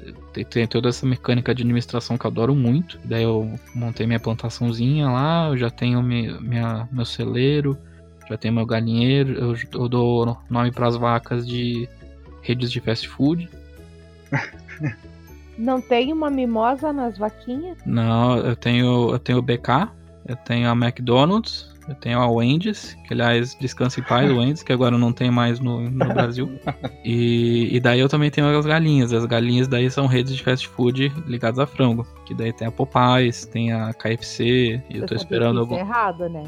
tem, 0.49 0.67
toda 0.67 0.89
essa 0.89 1.05
mecânica 1.05 1.53
de 1.53 1.63
administração 1.63 2.17
que 2.17 2.25
eu 2.25 2.31
adoro 2.31 2.55
muito. 2.55 2.99
Daí 3.03 3.23
eu 3.23 3.51
montei 3.73 4.05
minha 4.05 4.19
plantaçãozinha 4.19 5.09
lá, 5.09 5.49
eu 5.49 5.57
já 5.57 5.69
tenho 5.69 6.01
mi- 6.01 6.39
minha, 6.39 6.87
meu 6.91 7.05
celeiro, 7.05 7.77
já 8.29 8.37
tenho 8.37 8.53
meu 8.53 8.65
galinheiro, 8.65 9.33
eu, 9.33 9.55
eu 9.73 9.89
dou 9.89 10.37
nome 10.49 10.71
pras 10.71 10.95
vacas 10.95 11.47
de 11.47 11.87
redes 12.41 12.71
de 12.71 12.79
fast 12.79 13.07
food. 13.07 13.49
Não 15.57 15.81
tem 15.81 16.13
uma 16.13 16.29
mimosa 16.29 16.93
nas 16.93 17.17
vaquinhas? 17.17 17.77
Não, 17.85 18.37
eu 18.37 18.55
tenho, 18.55 19.11
eu 19.11 19.19
tenho 19.19 19.39
o 19.39 19.41
BK, 19.41 19.89
eu 20.25 20.35
tenho 20.37 20.69
a 20.69 20.71
McDonald's, 20.71 21.75
eu 21.89 21.95
tenho 21.95 22.19
a 22.19 22.27
Wendy's, 22.29 22.95
que 23.07 23.13
aliás, 23.13 23.57
descanse 23.59 23.99
em 23.99 24.03
paz, 24.03 24.29
Wendy's, 24.31 24.61
que 24.61 24.71
agora 24.71 24.95
não 24.95 25.11
tem 25.11 25.31
mais 25.31 25.59
no, 25.59 25.89
no 25.89 26.05
Brasil. 26.13 26.47
E, 27.03 27.75
e 27.75 27.79
daí 27.79 27.99
eu 27.99 28.07
também 28.07 28.29
tenho 28.29 28.47
as 28.55 28.65
galinhas. 28.65 29.11
As 29.11 29.25
galinhas 29.25 29.67
daí 29.67 29.89
são 29.89 30.05
redes 30.05 30.35
de 30.35 30.43
fast 30.43 30.67
food 30.67 31.11
ligadas 31.25 31.57
a 31.57 31.65
frango. 31.65 32.05
Que 32.27 32.35
daí 32.35 32.53
tem 32.53 32.67
a 32.67 32.71
Popeyes, 32.71 33.45
tem 33.47 33.73
a 33.73 33.91
KFC, 33.91 34.83
e 34.87 34.97
eu 34.97 35.07
tô 35.07 35.15
Você 35.15 35.23
sabia 35.23 35.23
esperando 35.23 35.59
algum. 35.61 35.77
É 35.77 35.79
errado, 35.79 36.29
né? 36.29 36.43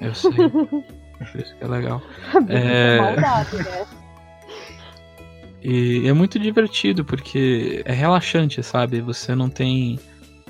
Eu 0.00 0.12
sei. 0.14 0.32
Por 0.42 1.40
isso 1.40 1.56
que 1.56 1.64
é 1.64 1.68
legal. 1.68 2.02
É... 2.48 2.96
É. 2.96 3.00
maldade, 3.00 3.56
né? 3.58 3.86
E 5.64 6.08
é 6.08 6.12
muito 6.12 6.40
divertido, 6.40 7.04
porque 7.04 7.82
é 7.84 7.92
relaxante, 7.92 8.60
sabe? 8.64 9.00
Você 9.00 9.32
não 9.32 9.48
tem. 9.48 9.96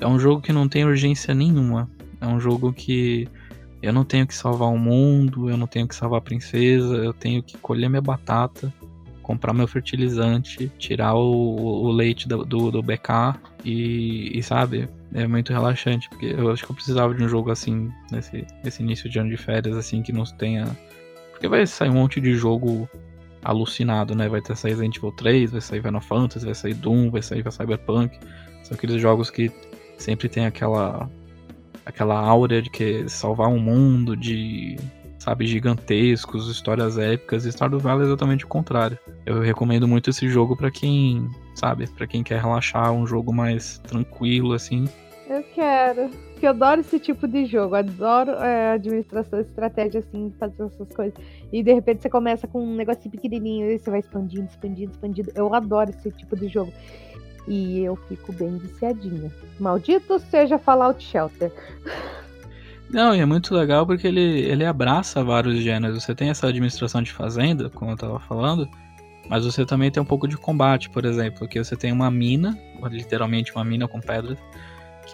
É 0.01 0.07
um 0.07 0.17
jogo 0.17 0.41
que 0.41 0.51
não 0.51 0.67
tem 0.67 0.85
urgência 0.85 1.35
nenhuma. 1.35 1.87
É 2.19 2.25
um 2.25 2.39
jogo 2.39 2.73
que 2.73 3.29
eu 3.83 3.91
não 3.91 4.05
tenho 4.05 4.25
que 4.25 4.33
salvar 4.33 4.69
o 4.69 4.79
mundo, 4.79 5.49
eu 5.49 5.57
não 5.57 5.67
tenho 5.67 5.85
que 5.85 5.93
salvar 5.93 6.19
a 6.19 6.21
princesa, 6.21 6.95
eu 6.95 7.11
tenho 7.11 7.43
que 7.43 7.57
colher 7.57 7.89
minha 7.89 8.01
batata, 8.01 8.73
comprar 9.21 9.53
meu 9.53 9.67
fertilizante, 9.67 10.71
tirar 10.79 11.15
o, 11.15 11.83
o 11.83 11.91
leite 11.91 12.25
do, 12.25 12.45
do, 12.45 12.71
do 12.71 12.81
BK 12.81 13.37
e, 13.65 14.39
e, 14.39 14.41
sabe? 14.41 14.87
É 15.13 15.27
muito 15.27 15.51
relaxante, 15.51 16.07
porque 16.07 16.27
eu 16.27 16.49
acho 16.49 16.65
que 16.65 16.71
eu 16.71 16.75
precisava 16.75 17.13
de 17.13 17.21
um 17.21 17.27
jogo 17.27 17.51
assim, 17.51 17.91
nesse, 18.09 18.47
nesse 18.63 18.81
início 18.81 19.09
de 19.09 19.19
ano 19.19 19.29
de 19.29 19.35
férias, 19.37 19.75
assim, 19.75 20.01
que 20.01 20.13
não 20.13 20.23
tenha. 20.23 20.65
Porque 21.31 21.49
vai 21.49 21.67
sair 21.67 21.89
um 21.89 21.95
monte 21.95 22.21
de 22.21 22.33
jogo 22.35 22.89
alucinado, 23.43 24.15
né? 24.15 24.29
Vai 24.29 24.41
ter 24.41 24.55
sair 24.55 24.71
Resident 24.71 24.95
Evil 24.95 25.11
3, 25.11 25.51
vai 25.51 25.61
sair 25.61 25.81
Final 25.81 26.01
Fantasy, 26.01 26.45
vai 26.45 26.55
sair 26.55 26.73
Doom, 26.73 27.11
vai 27.11 27.21
sair 27.21 27.43
Cyberpunk. 27.51 28.17
São 28.63 28.75
aqueles 28.75 29.01
jogos 29.01 29.29
que 29.29 29.51
sempre 29.97 30.29
tem 30.29 30.45
aquela 30.45 31.09
aquela 31.85 32.19
áurea 32.19 32.61
de 32.61 32.69
que 32.69 33.07
salvar 33.09 33.49
um 33.49 33.59
mundo 33.59 34.15
de 34.15 34.77
sabe 35.23 35.47
gigantescos, 35.47 36.49
histórias 36.49 36.97
épicas. 36.97 37.45
E 37.45 37.51
Stardew 37.51 37.79
Valley 37.79 38.03
é 38.03 38.07
exatamente 38.07 38.43
o 38.43 38.47
contrário. 38.47 38.99
Eu 39.25 39.39
recomendo 39.39 39.87
muito 39.87 40.09
esse 40.09 40.27
jogo 40.27 40.55
pra 40.55 40.69
quem, 40.69 41.29
sabe, 41.55 41.87
para 41.87 42.05
quem 42.05 42.21
quer 42.23 42.41
relaxar, 42.41 42.91
um 42.91 43.07
jogo 43.07 43.33
mais 43.33 43.77
tranquilo 43.79 44.53
assim. 44.53 44.85
Eu 45.29 45.41
quero. 45.55 46.09
Porque 46.09 46.45
eu 46.45 46.49
adoro 46.49 46.81
esse 46.81 46.99
tipo 46.99 47.25
de 47.25 47.45
jogo. 47.45 47.75
Adoro 47.75 48.31
é, 48.31 48.73
administração, 48.73 49.39
estratégia, 49.39 50.01
assim, 50.01 50.33
fazer 50.37 50.63
essas 50.63 50.93
coisas. 50.93 51.13
E 51.51 51.63
de 51.63 51.73
repente 51.73 52.01
você 52.01 52.09
começa 52.09 52.45
com 52.45 52.61
um 52.61 52.75
negocinho 52.75 53.11
pequenininho 53.11 53.71
e 53.71 53.79
você 53.79 53.89
vai 53.89 54.01
expandindo, 54.01 54.45
expandindo, 54.49 54.91
expandindo. 54.91 55.31
Eu 55.35 55.53
adoro 55.55 55.89
esse 55.89 56.11
tipo 56.11 56.35
de 56.35 56.49
jogo. 56.49 56.73
E 57.47 57.81
eu 57.81 57.95
fico 57.95 58.31
bem 58.31 58.57
viciadinha. 58.57 59.31
Maldito 59.59 60.19
seja 60.19 60.57
Fallout 60.57 61.03
Shelter. 61.03 61.51
Não, 62.89 63.15
e 63.15 63.19
é 63.19 63.25
muito 63.25 63.55
legal 63.55 63.85
porque 63.85 64.07
ele, 64.07 64.21
ele 64.41 64.63
abraça 64.63 65.23
vários 65.23 65.59
gêneros. 65.59 66.03
Você 66.03 66.13
tem 66.13 66.29
essa 66.29 66.47
administração 66.47 67.01
de 67.01 67.11
fazenda, 67.11 67.69
como 67.69 67.91
eu 67.91 67.97
tava 67.97 68.19
falando, 68.19 68.69
mas 69.27 69.45
você 69.45 69.65
também 69.65 69.89
tem 69.89 70.01
um 70.01 70.05
pouco 70.05 70.27
de 70.27 70.37
combate, 70.37 70.89
por 70.89 71.03
exemplo, 71.03 71.47
que 71.47 71.61
você 71.61 71.75
tem 71.75 71.91
uma 71.91 72.11
mina, 72.11 72.57
literalmente 72.91 73.51
uma 73.53 73.63
mina 73.63 73.87
com 73.87 73.99
pedras, 73.99 74.37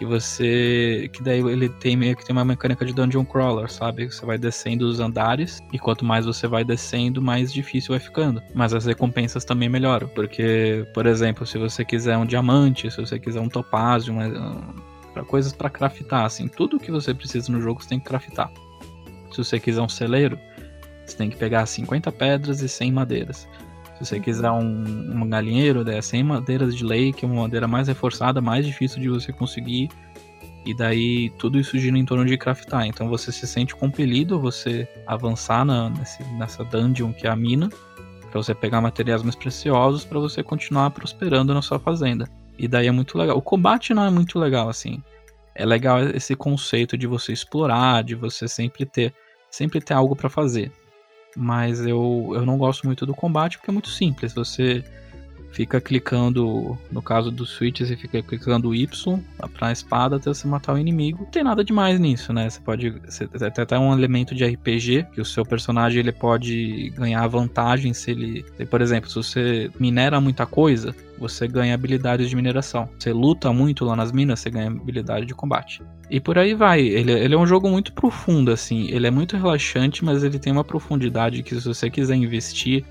que 0.00 0.06
você. 0.06 1.10
que 1.12 1.22
daí 1.22 1.40
ele 1.40 1.68
tem 1.68 1.94
meio 1.94 2.16
que 2.16 2.24
tem 2.24 2.32
uma 2.32 2.44
mecânica 2.44 2.86
de 2.86 2.94
dungeon 2.94 3.22
crawler, 3.22 3.70
sabe? 3.70 4.10
Você 4.10 4.24
vai 4.24 4.38
descendo 4.38 4.88
os 4.88 4.98
andares, 4.98 5.60
e 5.74 5.78
quanto 5.78 6.06
mais 6.06 6.24
você 6.24 6.48
vai 6.48 6.64
descendo, 6.64 7.20
mais 7.20 7.52
difícil 7.52 7.90
vai 7.90 8.00
ficando. 8.00 8.42
Mas 8.54 8.72
as 8.72 8.86
recompensas 8.86 9.44
também 9.44 9.68
melhoram, 9.68 10.08
porque, 10.08 10.86
por 10.94 11.04
exemplo, 11.04 11.46
se 11.46 11.58
você 11.58 11.84
quiser 11.84 12.16
um 12.16 12.24
diamante, 12.24 12.90
se 12.90 12.98
você 12.98 13.18
quiser 13.18 13.40
um 13.40 13.48
topázio, 13.50 14.14
uma, 14.14 15.24
coisas 15.26 15.52
para 15.52 15.68
craftar, 15.68 16.24
assim, 16.24 16.48
tudo 16.48 16.80
que 16.80 16.90
você 16.90 17.12
precisa 17.12 17.52
no 17.52 17.60
jogo 17.60 17.82
você 17.82 17.90
tem 17.90 17.98
que 18.00 18.06
craftar. 18.06 18.50
Se 19.32 19.36
você 19.36 19.60
quiser 19.60 19.82
um 19.82 19.88
celeiro, 19.88 20.38
você 21.04 21.14
tem 21.14 21.28
que 21.28 21.36
pegar 21.36 21.66
50 21.66 22.10
pedras 22.10 22.62
e 22.62 22.68
100 22.70 22.90
madeiras. 22.90 23.46
Se 24.00 24.06
você 24.06 24.20
quiser 24.20 24.50
um, 24.50 25.22
um 25.22 25.28
galinheiro, 25.28 25.88
é 25.90 26.00
100 26.00 26.24
madeiras 26.24 26.74
de 26.74 26.82
lei, 26.82 27.12
que 27.12 27.26
é 27.26 27.28
uma 27.28 27.42
madeira 27.42 27.68
mais 27.68 27.86
reforçada, 27.86 28.40
mais 28.40 28.64
difícil 28.64 28.98
de 28.98 29.10
você 29.10 29.30
conseguir. 29.30 29.90
E 30.64 30.74
daí 30.74 31.28
tudo 31.38 31.60
isso 31.60 31.78
gira 31.78 31.98
em 31.98 32.04
torno 32.06 32.24
de 32.24 32.38
craftar. 32.38 32.86
Então 32.86 33.10
você 33.10 33.30
se 33.30 33.46
sente 33.46 33.76
compelido 33.76 34.36
a 34.36 34.38
você 34.38 34.88
avançar 35.06 35.66
na, 35.66 35.90
nesse, 35.90 36.24
nessa 36.38 36.64
dungeon 36.64 37.12
que 37.12 37.26
é 37.26 37.30
a 37.30 37.36
mina, 37.36 37.68
para 38.30 38.42
você 38.42 38.54
pegar 38.54 38.80
materiais 38.80 39.22
mais 39.22 39.34
preciosos 39.34 40.02
para 40.02 40.18
você 40.18 40.42
continuar 40.42 40.90
prosperando 40.92 41.52
na 41.52 41.60
sua 41.60 41.78
fazenda. 41.78 42.26
E 42.58 42.66
daí 42.66 42.86
é 42.86 42.92
muito 42.92 43.18
legal. 43.18 43.36
O 43.36 43.42
combate 43.42 43.92
não 43.92 44.04
é 44.04 44.10
muito 44.10 44.38
legal, 44.38 44.70
assim. 44.70 45.02
É 45.54 45.66
legal 45.66 46.00
esse 46.00 46.34
conceito 46.34 46.96
de 46.96 47.06
você 47.06 47.34
explorar, 47.34 48.02
de 48.02 48.14
você 48.14 48.48
sempre 48.48 48.86
ter, 48.86 49.12
sempre 49.50 49.78
ter 49.78 49.92
algo 49.92 50.16
para 50.16 50.30
fazer. 50.30 50.72
Mas 51.36 51.80
eu, 51.86 52.32
eu 52.34 52.44
não 52.44 52.58
gosto 52.58 52.86
muito 52.86 53.06
do 53.06 53.14
combate 53.14 53.58
porque 53.58 53.70
é 53.70 53.72
muito 53.72 53.88
simples. 53.88 54.32
Você 54.32 54.84
fica 55.52 55.80
clicando, 55.80 56.78
no 56.90 57.02
caso 57.02 57.30
do 57.30 57.44
Switch, 57.44 57.80
você 57.80 57.96
fica 57.96 58.22
clicando 58.22 58.74
Y 58.74 59.20
pra 59.54 59.72
espada 59.72 60.16
até 60.16 60.32
você 60.32 60.46
matar 60.46 60.74
o 60.74 60.78
inimigo. 60.78 61.24
Não 61.24 61.30
tem 61.30 61.42
nada 61.42 61.64
demais 61.64 61.98
nisso, 61.98 62.32
né? 62.32 62.48
Você 62.48 62.60
pode. 62.60 62.90
Você, 63.04 63.26
tem 63.26 63.62
até 63.62 63.78
um 63.78 63.92
elemento 63.92 64.34
de 64.34 64.44
RPG, 64.44 65.06
que 65.12 65.20
o 65.20 65.24
seu 65.24 65.44
personagem 65.44 66.00
ele 66.00 66.12
pode 66.12 66.90
ganhar 66.90 67.26
vantagem 67.26 67.92
se 67.92 68.10
ele. 68.10 68.44
Por 68.70 68.80
exemplo, 68.80 69.08
se 69.08 69.16
você 69.16 69.70
minera 69.78 70.20
muita 70.20 70.46
coisa, 70.46 70.94
você 71.18 71.46
ganha 71.46 71.74
habilidades 71.74 72.30
de 72.30 72.36
mineração. 72.36 72.88
Você 72.98 73.12
luta 73.12 73.52
muito 73.52 73.84
lá 73.84 73.96
nas 73.96 74.12
minas, 74.12 74.40
você 74.40 74.50
ganha 74.50 74.68
habilidade 74.68 75.26
de 75.26 75.34
combate. 75.34 75.82
E 76.10 76.18
por 76.18 76.38
aí 76.38 76.54
vai. 76.54 76.80
Ele, 76.80 77.12
ele 77.12 77.34
é 77.34 77.38
um 77.38 77.46
jogo 77.46 77.68
muito 77.68 77.92
profundo, 77.92 78.50
assim. 78.50 78.88
Ele 78.90 79.06
é 79.06 79.10
muito 79.10 79.36
relaxante, 79.36 80.04
mas 80.04 80.24
ele 80.24 80.38
tem 80.38 80.52
uma 80.52 80.64
profundidade 80.64 81.42
que 81.42 81.54
se 81.54 81.66
você 81.66 81.90
quiser 81.90 82.16
investir 82.16 82.84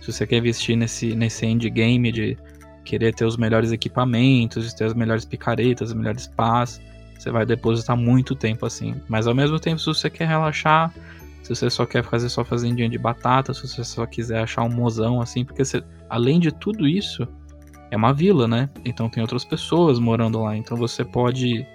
se 0.00 0.12
você 0.12 0.26
quer 0.26 0.38
investir 0.38 0.76
nesse, 0.76 1.14
nesse 1.14 1.46
endgame 1.46 2.10
de 2.10 2.38
querer 2.84 3.14
ter 3.14 3.24
os 3.24 3.36
melhores 3.36 3.72
equipamentos, 3.72 4.72
ter 4.72 4.84
as 4.84 4.94
melhores 4.94 5.24
picaretas, 5.24 5.90
as 5.90 5.96
melhores 5.96 6.26
pás, 6.26 6.80
você 7.18 7.30
vai 7.30 7.44
depositar 7.44 7.96
muito 7.96 8.34
tempo 8.34 8.64
assim. 8.64 8.94
Mas 9.08 9.26
ao 9.26 9.34
mesmo 9.34 9.60
tempo, 9.60 9.78
se 9.78 9.86
você 9.86 10.08
quer 10.08 10.26
relaxar, 10.26 10.92
se 11.42 11.54
você 11.54 11.68
só 11.68 11.84
quer 11.84 12.02
fazer 12.02 12.28
só 12.28 12.44
fazendinha 12.44 12.88
de 12.88 12.98
batata, 12.98 13.52
se 13.52 13.66
você 13.66 13.84
só 13.84 14.06
quiser 14.06 14.42
achar 14.42 14.62
um 14.62 14.70
mozão 14.70 15.20
assim, 15.20 15.44
porque 15.44 15.64
você, 15.64 15.82
além 16.08 16.40
de 16.40 16.50
tudo 16.50 16.88
isso, 16.88 17.28
é 17.90 17.96
uma 17.96 18.12
vila, 18.12 18.48
né? 18.48 18.70
Então 18.84 19.08
tem 19.08 19.20
outras 19.20 19.44
pessoas 19.44 19.98
morando 19.98 20.40
lá, 20.40 20.56
então 20.56 20.76
você 20.76 21.04
pode 21.04 21.66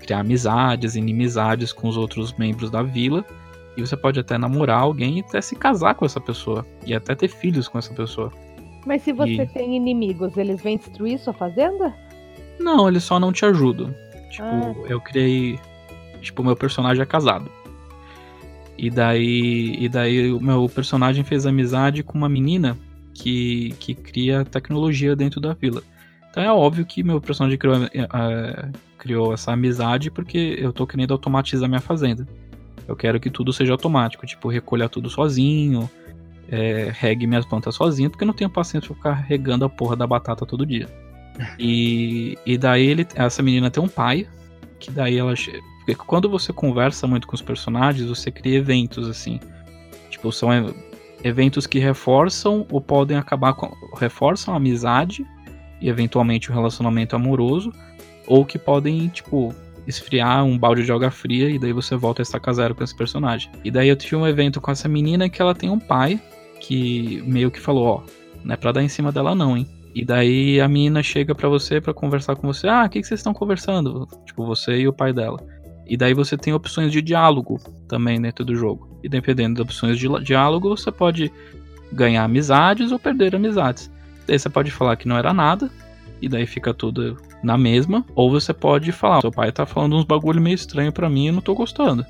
criar 0.00 0.20
amizades, 0.20 0.96
inimizades 0.96 1.72
com 1.72 1.88
os 1.88 1.96
outros 1.96 2.32
membros 2.34 2.70
da 2.70 2.82
vila 2.82 3.24
e 3.76 3.80
você 3.80 3.96
pode 3.96 4.20
até 4.20 4.36
namorar 4.38 4.80
alguém 4.80 5.18
e 5.18 5.20
até 5.20 5.40
se 5.40 5.56
casar 5.56 5.94
com 5.94 6.04
essa 6.04 6.20
pessoa. 6.20 6.66
E 6.86 6.94
até 6.94 7.14
ter 7.14 7.28
filhos 7.28 7.68
com 7.68 7.78
essa 7.78 7.92
pessoa. 7.94 8.32
Mas 8.86 9.02
se 9.02 9.12
você 9.12 9.42
E- 9.42 9.46
tem 9.46 9.76
inimigos, 9.76 10.36
eles 10.36 10.60
vêm 10.62 10.76
destruir 10.76 11.18
sua 11.18 11.32
fazenda? 11.32 11.94
Não, 12.60 12.88
eles 12.88 13.02
só 13.04 13.18
não 13.20 13.32
te 13.32 13.44
ajudam. 13.44 13.94
Tipo, 14.30 14.44
Ah. 14.46 14.74
eu 14.88 15.00
criei. 15.00 15.58
Tipo, 16.20 16.42
meu 16.44 16.56
personagem 16.56 17.02
é 17.02 17.06
casado. 17.06 17.50
E 18.76 18.90
daí. 18.90 19.76
E 19.78 19.88
daí 19.88 20.32
o 20.32 20.40
meu 20.40 20.68
personagem 20.68 21.22
fez 21.24 21.46
amizade 21.46 22.02
com 22.02 22.16
uma 22.18 22.28
menina 22.28 22.76
que, 23.14 23.74
que 23.78 23.94
cria 23.94 24.44
tecnologia 24.44 25.14
dentro 25.14 25.40
da 25.40 25.52
vila. 25.54 25.82
Então 26.30 26.42
é 26.42 26.50
óbvio 26.50 26.84
que 26.86 27.02
meu 27.02 27.20
personagem 27.20 27.58
criou, 27.58 27.76
eh, 27.92 28.68
criou 28.98 29.34
essa 29.34 29.52
amizade 29.52 30.10
porque 30.10 30.56
eu 30.58 30.72
tô 30.72 30.86
querendo 30.86 31.12
automatizar 31.12 31.68
minha 31.68 31.80
fazenda. 31.80 32.26
Eu 32.86 32.96
quero 32.96 33.20
que 33.20 33.30
tudo 33.30 33.52
seja 33.52 33.72
automático, 33.72 34.26
tipo, 34.26 34.48
recolha 34.48 34.88
tudo 34.88 35.08
sozinho, 35.08 35.88
é, 36.48 36.92
regue 36.92 37.26
minhas 37.26 37.46
plantas 37.46 37.74
sozinho, 37.74 38.10
porque 38.10 38.24
eu 38.24 38.26
não 38.26 38.34
tenho 38.34 38.50
paciência 38.50 38.88
pra 38.88 38.96
ficar 38.96 39.12
regando 39.26 39.64
a 39.64 39.68
porra 39.68 39.96
da 39.96 40.06
batata 40.06 40.46
todo 40.46 40.66
dia. 40.66 40.88
E, 41.58 42.36
e 42.44 42.58
daí 42.58 42.86
ele, 42.86 43.06
essa 43.14 43.42
menina 43.42 43.70
tem 43.70 43.82
um 43.82 43.88
pai, 43.88 44.28
que 44.78 44.90
daí 44.90 45.16
ela. 45.16 45.32
Porque 45.78 45.94
quando 45.94 46.28
você 46.28 46.52
conversa 46.52 47.06
muito 47.06 47.26
com 47.26 47.34
os 47.34 47.40
personagens, 47.40 48.06
você 48.06 48.30
cria 48.30 48.58
eventos 48.58 49.08
assim. 49.08 49.40
Tipo, 50.10 50.30
são 50.30 50.50
eventos 51.24 51.66
que 51.66 51.78
reforçam 51.78 52.66
ou 52.70 52.82
podem 52.82 53.16
acabar 53.16 53.54
com. 53.54 53.74
reforçam 53.96 54.52
a 54.52 54.58
amizade 54.58 55.26
e 55.80 55.88
eventualmente 55.88 56.50
o 56.50 56.54
relacionamento 56.54 57.16
amoroso, 57.16 57.72
ou 58.26 58.44
que 58.44 58.58
podem, 58.58 59.08
tipo, 59.08 59.54
esfriar 59.86 60.44
um 60.44 60.58
balde 60.58 60.84
de 60.84 60.92
água 60.92 61.10
fria 61.10 61.50
e 61.50 61.58
daí 61.58 61.72
você 61.72 61.96
volta 61.96 62.22
a 62.22 62.24
estacar 62.24 62.54
zero 62.54 62.74
com 62.74 62.84
esse 62.84 62.96
personagem. 62.96 63.50
E 63.64 63.70
daí 63.70 63.88
eu 63.88 63.96
tive 63.96 64.16
um 64.16 64.26
evento 64.26 64.60
com 64.60 64.70
essa 64.70 64.88
menina 64.88 65.28
que 65.28 65.40
ela 65.40 65.54
tem 65.54 65.70
um 65.70 65.78
pai 65.78 66.20
que 66.60 67.22
meio 67.26 67.50
que 67.50 67.60
falou, 67.60 67.86
ó, 67.86 68.02
não 68.44 68.54
é 68.54 68.56
pra 68.56 68.72
dar 68.72 68.82
em 68.82 68.88
cima 68.88 69.10
dela 69.10 69.34
não, 69.34 69.56
hein. 69.56 69.66
E 69.94 70.04
daí 70.04 70.60
a 70.60 70.68
menina 70.68 71.02
chega 71.02 71.34
pra 71.34 71.48
você 71.48 71.80
pra 71.80 71.92
conversar 71.92 72.36
com 72.36 72.46
você. 72.46 72.66
Ah, 72.66 72.84
o 72.86 72.88
que, 72.88 73.00
que 73.00 73.06
vocês 73.06 73.20
estão 73.20 73.34
conversando? 73.34 74.08
Tipo, 74.24 74.46
você 74.46 74.78
e 74.78 74.88
o 74.88 74.92
pai 74.92 75.12
dela. 75.12 75.38
E 75.86 75.96
daí 75.96 76.14
você 76.14 76.36
tem 76.36 76.54
opções 76.54 76.90
de 76.90 77.02
diálogo 77.02 77.60
também 77.88 78.20
dentro 78.20 78.44
do 78.44 78.56
jogo. 78.56 78.98
E 79.02 79.08
dependendo 79.08 79.56
das 79.56 79.64
opções 79.64 79.98
de 79.98 80.08
diálogo, 80.22 80.74
você 80.74 80.90
pode 80.90 81.30
ganhar 81.92 82.24
amizades 82.24 82.90
ou 82.90 82.98
perder 82.98 83.34
amizades. 83.34 83.90
Daí 84.26 84.38
você 84.38 84.48
pode 84.48 84.70
falar 84.70 84.96
que 84.96 85.06
não 85.06 85.18
era 85.18 85.34
nada, 85.34 85.70
e 86.22 86.28
daí 86.28 86.46
fica 86.46 86.72
tudo 86.72 87.16
na 87.42 87.58
mesma. 87.58 88.04
Ou 88.14 88.30
você 88.30 88.54
pode 88.54 88.90
falar, 88.92 89.20
seu 89.20 89.30
pai 89.32 89.50
tá 89.52 89.66
falando 89.66 89.96
uns 89.96 90.04
bagulho 90.04 90.40
meio 90.40 90.54
estranho 90.54 90.92
pra 90.92 91.10
mim 91.10 91.24
e 91.24 91.26
eu 91.28 91.32
não 91.34 91.42
tô 91.42 91.54
gostando. 91.54 92.06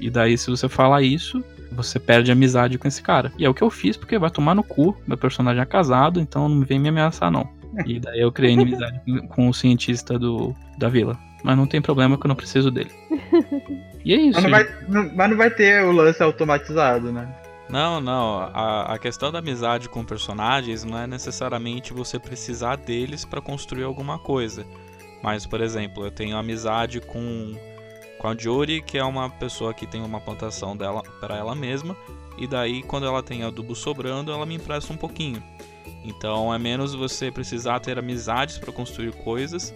E 0.00 0.08
daí, 0.08 0.38
se 0.38 0.48
você 0.50 0.68
falar 0.68 1.02
isso, 1.02 1.42
você 1.72 1.98
perde 1.98 2.30
amizade 2.30 2.78
com 2.78 2.86
esse 2.86 3.02
cara. 3.02 3.32
E 3.38 3.44
é 3.44 3.48
o 3.48 3.54
que 3.54 3.62
eu 3.62 3.70
fiz, 3.70 3.96
porque 3.96 4.18
vai 4.18 4.30
tomar 4.30 4.54
no 4.54 4.62
cu. 4.62 4.96
Meu 5.06 5.16
personagem 5.18 5.60
é 5.60 5.66
casado, 5.66 6.20
então 6.20 6.48
não 6.48 6.60
vem 6.64 6.78
me 6.78 6.88
ameaçar, 6.88 7.30
não. 7.30 7.48
E 7.84 7.98
daí 8.00 8.20
eu 8.20 8.30
criei 8.32 8.52
inimizade 8.52 9.00
com- 9.04 9.26
com 9.28 9.48
o 9.48 9.54
cientista 9.54 10.18
do, 10.18 10.54
da 10.78 10.88
vila. 10.88 11.18
Mas 11.42 11.56
não 11.56 11.66
tem 11.66 11.80
problema 11.82 12.16
que 12.16 12.24
eu 12.26 12.28
não 12.28 12.34
preciso 12.36 12.70
dele. 12.70 12.90
E 14.04 14.12
é 14.14 14.16
isso. 14.16 14.40
Mas 14.40 14.44
não, 14.44 14.50
vai, 14.50 14.66
não- 14.88 15.16
mas 15.16 15.30
não 15.30 15.36
vai 15.36 15.50
ter 15.50 15.84
o 15.84 15.92
lance 15.92 16.22
automatizado, 16.22 17.12
né? 17.12 17.28
Não, 17.68 18.00
não. 18.00 18.38
A, 18.38 18.94
a 18.94 18.98
questão 18.98 19.32
da 19.32 19.40
amizade 19.40 19.88
com 19.88 20.04
personagens 20.04 20.84
não 20.84 20.98
é 20.98 21.06
necessariamente 21.06 21.92
você 21.92 22.18
precisar 22.18 22.76
deles 22.76 23.24
pra 23.24 23.40
construir 23.40 23.82
alguma 23.82 24.18
coisa. 24.18 24.64
Mas, 25.22 25.44
por 25.46 25.60
exemplo, 25.60 26.04
eu 26.04 26.10
tenho 26.10 26.36
amizade 26.36 27.00
com, 27.00 27.54
com 28.18 28.28
a 28.28 28.36
Jory, 28.36 28.82
que 28.82 28.96
é 28.96 29.04
uma 29.04 29.28
pessoa 29.28 29.74
que 29.74 29.86
tem 29.86 30.02
uma 30.02 30.20
plantação 30.20 30.76
dela 30.76 31.02
para 31.20 31.36
ela 31.36 31.54
mesma. 31.54 31.96
E 32.38 32.46
daí, 32.46 32.82
quando 32.82 33.06
ela 33.06 33.22
tem 33.22 33.42
adubo 33.42 33.74
sobrando, 33.74 34.30
ela 34.30 34.46
me 34.46 34.54
empresta 34.54 34.92
um 34.92 34.96
pouquinho. 34.96 35.42
Então, 36.04 36.54
é 36.54 36.58
menos 36.58 36.94
você 36.94 37.32
precisar 37.32 37.80
ter 37.80 37.98
amizades 37.98 38.58
para 38.58 38.72
construir 38.72 39.12
coisas. 39.12 39.74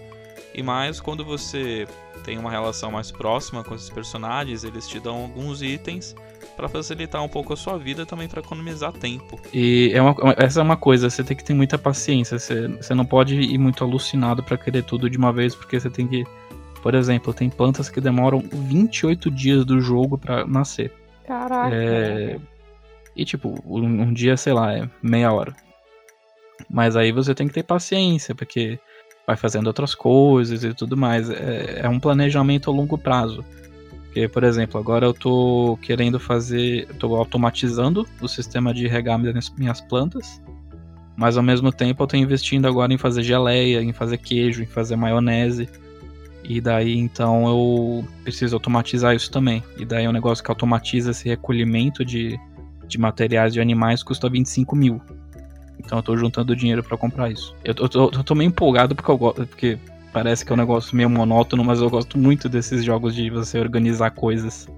E 0.55 0.63
mais 0.63 1.01
quando 1.01 1.25
você 1.25 1.89
tem 2.23 2.39
uma 2.39 2.51
relação 2.51 2.93
mais 2.93 3.11
próxima 3.11 3.65
com 3.65 3.75
esses 3.75 3.91
personagens, 3.91 4.63
eles 4.63 4.87
te 4.87 5.01
dão 5.01 5.23
alguns 5.23 5.63
itens 5.63 6.15
Pra 6.61 6.69
facilitar 6.69 7.25
um 7.25 7.29
pouco 7.29 7.55
a 7.55 7.57
sua 7.57 7.79
vida 7.79 8.05
também 8.05 8.29
pra 8.29 8.41
economizar 8.41 8.93
tempo. 8.93 9.41
E 9.51 9.91
é 9.95 10.03
uma- 10.03 10.15
essa 10.37 10.61
é 10.61 10.63
uma 10.63 10.77
coisa, 10.77 11.09
você 11.09 11.25
tem 11.25 11.35
que 11.35 11.43
ter 11.43 11.55
muita 11.55 11.79
paciência. 11.79 12.39
Você, 12.39 12.69
você 12.69 12.95
não 12.95 13.07
pode 13.07 13.35
ir 13.35 13.57
muito 13.57 13.83
alucinado 13.83 14.43
pra 14.43 14.59
querer 14.59 14.83
tudo 14.85 15.09
de 15.09 15.17
uma 15.17 15.33
vez, 15.33 15.55
porque 15.55 15.81
você 15.81 15.89
tem 15.89 16.07
que. 16.07 16.23
Por 16.83 16.95
exemplo, 16.95 17.33
tem 17.33 17.49
plantas 17.49 17.89
que 17.89 17.99
demoram 17.99 18.41
28 18.53 19.31
dias 19.31 19.65
do 19.65 19.81
jogo 19.81 20.19
pra 20.19 20.47
nascer. 20.47 20.93
Caraca. 21.27 21.75
É, 21.75 22.37
E 23.17 23.25
tipo, 23.25 23.55
um, 23.67 24.03
um 24.03 24.13
dia, 24.13 24.37
sei 24.37 24.53
lá, 24.53 24.75
é 24.75 24.87
meia 25.03 25.33
hora. 25.33 25.55
Mas 26.69 26.95
aí 26.95 27.11
você 27.11 27.35
tem 27.35 27.49
que 27.49 27.55
ter 27.55 27.63
paciência, 27.63 28.35
porque 28.35 28.79
vai 29.27 29.37
fazendo 29.37 29.67
outras 29.69 29.95
coisas 29.95 30.63
e 30.63 30.75
tudo 30.75 30.95
mais. 30.95 31.31
É, 31.31 31.81
é 31.85 31.89
um 31.89 31.99
planejamento 31.99 32.71
a 32.71 32.73
longo 32.75 32.99
prazo. 32.99 33.43
Porque, 34.11 34.27
por 34.27 34.43
exemplo, 34.43 34.79
agora 34.81 35.07
eu 35.07 35.15
tô 35.15 35.79
querendo 35.81 36.19
fazer. 36.19 36.89
Tô 36.99 37.15
automatizando 37.15 38.05
o 38.21 38.27
sistema 38.27 38.75
de 38.75 38.89
regar 38.89 39.17
minhas, 39.17 39.49
minhas 39.57 39.81
plantas. 39.81 40.43
Mas 41.17 41.37
ao 41.37 41.45
mesmo 41.45 41.71
tempo 41.71 42.03
eu 42.03 42.07
tô 42.09 42.17
investindo 42.17 42.67
agora 42.67 42.93
em 42.93 42.99
fazer 42.99 43.23
geleia, 43.23 43.81
em 43.81 43.93
fazer 43.93 44.19
queijo, 44.19 44.65
em 44.65 44.67
fazer 44.67 44.97
maionese. 44.97 45.69
E 46.43 46.61
daí 46.61 46.99
então 46.99 47.47
eu 47.47 48.05
preciso 48.25 48.57
automatizar 48.57 49.15
isso 49.15 49.31
também. 49.31 49.63
E 49.79 49.85
daí 49.85 50.07
é 50.07 50.09
um 50.09 50.13
negócio 50.13 50.43
que 50.43 50.51
automatiza 50.51 51.13
esse 51.13 51.29
recolhimento 51.29 52.05
de, 52.05 52.37
de 52.89 52.99
materiais 52.99 53.53
de 53.53 53.61
animais 53.61 54.03
custa 54.03 54.29
25 54.29 54.75
mil. 54.75 55.01
Então 55.79 55.99
eu 55.99 56.03
tô 56.03 56.17
juntando 56.17 56.57
dinheiro 56.57 56.83
para 56.83 56.97
comprar 56.97 57.31
isso. 57.31 57.55
Eu, 57.63 57.75
eu, 57.79 57.89
tô, 57.89 58.11
eu 58.13 58.25
tô 58.25 58.35
meio 58.35 58.49
empolgado 58.49 58.97
porque 58.97 59.11
eu 59.11 59.19
gosto. 59.19 59.47
Porque 59.47 59.79
parece 60.13 60.45
que 60.45 60.53
é 60.53 60.55
um 60.55 60.59
negócio 60.59 60.97
meio 60.97 61.11
monótono, 61.11 61.65
mas 61.65 61.81
eu 61.81 61.91
gosto 61.91 62.19
muito 62.19 62.49
desses 62.49 62.85
jogos 62.85 63.15
de 63.15 63.31
você 63.31 63.59
organizar 63.59 64.11
coisas. 64.11 64.69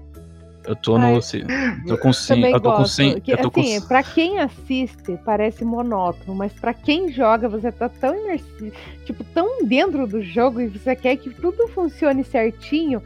Eu 0.65 0.75
tô 0.75 0.97
no. 0.97 1.19
tô 1.87 1.97
com 1.97 2.13
100. 2.13 2.51
Eu 2.51 2.61
tô 2.61 2.71
com 2.71 2.85
100. 2.85 3.19
Que, 3.21 3.33
assim, 3.33 3.81
com... 3.81 3.87
pra 3.87 4.01
quem 4.01 4.39
assiste, 4.39 5.19
parece 5.25 5.65
monótono, 5.65 6.33
mas 6.33 6.53
pra 6.53 6.73
quem 6.73 7.11
joga, 7.11 7.49
você 7.49 7.71
tá 7.71 7.89
tão 7.89 8.15
imersivo, 8.15 8.71
tipo, 9.05 9.23
tão 9.25 9.65
dentro 9.65 10.07
do 10.07 10.21
jogo 10.21 10.61
e 10.61 10.67
você 10.67 10.95
quer 10.95 11.17
que 11.17 11.29
tudo 11.29 11.67
funcione 11.69 12.23
certinho. 12.23 13.01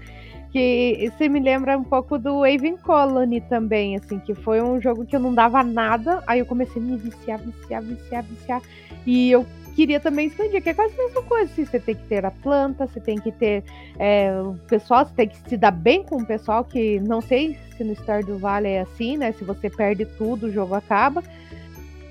Que 0.52 1.12
você 1.12 1.28
me 1.28 1.40
lembra 1.40 1.78
um 1.78 1.84
pouco 1.84 2.18
do 2.18 2.44
Aven 2.44 2.78
Colony 2.78 3.42
também, 3.42 3.98
assim, 3.98 4.18
que 4.18 4.34
foi 4.34 4.62
um 4.62 4.80
jogo 4.80 5.06
que 5.06 5.16
eu 5.16 5.20
não 5.20 5.34
dava 5.34 5.62
nada, 5.62 6.24
aí 6.26 6.40
eu 6.40 6.46
comecei 6.46 6.82
a 6.82 6.86
me 6.86 6.96
viciar, 6.96 7.40
viciar, 7.40 7.82
viciar, 7.82 8.24
viciar. 8.24 8.62
E 9.06 9.30
eu 9.30 9.46
queria 9.78 10.00
também 10.00 10.26
expandir, 10.26 10.64
que 10.64 10.70
é 10.70 10.74
quase 10.74 10.96
a 10.96 11.04
mesma 11.04 11.22
coisa. 11.22 11.52
Assim, 11.52 11.64
você 11.64 11.80
tem 11.80 11.94
que 11.94 12.04
ter 12.08 12.26
a 12.26 12.32
planta, 12.32 12.88
você 12.88 13.00
tem 13.00 13.16
que 13.20 13.32
ter 13.32 13.64
é, 14.00 14.32
o 14.42 14.56
pessoal, 14.68 15.06
você 15.06 15.14
tem 15.14 15.30
que 15.30 15.38
se 15.48 15.56
dar 15.56 15.70
bem 15.70 16.04
com 16.04 16.16
o 16.18 16.26
pessoal, 16.26 16.64
que 16.64 17.00
não 17.02 17.22
sei 17.22 17.56
se 17.78 17.84
no 17.84 17.94
Stardew 17.94 18.40
Valley 18.40 18.72
é 18.72 18.82
assim, 18.82 19.18
né? 19.18 19.32
Se 19.34 19.44
você 19.44 19.70
perde 19.70 20.04
tudo, 20.18 20.48
o 20.48 20.52
jogo 20.52 20.74
acaba. 20.74 21.24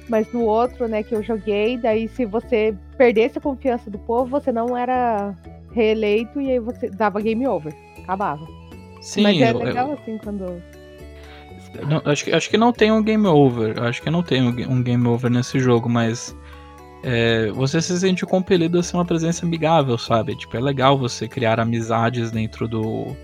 Mas 0.09 0.33
no 0.33 0.43
outro, 0.43 0.87
né, 0.87 1.03
que 1.03 1.13
eu 1.13 1.21
joguei, 1.25 1.77
daí 1.77 2.07
se 2.07 2.25
você 2.25 2.73
perdesse 2.97 3.39
a 3.39 3.41
confiança 3.41 3.91
do 3.91 3.99
povo, 3.99 4.31
você 4.31 4.53
não 4.53 4.77
era 4.77 5.35
reeleito 5.73 6.41
e 6.41 6.53
aí 6.53 6.61
você 6.61 6.89
dava 6.89 7.21
game 7.21 7.49
over. 7.49 7.75
Acabava. 8.05 8.47
Sim, 9.01 9.23
Mas 9.23 9.41
é 9.41 9.53
legal 9.53 9.89
eu... 9.89 9.95
assim 9.95 10.17
quando. 10.19 10.63
Não, 11.89 12.01
acho, 12.05 12.25
que, 12.25 12.33
acho 12.33 12.49
que 12.49 12.57
não 12.57 12.73
tem 12.73 12.93
um 12.93 13.03
game 13.03 13.27
over. 13.27 13.83
Acho 13.83 14.01
que 14.01 14.09
não 14.09 14.23
tem 14.23 14.41
um 14.69 14.83
game 14.83 15.09
over 15.09 15.29
nesse 15.29 15.59
jogo, 15.59 15.89
mas 15.89 16.33
é, 17.09 17.53
você 17.53 17.81
se 17.81 17.97
sente 18.01 18.27
compelido 18.27 18.81
a 18.81 18.83
ser 18.83 18.97
uma 18.97 19.05
presença 19.05 19.47
amigável, 19.47 19.97
sabe? 19.97 20.35
Tipo, 20.35 20.57
é 20.57 20.61
legal 20.61 20.99
você 20.99 21.29
criar 21.29 21.61
amizades 21.61 22.33
dentro 22.33 22.67
do, 22.67 23.17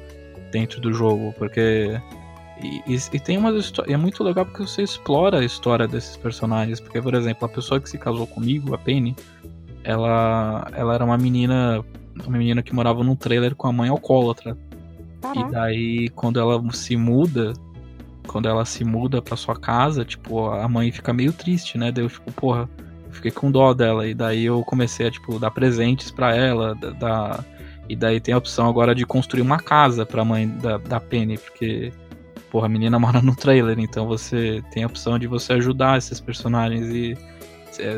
dentro 0.52 0.80
do 0.80 0.92
jogo, 0.92 1.34
porque. 1.36 2.00
E, 2.62 2.80
e, 2.86 2.96
e 3.12 3.18
tem 3.18 3.36
uma 3.36 3.50
história. 3.50 3.92
É 3.92 3.96
muito 3.96 4.22
legal 4.22 4.46
porque 4.46 4.62
você 4.62 4.84
explora 4.84 5.40
a 5.40 5.44
história 5.44 5.88
desses 5.88 6.16
personagens. 6.16 6.78
Porque, 6.78 7.02
por 7.02 7.12
exemplo, 7.12 7.44
a 7.44 7.48
pessoa 7.48 7.80
que 7.80 7.90
se 7.90 7.98
casou 7.98 8.24
comigo, 8.24 8.72
a 8.72 8.78
Penny, 8.78 9.16
ela, 9.82 10.70
ela 10.74 10.94
era 10.94 11.04
uma 11.04 11.18
menina. 11.18 11.84
Uma 12.24 12.38
menina 12.38 12.62
que 12.62 12.72
morava 12.72 13.02
num 13.02 13.16
trailer 13.16 13.56
com 13.56 13.66
a 13.66 13.72
mãe 13.72 13.88
alcoólatra. 13.88 14.56
E 15.34 15.50
daí, 15.50 16.08
quando 16.10 16.38
ela 16.38 16.62
se 16.72 16.96
muda, 16.96 17.52
quando 18.28 18.48
ela 18.48 18.64
se 18.64 18.84
muda 18.84 19.20
pra 19.20 19.36
sua 19.36 19.56
casa, 19.56 20.04
tipo, 20.04 20.50
a 20.50 20.68
mãe 20.68 20.92
fica 20.92 21.12
meio 21.12 21.32
triste, 21.32 21.76
né? 21.76 21.90
Deu, 21.90 22.08
tipo, 22.08 22.30
porra, 22.32 22.68
fiquei 23.12 23.30
com 23.30 23.50
dó 23.50 23.72
dela. 23.72 24.06
E 24.06 24.14
daí 24.14 24.44
eu 24.44 24.62
comecei 24.64 25.06
a, 25.06 25.10
tipo, 25.10 25.38
dar 25.38 25.50
presentes 25.50 26.10
para 26.10 26.34
ela. 26.34 26.74
Dar, 26.74 27.44
e 27.88 27.96
daí 27.96 28.20
tem 28.20 28.34
a 28.34 28.38
opção 28.38 28.68
agora 28.68 28.94
de 28.94 29.04
construir 29.04 29.42
uma 29.42 29.58
casa 29.58 30.06
pra 30.06 30.24
mãe 30.24 30.48
da, 30.48 30.78
da 30.78 31.00
Penny, 31.00 31.38
porque, 31.38 31.92
porra, 32.50 32.66
a 32.66 32.68
menina 32.68 32.98
mora 33.00 33.20
no 33.20 33.36
trailer, 33.36 33.78
então 33.78 34.06
você 34.06 34.62
tem 34.72 34.84
a 34.84 34.86
opção 34.86 35.18
de 35.18 35.26
você 35.26 35.54
ajudar 35.54 35.98
esses 35.98 36.20
personagens 36.20 36.88
e 36.88 37.16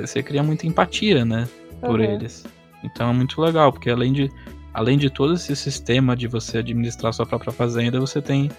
você 0.01 0.23
cria 0.23 0.43
muita 0.43 0.67
empatia, 0.67 1.25
né? 1.25 1.49
Por 1.81 2.01
uhum. 2.01 2.07
eles. 2.07 2.45
Então 2.83 3.11
é 3.11 3.13
muito 3.13 3.41
legal, 3.41 3.73
porque 3.73 3.91
além 3.91 4.13
de, 4.13 4.31
além 4.73 4.97
de 4.99 5.11
todo 5.11 5.35
esse 5.35 5.57
sistema 5.57 6.15
de 6.15 6.29
você 6.29 6.59
administrar 6.59 7.13
sua 7.13 7.27
própria 7.27 7.53
fazenda, 7.53 7.99
você 7.99 8.21
tem 8.21 8.51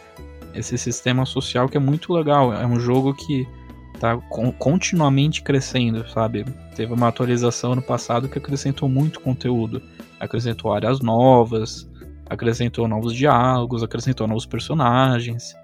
esse 0.53 0.77
sistema 0.77 1.25
social 1.25 1.69
que 1.69 1.77
é 1.77 1.79
muito 1.79 2.13
legal. 2.13 2.53
É 2.53 2.65
um 2.65 2.79
jogo 2.79 3.13
que 3.13 3.47
tá 3.95 4.17
continuamente 4.59 5.41
crescendo, 5.41 6.07
sabe? 6.09 6.45
Teve 6.75 6.93
uma 6.93 7.07
atualização 7.07 7.75
no 7.75 7.81
passado 7.81 8.29
que 8.29 8.37
acrescentou 8.37 8.87
muito 8.89 9.19
conteúdo, 9.19 9.81
acrescentou 10.19 10.73
áreas 10.73 10.99
novas, 10.99 11.89
acrescentou 12.29 12.87
novos 12.87 13.13
diálogos, 13.13 13.83
acrescentou 13.83 14.27
novos 14.27 14.45
personagens. 14.45 15.55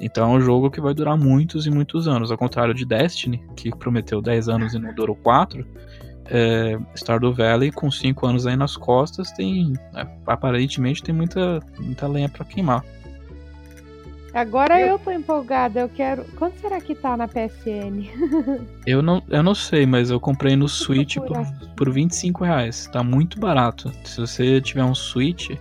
Então 0.00 0.34
é 0.34 0.36
um 0.36 0.40
jogo 0.40 0.70
que 0.70 0.80
vai 0.80 0.92
durar 0.92 1.16
muitos 1.16 1.66
e 1.66 1.70
muitos 1.70 2.06
anos, 2.06 2.30
ao 2.30 2.38
contrário 2.38 2.74
de 2.74 2.84
Destiny, 2.84 3.42
que 3.56 3.70
prometeu 3.70 4.20
10 4.20 4.48
anos 4.48 4.74
e 4.74 4.78
não 4.78 4.94
durou 4.94 5.16
4. 5.16 5.66
É, 6.28 6.76
Stardew 6.94 7.32
Valley, 7.32 7.70
com 7.70 7.90
5 7.90 8.26
anos 8.26 8.46
aí 8.46 8.56
nas 8.56 8.76
costas, 8.76 9.30
tem 9.32 9.72
é, 9.94 10.06
aparentemente 10.26 11.02
tem 11.02 11.14
muita, 11.14 11.60
muita 11.78 12.06
lenha 12.06 12.28
para 12.28 12.44
queimar. 12.44 12.84
Agora 14.36 14.78
eu... 14.78 14.88
eu 14.88 14.98
tô 14.98 15.10
empolgada, 15.10 15.80
eu 15.80 15.88
quero. 15.88 16.22
Quanto 16.36 16.60
será 16.60 16.78
que 16.78 16.94
tá 16.94 17.16
na 17.16 17.26
PSN? 17.26 18.04
eu, 18.86 19.00
não, 19.00 19.22
eu 19.30 19.42
não 19.42 19.54
sei, 19.54 19.86
mas 19.86 20.10
eu 20.10 20.20
comprei 20.20 20.54
no 20.54 20.68
Switch 20.68 21.16
por, 21.16 21.38
por 21.74 21.90
25 21.90 22.44
reais. 22.44 22.86
Tá 22.92 23.02
muito 23.02 23.40
barato. 23.40 23.90
Se 24.04 24.20
você 24.20 24.60
tiver 24.60 24.84
um 24.84 24.94
Switch, 24.94 25.56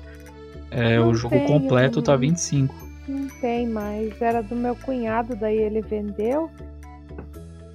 é, 0.71 0.99
o 0.99 1.13
jogo 1.13 1.35
tenho, 1.35 1.47
completo 1.47 2.01
tá 2.01 2.17
25. 2.17 2.75
Não 3.07 3.29
tem 3.39 3.65
mais. 3.65 4.21
Era 4.21 4.43
do 4.43 4.57
meu 4.57 4.75
cunhado, 4.75 5.37
daí 5.37 5.57
ele 5.57 5.79
vendeu. 5.79 6.51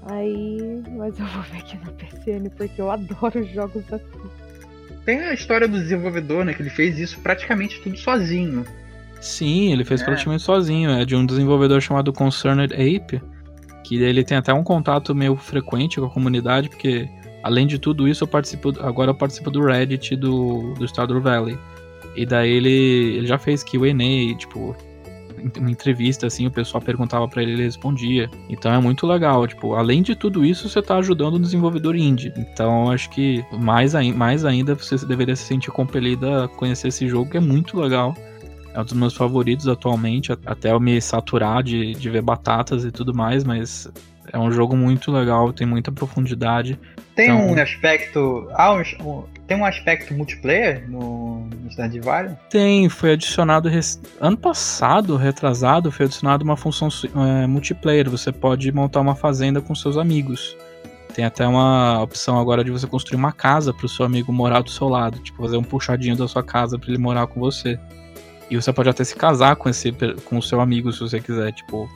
Aí. 0.03 0.83
Mas 0.99 1.19
eu 1.19 1.25
vou 1.25 1.43
ver 1.45 1.59
aqui 1.61 1.79
na 1.79 1.93
PSN, 1.93 2.51
porque 2.55 2.79
eu 2.79 2.91
adoro 2.91 3.43
jogos 3.55 3.91
assim. 3.91 4.05
Tem 5.07 5.19
a 5.19 5.33
história 5.33 5.67
do 5.67 5.79
desenvolvedor, 5.79 6.45
né? 6.45 6.53
Que 6.53 6.61
ele 6.61 6.69
fez 6.69 6.99
isso 6.99 7.19
praticamente 7.21 7.81
tudo 7.81 7.97
sozinho. 7.97 8.67
Sim, 9.21 9.73
ele 9.73 9.85
fez 9.85 10.01
é. 10.01 10.05
praticamente 10.05 10.43
sozinho. 10.43 10.91
É 10.91 11.05
de 11.05 11.15
um 11.15 11.27
desenvolvedor 11.27 11.81
chamado 11.81 12.13
Concerned 12.13 12.73
Ape, 12.75 13.23
que 13.85 14.03
ele 14.03 14.25
tem 14.25 14.39
até 14.39 14.53
um 14.53 14.63
contato 14.63 15.15
meio 15.15 15.37
frequente 15.37 16.01
com 16.01 16.07
a 16.07 16.11
comunidade, 16.11 16.69
porque 16.69 17.09
além 17.43 17.67
de 17.67 17.79
tudo 17.79 18.09
isso, 18.09 18.25
eu 18.25 18.29
participo, 18.29 18.73
agora 18.81 19.11
eu 19.11 19.15
participo 19.15 19.51
do 19.51 19.63
Reddit 19.63 20.17
do, 20.17 20.75
do 20.75 20.87
Stardew 20.87 21.21
Valley. 21.21 21.59
E 22.17 22.27
daí 22.27 22.51
ele, 22.51 23.17
ele 23.19 23.27
já 23.27 23.39
fez 23.39 23.63
Q&A, 23.63 24.37
tipo, 24.37 24.77
uma 25.59 25.71
entrevista, 25.71 26.27
assim, 26.27 26.47
o 26.47 26.51
pessoal 26.51 26.83
perguntava 26.83 27.27
para 27.29 27.43
ele, 27.43 27.53
ele 27.53 27.63
respondia. 27.63 28.29
Então 28.49 28.73
é 28.73 28.79
muito 28.81 29.07
legal, 29.07 29.47
tipo, 29.47 29.75
além 29.75 30.03
de 30.03 30.15
tudo 30.15 30.45
isso, 30.45 30.69
você 30.69 30.83
tá 30.83 30.97
ajudando 30.97 31.37
um 31.37 31.41
desenvolvedor 31.41 31.97
indie. 31.97 32.33
Então 32.37 32.91
acho 32.91 33.09
que 33.11 33.45
mais, 33.53 33.95
mais 34.15 34.45
ainda 34.45 34.75
você 34.75 34.97
deveria 35.07 35.37
se 35.37 35.45
sentir 35.45 35.71
compelido 35.71 36.29
a 36.29 36.49
conhecer 36.49 36.89
esse 36.89 37.09
jogo, 37.09 37.31
que 37.31 37.37
é 37.37 37.41
muito 37.41 37.79
legal. 37.79 38.15
É 38.73 38.81
um 38.81 38.85
dos 38.85 38.93
meus 38.93 39.15
favoritos 39.15 39.67
atualmente, 39.67 40.33
até 40.47 40.71
eu 40.73 40.81
me 40.81 41.01
saturar 41.01 41.63
de, 41.63 41.93
de 41.93 42.11
ver 42.11 42.23
batatas 42.23 42.85
e 42.85 42.91
tudo 42.91 43.13
mais, 43.13 43.43
mas 43.43 43.91
é 44.33 44.39
um 44.39 44.51
jogo 44.51 44.77
muito 44.77 45.11
legal, 45.11 45.53
tem 45.53 45.67
muita 45.67 45.91
profundidade. 45.91 46.79
Tem 47.15 47.31
então... 47.31 47.51
um 47.51 47.61
aspecto. 47.61 48.49
Ah, 48.53 48.73
um, 48.73 49.25
tem 49.47 49.57
um 49.57 49.65
aspecto 49.65 50.15
multiplayer 50.15 50.89
no, 50.89 51.47
no 51.47 51.71
Stardew 51.71 52.03
Valley? 52.03 52.37
Tem, 52.49 52.89
foi 52.89 53.13
adicionado 53.13 53.69
ano 54.21 54.37
passado, 54.37 55.17
retrasado, 55.17 55.91
foi 55.91 56.07
adicionado 56.07 56.45
uma 56.45 56.57
função 56.57 56.89
é, 57.17 57.47
multiplayer. 57.47 58.09
Você 58.09 58.31
pode 58.31 58.71
montar 58.73 59.01
uma 59.01 59.17
fazenda 59.17 59.61
com 59.61 59.75
seus 59.75 59.97
amigos. 59.97 60.57
Tem 61.13 61.25
até 61.25 61.47
uma 61.47 62.01
opção 62.01 62.39
agora 62.39 62.63
de 62.63 62.71
você 62.71 62.87
construir 62.87 63.17
uma 63.17 63.33
casa 63.33 63.75
para 63.75 63.85
o 63.85 63.89
seu 63.89 64.07
amigo 64.07 64.33
morar 64.33 64.63
do 64.63 64.71
seu 64.71 64.89
lado, 64.89 65.19
tipo 65.19 65.43
fazer 65.43 65.57
um 65.57 65.63
puxadinho 65.65 66.17
da 66.17 66.29
sua 66.29 66.43
casa 66.43 66.79
para 66.79 66.89
ele 66.89 66.99
morar 66.99 67.27
com 67.27 67.41
você. 67.41 67.79
E 68.51 68.57
você 68.57 68.73
pode 68.73 68.89
até 68.89 69.05
se 69.05 69.15
casar 69.15 69.57
com 69.57 69.69
esse 69.69 69.93
com 70.25 70.39
o 70.39 70.43
seu 70.43 70.61
amigo 70.61 70.93
se 70.93 71.01
você 71.01 71.21
quiser, 71.21 71.53
tipo, 71.53 71.89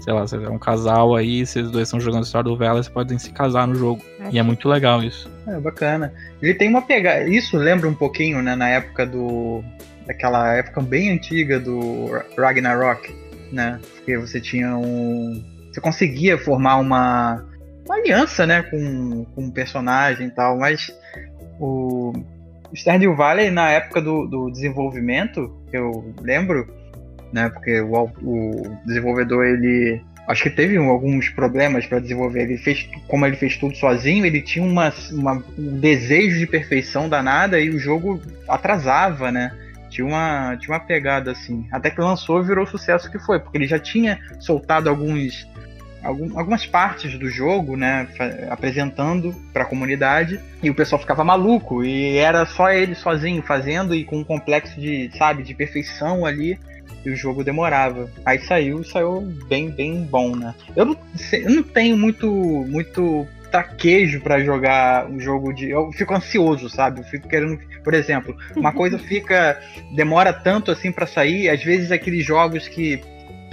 sei 0.00 0.12
lá, 0.12 0.26
você 0.26 0.36
é 0.36 0.50
um 0.50 0.58
casal 0.58 1.14
aí, 1.14 1.46
vocês 1.46 1.70
dois 1.70 1.88
estão 1.88 2.00
jogando 2.00 2.26
Stardew 2.26 2.56
Valley, 2.56 2.82
vocês 2.82 2.92
podem 2.92 3.18
se 3.18 3.30
casar 3.30 3.68
no 3.68 3.74
jogo. 3.74 4.02
E 4.30 4.38
é 4.38 4.42
muito 4.42 4.68
legal 4.68 5.02
isso. 5.02 5.30
É 5.46 5.58
bacana. 5.60 6.12
Ele 6.40 6.54
tem 6.54 6.68
uma 6.68 6.82
pegada, 6.82 7.28
isso 7.28 7.56
lembra 7.56 7.88
um 7.88 7.94
pouquinho, 7.94 8.42
né, 8.42 8.54
na 8.56 8.68
época 8.68 9.06
do 9.06 9.62
daquela 10.06 10.54
época 10.54 10.80
bem 10.80 11.12
antiga 11.12 11.60
do 11.60 12.10
Ragnarok, 12.36 13.14
né? 13.52 13.78
Porque 13.94 14.18
você 14.18 14.40
tinha 14.40 14.76
um 14.76 15.40
você 15.72 15.80
conseguia 15.80 16.36
formar 16.36 16.76
uma, 16.76 17.44
uma 17.86 17.94
aliança, 17.94 18.46
né, 18.46 18.62
com, 18.62 19.24
com 19.24 19.44
um 19.44 19.50
personagem 19.50 20.26
e 20.26 20.30
tal, 20.30 20.58
mas 20.58 20.92
o 21.58 22.12
Stardew 22.74 23.14
Valley, 23.14 23.50
na 23.50 23.70
época 23.70 24.00
do, 24.00 24.26
do 24.26 24.50
desenvolvimento, 24.50 25.54
eu 25.72 26.14
lembro, 26.20 26.66
né? 27.32 27.48
Porque 27.48 27.80
o, 27.80 28.10
o 28.22 28.78
desenvolvedor, 28.84 29.44
ele. 29.44 30.00
acho 30.26 30.42
que 30.44 30.50
teve 30.50 30.76
alguns 30.76 31.28
problemas 31.28 31.86
para 31.86 31.98
desenvolver. 31.98 32.42
Ele 32.42 32.58
fez, 32.58 32.88
como 33.08 33.26
ele 33.26 33.36
fez 33.36 33.56
tudo 33.56 33.76
sozinho, 33.76 34.24
ele 34.24 34.40
tinha 34.40 34.64
uma, 34.64 34.92
uma, 35.10 35.44
um 35.58 35.78
desejo 35.78 36.38
de 36.38 36.46
perfeição 36.46 37.08
danada 37.08 37.60
e 37.60 37.70
o 37.70 37.78
jogo 37.78 38.20
atrasava, 38.48 39.30
né? 39.30 39.52
Tinha 39.92 40.06
uma, 40.06 40.56
tinha 40.58 40.74
uma 40.74 40.80
pegada 40.80 41.32
assim. 41.32 41.66
Até 41.70 41.90
que 41.90 42.00
lançou 42.00 42.42
virou 42.42 42.64
o 42.64 42.66
sucesso 42.66 43.10
que 43.10 43.18
foi, 43.18 43.38
porque 43.38 43.58
ele 43.58 43.66
já 43.66 43.78
tinha 43.78 44.18
soltado 44.40 44.88
alguns, 44.88 45.46
algum, 46.02 46.38
algumas 46.38 46.66
partes 46.66 47.18
do 47.18 47.28
jogo, 47.28 47.76
né? 47.76 48.08
Apresentando 48.50 49.34
para 49.52 49.62
a 49.62 49.66
comunidade 49.66 50.40
e 50.62 50.70
o 50.70 50.74
pessoal 50.74 51.00
ficava 51.00 51.24
maluco 51.24 51.84
e 51.84 52.16
era 52.16 52.44
só 52.44 52.70
ele 52.70 52.94
sozinho 52.94 53.42
fazendo 53.42 53.94
e 53.94 54.04
com 54.04 54.18
um 54.18 54.24
complexo 54.24 54.80
de, 54.80 55.10
sabe, 55.16 55.42
de 55.42 55.54
perfeição 55.54 56.26
ali 56.26 56.58
e 57.04 57.10
o 57.10 57.16
jogo 57.16 57.42
demorava. 57.42 58.10
Aí 58.24 58.38
saiu 58.40 58.84
saiu 58.84 59.20
bem, 59.48 59.70
bem 59.70 60.04
bom, 60.04 60.36
né? 60.36 60.54
Eu 60.76 60.84
não, 60.84 60.96
eu 61.32 61.50
não 61.50 61.62
tenho 61.62 61.96
muito, 61.96 62.28
muito 62.68 63.26
traquejo 63.52 64.20
para 64.20 64.42
jogar 64.42 65.06
um 65.06 65.20
jogo 65.20 65.52
de. 65.52 65.70
Eu 65.70 65.92
fico 65.92 66.14
ansioso, 66.14 66.68
sabe? 66.70 67.00
Eu 67.00 67.04
fico 67.04 67.28
querendo. 67.28 67.58
Por 67.84 67.92
exemplo, 67.92 68.34
uma 68.56 68.72
coisa 68.72 68.98
fica. 69.00 69.60
demora 69.94 70.32
tanto 70.32 70.70
assim 70.70 70.90
para 70.90 71.06
sair, 71.06 71.50
às 71.50 71.62
vezes 71.62 71.92
aqueles 71.92 72.24
jogos 72.24 72.66
que 72.66 73.02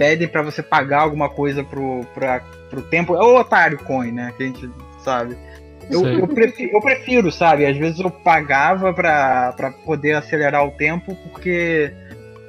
pedem 0.00 0.26
para 0.26 0.40
você 0.40 0.62
pagar 0.62 1.02
alguma 1.02 1.28
coisa 1.28 1.62
pro, 1.62 2.06
pra, 2.14 2.40
pro 2.70 2.80
tempo. 2.80 3.14
É 3.14 3.20
o 3.20 3.38
Otário 3.38 3.76
Coin, 3.80 4.12
né? 4.12 4.32
Que 4.34 4.44
a 4.44 4.46
gente 4.46 4.70
sabe. 5.04 5.36
Eu, 5.90 6.06
eu, 6.06 6.26
prefiro, 6.26 6.70
eu, 6.72 6.80
prefiro, 6.80 7.30
sabe? 7.30 7.66
Às 7.66 7.76
vezes 7.76 8.00
eu 8.00 8.10
pagava 8.10 8.94
para 8.94 9.74
poder 9.84 10.14
acelerar 10.14 10.66
o 10.66 10.70
tempo 10.70 11.14
porque 11.16 11.92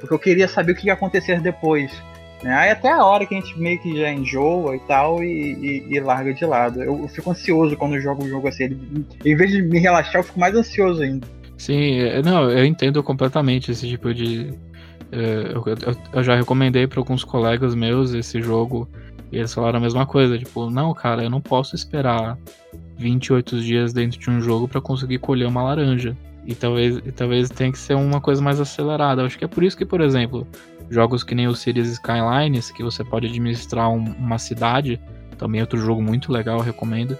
porque 0.00 0.14
eu 0.14 0.18
queria 0.18 0.48
saber 0.48 0.72
o 0.72 0.74
que 0.74 0.86
ia 0.86 0.94
acontecer 0.94 1.40
depois. 1.40 1.92
Né? 2.42 2.54
Aí 2.54 2.70
até 2.70 2.90
a 2.90 3.04
hora 3.04 3.26
que 3.26 3.34
a 3.34 3.40
gente 3.40 3.58
meio 3.58 3.78
que 3.78 3.98
já 3.98 4.10
enjoa 4.10 4.74
e 4.74 4.80
tal 4.80 5.22
e, 5.22 5.84
e, 5.90 5.94
e 5.94 6.00
larga 6.00 6.32
de 6.32 6.46
lado. 6.46 6.82
Eu, 6.82 7.02
eu, 7.02 7.08
fico 7.08 7.30
ansioso 7.30 7.76
quando 7.76 7.96
eu 7.96 8.00
jogo 8.00 8.24
um 8.24 8.28
jogo 8.28 8.48
assim. 8.48 8.64
Ele, 8.64 9.06
em 9.24 9.36
vez 9.36 9.50
de 9.50 9.60
me 9.60 9.78
relaxar, 9.78 10.16
eu 10.16 10.24
fico 10.24 10.40
mais 10.40 10.54
ansioso 10.54 11.02
ainda. 11.02 11.26
Sim, 11.58 12.00
é, 12.00 12.22
não, 12.22 12.50
eu 12.50 12.64
entendo 12.64 13.02
completamente 13.02 13.70
esse 13.70 13.86
tipo 13.86 14.14
de. 14.14 14.54
É, 15.12 15.52
eu, 15.54 15.62
eu, 15.66 15.96
eu 16.14 16.24
já 16.24 16.34
recomendei 16.34 16.86
para 16.86 16.98
alguns 16.98 17.22
colegas 17.22 17.74
meus 17.74 18.14
esse 18.14 18.40
jogo 18.40 18.88
e 19.30 19.36
eles 19.36 19.52
falaram 19.52 19.78
a 19.78 19.82
mesma 19.82 20.06
coisa. 20.06 20.38
Tipo, 20.38 20.70
não, 20.70 20.92
cara, 20.94 21.22
eu 21.22 21.30
não 21.30 21.40
posso 21.40 21.76
esperar 21.76 22.38
28 22.98 23.60
dias 23.60 23.92
dentro 23.92 24.18
de 24.18 24.30
um 24.30 24.40
jogo 24.40 24.66
para 24.66 24.80
conseguir 24.80 25.18
colher 25.18 25.46
uma 25.46 25.62
laranja. 25.62 26.16
E 26.44 26.54
talvez, 26.54 26.96
e 26.96 27.12
talvez 27.12 27.48
tenha 27.50 27.70
que 27.70 27.78
ser 27.78 27.94
uma 27.94 28.20
coisa 28.20 28.42
mais 28.42 28.58
acelerada. 28.58 29.22
Eu 29.22 29.26
acho 29.26 29.38
que 29.38 29.44
é 29.44 29.48
por 29.48 29.62
isso 29.62 29.76
que, 29.76 29.84
por 29.84 30.00
exemplo, 30.00 30.46
jogos 30.90 31.22
que 31.22 31.34
nem 31.34 31.46
o 31.46 31.54
Cities 31.54 31.92
Skylines, 31.92 32.70
que 32.70 32.82
você 32.82 33.04
pode 33.04 33.26
administrar 33.26 33.90
um, 33.90 34.02
uma 34.18 34.38
cidade, 34.38 35.00
também 35.38 35.60
é 35.60 35.62
outro 35.62 35.78
jogo 35.78 36.02
muito 36.02 36.32
legal, 36.32 36.60
recomendo. 36.60 37.16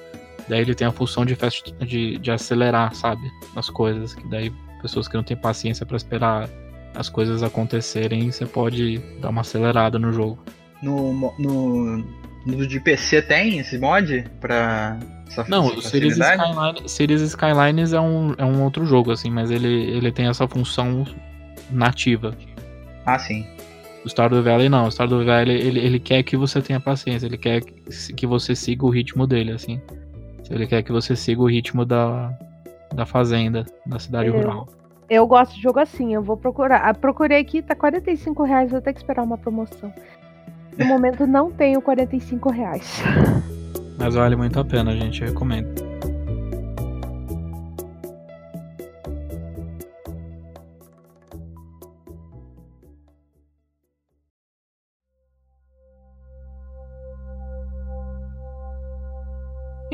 Daí 0.49 0.61
ele 0.61 0.75
tem 0.75 0.87
a 0.87 0.93
função 0.93 1.25
de, 1.25 1.35
fast, 1.35 1.73
de, 1.81 2.19
de 2.19 2.31
acelerar, 2.31 2.95
sabe? 2.95 3.31
As 3.55 3.71
coisas. 3.71 4.15
Que 4.15 4.27
daí 4.29 4.53
pessoas 4.81 5.07
que 5.07 5.15
não 5.15 5.23
têm 5.23 5.37
paciência 5.37 5.87
para 5.87 5.97
esperar 5.97 6.49
as 6.95 7.09
coisas 7.09 7.43
acontecerem, 7.43 8.31
você 8.31 8.47
pode 8.47 8.99
dar 9.21 9.31
uma 9.31 9.41
acelerada 9.41 9.99
no 9.99 10.13
jogo. 10.13 10.39
No, 10.83 11.13
no, 11.39 12.05
no 12.47 12.67
de 12.67 12.81
PC 12.81 13.23
tem 13.23 13.59
esse 13.59 13.79
mod 13.79 14.25
pra 14.41 14.99
essa 15.29 15.45
Não, 15.49 15.67
o 15.67 15.83
Cities, 15.83 16.19
Skyline, 16.19 16.89
Cities 16.89 17.21
Skylines 17.23 17.93
é 17.93 18.01
um, 18.01 18.35
é 18.37 18.45
um 18.45 18.63
outro 18.63 18.85
jogo, 18.85 19.11
assim, 19.11 19.31
mas 19.31 19.51
ele, 19.51 19.69
ele 19.69 20.13
tem 20.13 20.27
essa 20.27 20.47
função 20.47 21.07
nativa. 21.71 22.37
Ah, 23.07 23.19
sim. 23.19 23.47
O 24.05 24.09
Stardew 24.09 24.43
Valley 24.43 24.69
não, 24.69 24.87
o 24.87 24.91
Stardew 24.91 25.25
Valley 25.25 25.57
ele, 25.57 25.81
ele 25.81 26.01
quer 26.01 26.23
que 26.23 26.37
você 26.37 26.61
tenha 26.61 26.81
paciência, 26.81 27.27
ele 27.27 27.39
quer 27.39 27.63
que 27.63 28.27
você 28.27 28.55
siga 28.55 28.85
o 28.85 28.91
ritmo 28.91 29.27
dele, 29.27 29.53
assim. 29.53 29.81
Ele 30.51 30.67
quer 30.67 30.83
que 30.83 30.93
você 30.93 31.17
siga 31.17 31.41
o 31.41 31.47
ritmo 31.47 31.85
da, 31.85 32.37
da 32.95 33.07
fazenda, 33.07 33.65
da 33.87 33.99
cidade 33.99 34.29
rural. 34.29 34.69
Eu 35.13 35.27
gosto 35.27 35.55
de 35.55 35.61
jogo 35.61 35.79
assim, 35.79 36.15
eu 36.15 36.23
vou 36.23 36.39
procurar. 36.39 36.89
Ah, 36.89 36.95
procurei 36.95 37.39
aqui, 37.39 37.61
tá 37.61 37.75
45 37.75 38.45
reais, 38.45 38.71
vou 38.71 38.81
ter 38.81 38.95
que 38.95 39.01
esperar 39.01 39.23
uma 39.23 39.37
promoção. 39.37 39.93
No 40.79 40.87
momento 40.87 41.27
não 41.27 41.51
tenho 41.51 41.83
45 41.83 42.51
reais. 42.51 43.03
Mas 43.99 44.15
vale 44.15 44.37
muito 44.37 44.59
a 44.59 44.65
pena, 44.65 44.97
gente, 44.97 45.21
eu 45.21 45.29
recomendo. 45.29 45.92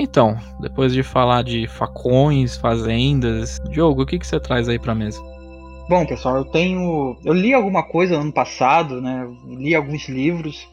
Então, 0.00 0.38
depois 0.60 0.94
de 0.94 1.02
falar 1.02 1.42
de 1.42 1.66
facões, 1.66 2.56
fazendas, 2.56 3.58
Diogo, 3.68 4.02
o 4.02 4.06
que, 4.06 4.16
que 4.16 4.26
você 4.26 4.38
traz 4.38 4.68
aí 4.68 4.78
pra 4.78 4.94
mesa? 4.94 5.20
Bom, 5.88 6.06
pessoal, 6.06 6.36
eu 6.36 6.44
tenho. 6.44 7.16
Eu 7.24 7.32
li 7.32 7.52
alguma 7.52 7.82
coisa 7.82 8.14
ano 8.14 8.32
passado, 8.32 9.00
né? 9.00 9.28
Li 9.48 9.74
alguns 9.74 10.08
livros, 10.08 10.68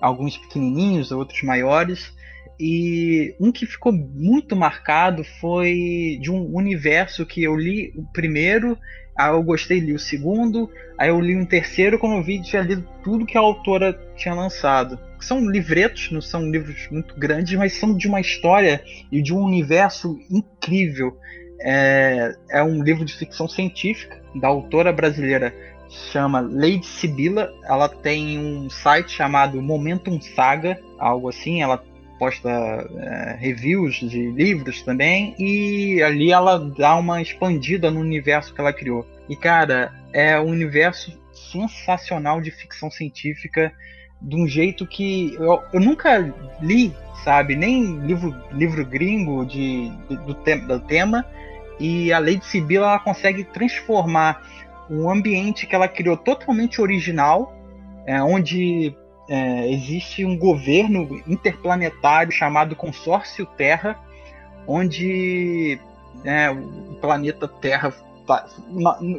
alguns 0.00 0.38
pequenininhos, 0.38 1.12
outros 1.12 1.42
maiores. 1.42 2.14
E 2.58 3.34
um 3.38 3.52
que 3.52 3.66
ficou 3.66 3.92
muito 3.92 4.56
marcado 4.56 5.22
foi 5.38 6.18
de 6.22 6.30
um 6.30 6.56
universo 6.56 7.26
que 7.26 7.42
eu 7.42 7.54
li 7.54 7.92
o 7.94 8.04
primeiro, 8.10 8.78
aí 9.18 9.32
eu 9.32 9.42
gostei, 9.42 9.80
li 9.80 9.92
o 9.92 9.98
segundo, 9.98 10.70
aí 10.96 11.10
eu 11.10 11.20
li 11.20 11.36
um 11.36 11.44
terceiro, 11.44 11.98
quando 11.98 12.16
eu 12.16 12.22
vi, 12.22 12.40
tinha 12.40 12.62
lido 12.62 12.88
tudo 13.04 13.26
que 13.26 13.36
a 13.36 13.40
autora 13.40 13.92
tinha 14.16 14.34
lançado. 14.34 14.98
São 15.22 15.48
livretos, 15.48 16.10
não 16.10 16.20
são 16.20 16.50
livros 16.50 16.88
muito 16.90 17.14
grandes, 17.18 17.56
mas 17.56 17.74
são 17.74 17.96
de 17.96 18.08
uma 18.08 18.20
história 18.20 18.82
e 19.10 19.22
de 19.22 19.32
um 19.32 19.40
universo 19.42 20.18
incrível. 20.30 21.16
É, 21.60 22.34
é 22.50 22.62
um 22.62 22.82
livro 22.82 23.04
de 23.04 23.14
ficção 23.14 23.48
científica 23.48 24.20
da 24.34 24.48
autora 24.48 24.92
brasileira 24.92 25.54
chama 26.10 26.40
Lady 26.40 26.86
Sibila. 26.86 27.52
Ela 27.64 27.88
tem 27.88 28.38
um 28.38 28.68
site 28.70 29.12
chamado 29.12 29.60
Momentum 29.60 30.20
Saga, 30.20 30.80
algo 30.98 31.28
assim. 31.28 31.62
Ela 31.62 31.82
posta 32.18 32.48
é, 32.48 33.36
reviews 33.38 33.96
de 33.96 34.30
livros 34.30 34.82
também, 34.82 35.34
e 35.38 36.00
ali 36.02 36.30
ela 36.30 36.56
dá 36.58 36.94
uma 36.96 37.20
expandida 37.20 37.90
no 37.90 38.00
universo 38.00 38.54
que 38.54 38.60
ela 38.60 38.72
criou. 38.72 39.06
E 39.28 39.34
cara, 39.34 39.92
é 40.12 40.38
um 40.38 40.46
universo 40.46 41.20
sensacional 41.32 42.40
de 42.40 42.50
ficção 42.50 42.90
científica 42.90 43.72
de 44.22 44.36
um 44.36 44.46
jeito 44.46 44.86
que 44.86 45.34
eu, 45.34 45.60
eu 45.72 45.80
nunca 45.80 46.32
li, 46.60 46.94
sabe, 47.24 47.56
nem 47.56 47.98
livro, 48.00 48.34
livro 48.52 48.86
gringo 48.86 49.44
de, 49.44 49.90
de 50.08 50.16
do, 50.16 50.34
te, 50.34 50.56
do 50.56 50.80
tema. 50.80 51.26
E 51.80 52.12
a 52.12 52.18
Lady 52.18 52.44
Sibila 52.44 52.86
ela 52.86 52.98
consegue 52.98 53.44
transformar 53.44 54.40
um 54.88 55.10
ambiente 55.10 55.66
que 55.66 55.74
ela 55.74 55.88
criou 55.88 56.16
totalmente 56.16 56.80
original, 56.80 57.52
é, 58.06 58.22
onde 58.22 58.94
é, 59.28 59.70
existe 59.72 60.24
um 60.24 60.36
governo 60.36 61.20
interplanetário 61.26 62.30
chamado 62.30 62.76
Consórcio 62.76 63.46
Terra, 63.46 63.98
onde 64.66 65.78
é, 66.24 66.50
o 66.50 66.96
planeta 67.00 67.48
Terra, 67.48 67.92
tá, 68.26 68.46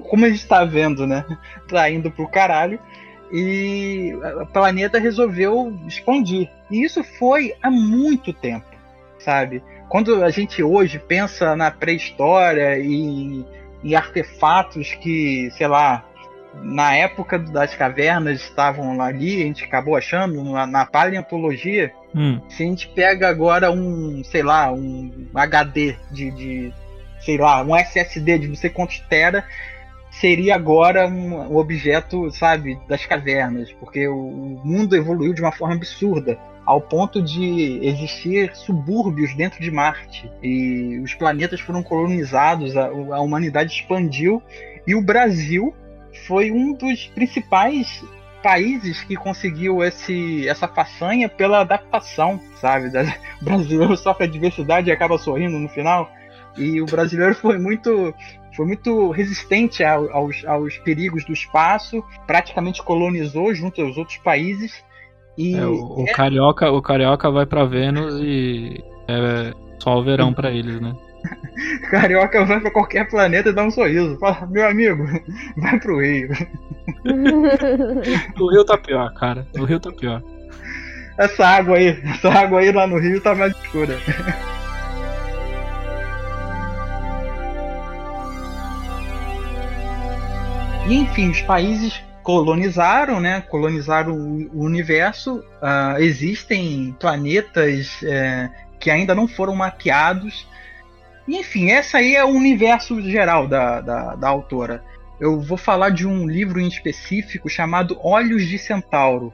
como 0.10 0.26
a 0.26 0.30
gente 0.30 0.40
está 0.40 0.64
vendo, 0.64 1.06
né, 1.06 1.26
tá 1.68 1.90
indo 1.90 2.12
pro 2.12 2.28
caralho, 2.28 2.80
e 3.34 4.14
o 4.40 4.46
planeta 4.46 5.00
resolveu 5.00 5.76
expandir. 5.88 6.48
E 6.70 6.84
isso 6.84 7.04
foi 7.04 7.56
há 7.64 7.72
muito 7.72 8.32
tempo, 8.32 8.68
sabe? 9.18 9.64
Quando 9.90 10.24
a 10.24 10.30
gente 10.30 10.62
hoje 10.62 11.00
pensa 11.00 11.56
na 11.56 11.72
pré-história 11.72 12.78
e 12.78 13.44
em 13.84 13.96
artefatos 13.96 14.94
que, 14.94 15.50
sei 15.58 15.68
lá, 15.68 16.06
na 16.62 16.96
época 16.96 17.40
das 17.40 17.74
cavernas 17.74 18.42
estavam 18.42 19.02
ali, 19.02 19.42
a 19.42 19.46
gente 19.46 19.64
acabou 19.64 19.96
achando 19.96 20.44
na, 20.44 20.68
na 20.68 20.86
paleontologia. 20.86 21.92
Hum. 22.16 22.40
Se 22.48 22.62
a 22.62 22.68
gente 22.68 22.88
pega 22.90 23.28
agora 23.28 23.72
um, 23.72 24.24
sei 24.24 24.44
lá, 24.44 24.72
um 24.72 25.12
HD 25.34 25.96
de, 26.12 26.30
de 26.30 26.74
sei 27.20 27.38
lá, 27.38 27.64
um 27.64 27.76
SSD 27.76 28.38
de 28.38 28.48
não 28.48 28.56
sei 28.56 28.70
quantos 28.70 29.00
tera, 29.00 29.44
seria 30.20 30.56
agora 30.56 31.08
um, 31.08 31.56
objeto, 31.56 32.30
sabe, 32.32 32.80
das 32.88 33.06
cavernas, 33.06 33.72
porque 33.74 34.08
o, 34.08 34.62
mundo 34.64 34.96
evoluiu 34.96 35.34
de 35.34 35.42
uma 35.42 35.52
forma 35.52 35.76
absurda 35.76 36.38
ao 36.66 36.80
ponto 36.80 37.22
de 37.22 37.80
existir 37.82 38.56
subúrbios 38.56 39.36
dentro 39.36 39.62
de 39.62 39.70
Marte 39.70 40.32
e 40.42 41.00
os 41.04 41.14
planetas 41.14 41.60
foram 41.60 41.84
colonizados, 41.84 42.78
a, 42.78 42.86
a 42.86 43.20
humanidade 43.20 43.74
expandiu 43.74 44.42
e 44.88 44.96
o 44.96 45.02
Brasil 45.02 45.74
foi 46.26 46.52
um 46.52 46.74
dos 46.74 47.08
principais 47.08 48.04
países 48.42 49.02
que 49.04 49.16
conseguiu 49.16 49.84
esse, 49.84 50.48
essa 50.48 50.68
façanha 50.68 51.28
pela 51.28 51.62
adaptação, 51.62 52.40
sabe? 52.60 52.92
O 53.42 53.46
brasileiro 53.46 53.98
sofre 53.98 54.28
diversidade 54.28 54.90
e 54.90 54.92
acaba 54.92 55.18
sorrindo 55.18 55.58
no 55.58 55.70
final. 55.70 56.12
E 56.58 56.82
o 56.82 56.86
brasileiro 56.86 57.34
foi 57.34 57.58
muito, 57.58 58.14
foi 58.56 58.66
muito 58.66 59.12
resistente 59.12 59.84
aos, 59.84 60.46
aos 60.46 60.78
perigos 60.80 61.26
do 61.26 61.34
espaço, 61.34 62.04
praticamente 62.28 62.84
colonizou 62.84 63.54
junto 63.54 63.82
aos 63.82 63.98
outros 63.98 64.18
países 64.18 64.84
E 65.38 65.56
É, 65.56 65.66
o, 65.66 65.74
o 65.74 66.06
carioca, 66.14 66.72
o 66.72 66.82
carioca 66.82 67.32
vai 67.32 67.46
pra 67.46 67.66
Vênus 67.66 68.16
e 68.22 68.84
é 69.08 69.54
só 69.80 69.98
o 69.98 70.04
verão 70.04 70.34
pra 70.34 70.52
eles, 70.52 70.80
né? 70.80 70.94
carioca 71.90 72.46
vai 72.46 72.60
pra 72.60 72.72
qualquer 72.72 73.10
planeta 73.10 73.50
e 73.50 73.54
dá 73.54 73.64
um 73.64 73.72
sorriso. 73.72 74.18
Fala, 74.20 74.46
meu 74.48 74.68
amigo, 74.68 75.06
vai 75.58 75.80
pro 75.80 76.00
Rio. 76.00 76.30
O 78.40 78.52
Rio 78.52 78.66
tá 78.66 78.78
pior, 78.78 79.14
cara. 79.14 79.48
O 79.58 79.64
Rio 79.64 79.80
tá 79.80 79.92
pior. 79.92 80.22
Essa 81.18 81.46
água 81.46 81.78
aí, 81.78 81.88
essa 82.04 82.30
água 82.30 82.60
aí 82.60 82.72
lá 82.72 82.88
no 82.88 82.98
Rio 82.98 83.22
tá 83.22 83.34
mais 83.34 83.56
escura. 83.56 83.98
E 90.86 90.96
enfim, 90.96 91.30
os 91.30 91.42
países 91.42 92.02
colonizaram, 92.22 93.20
né? 93.20 93.42
Colonizaram 93.42 94.14
o, 94.54 94.64
universo. 94.64 95.44
Ah, 95.62 95.96
existem 96.00 96.96
planetas 97.00 98.04
é, 98.04 98.50
que 98.80 98.92
ainda 98.92 99.16
não 99.16 99.28
foram 99.28 99.56
mapeados. 99.56 100.48
Enfim, 101.28 101.72
essa 101.72 102.00
aí 102.00 102.16
é 102.16 102.24
o 102.24 102.30
universo 102.30 103.02
geral 103.02 103.48
da, 103.48 103.80
da, 103.80 104.16
da 104.16 104.28
autora. 104.28 104.84
Eu 105.20 105.40
vou 105.40 105.58
falar 105.58 105.90
de 105.90 106.06
um 106.06 106.28
livro 106.28 106.60
em 106.60 106.68
específico 106.68 107.50
chamado 107.50 107.98
Olhos 108.02 108.46
de 108.46 108.58
Centauro, 108.58 109.32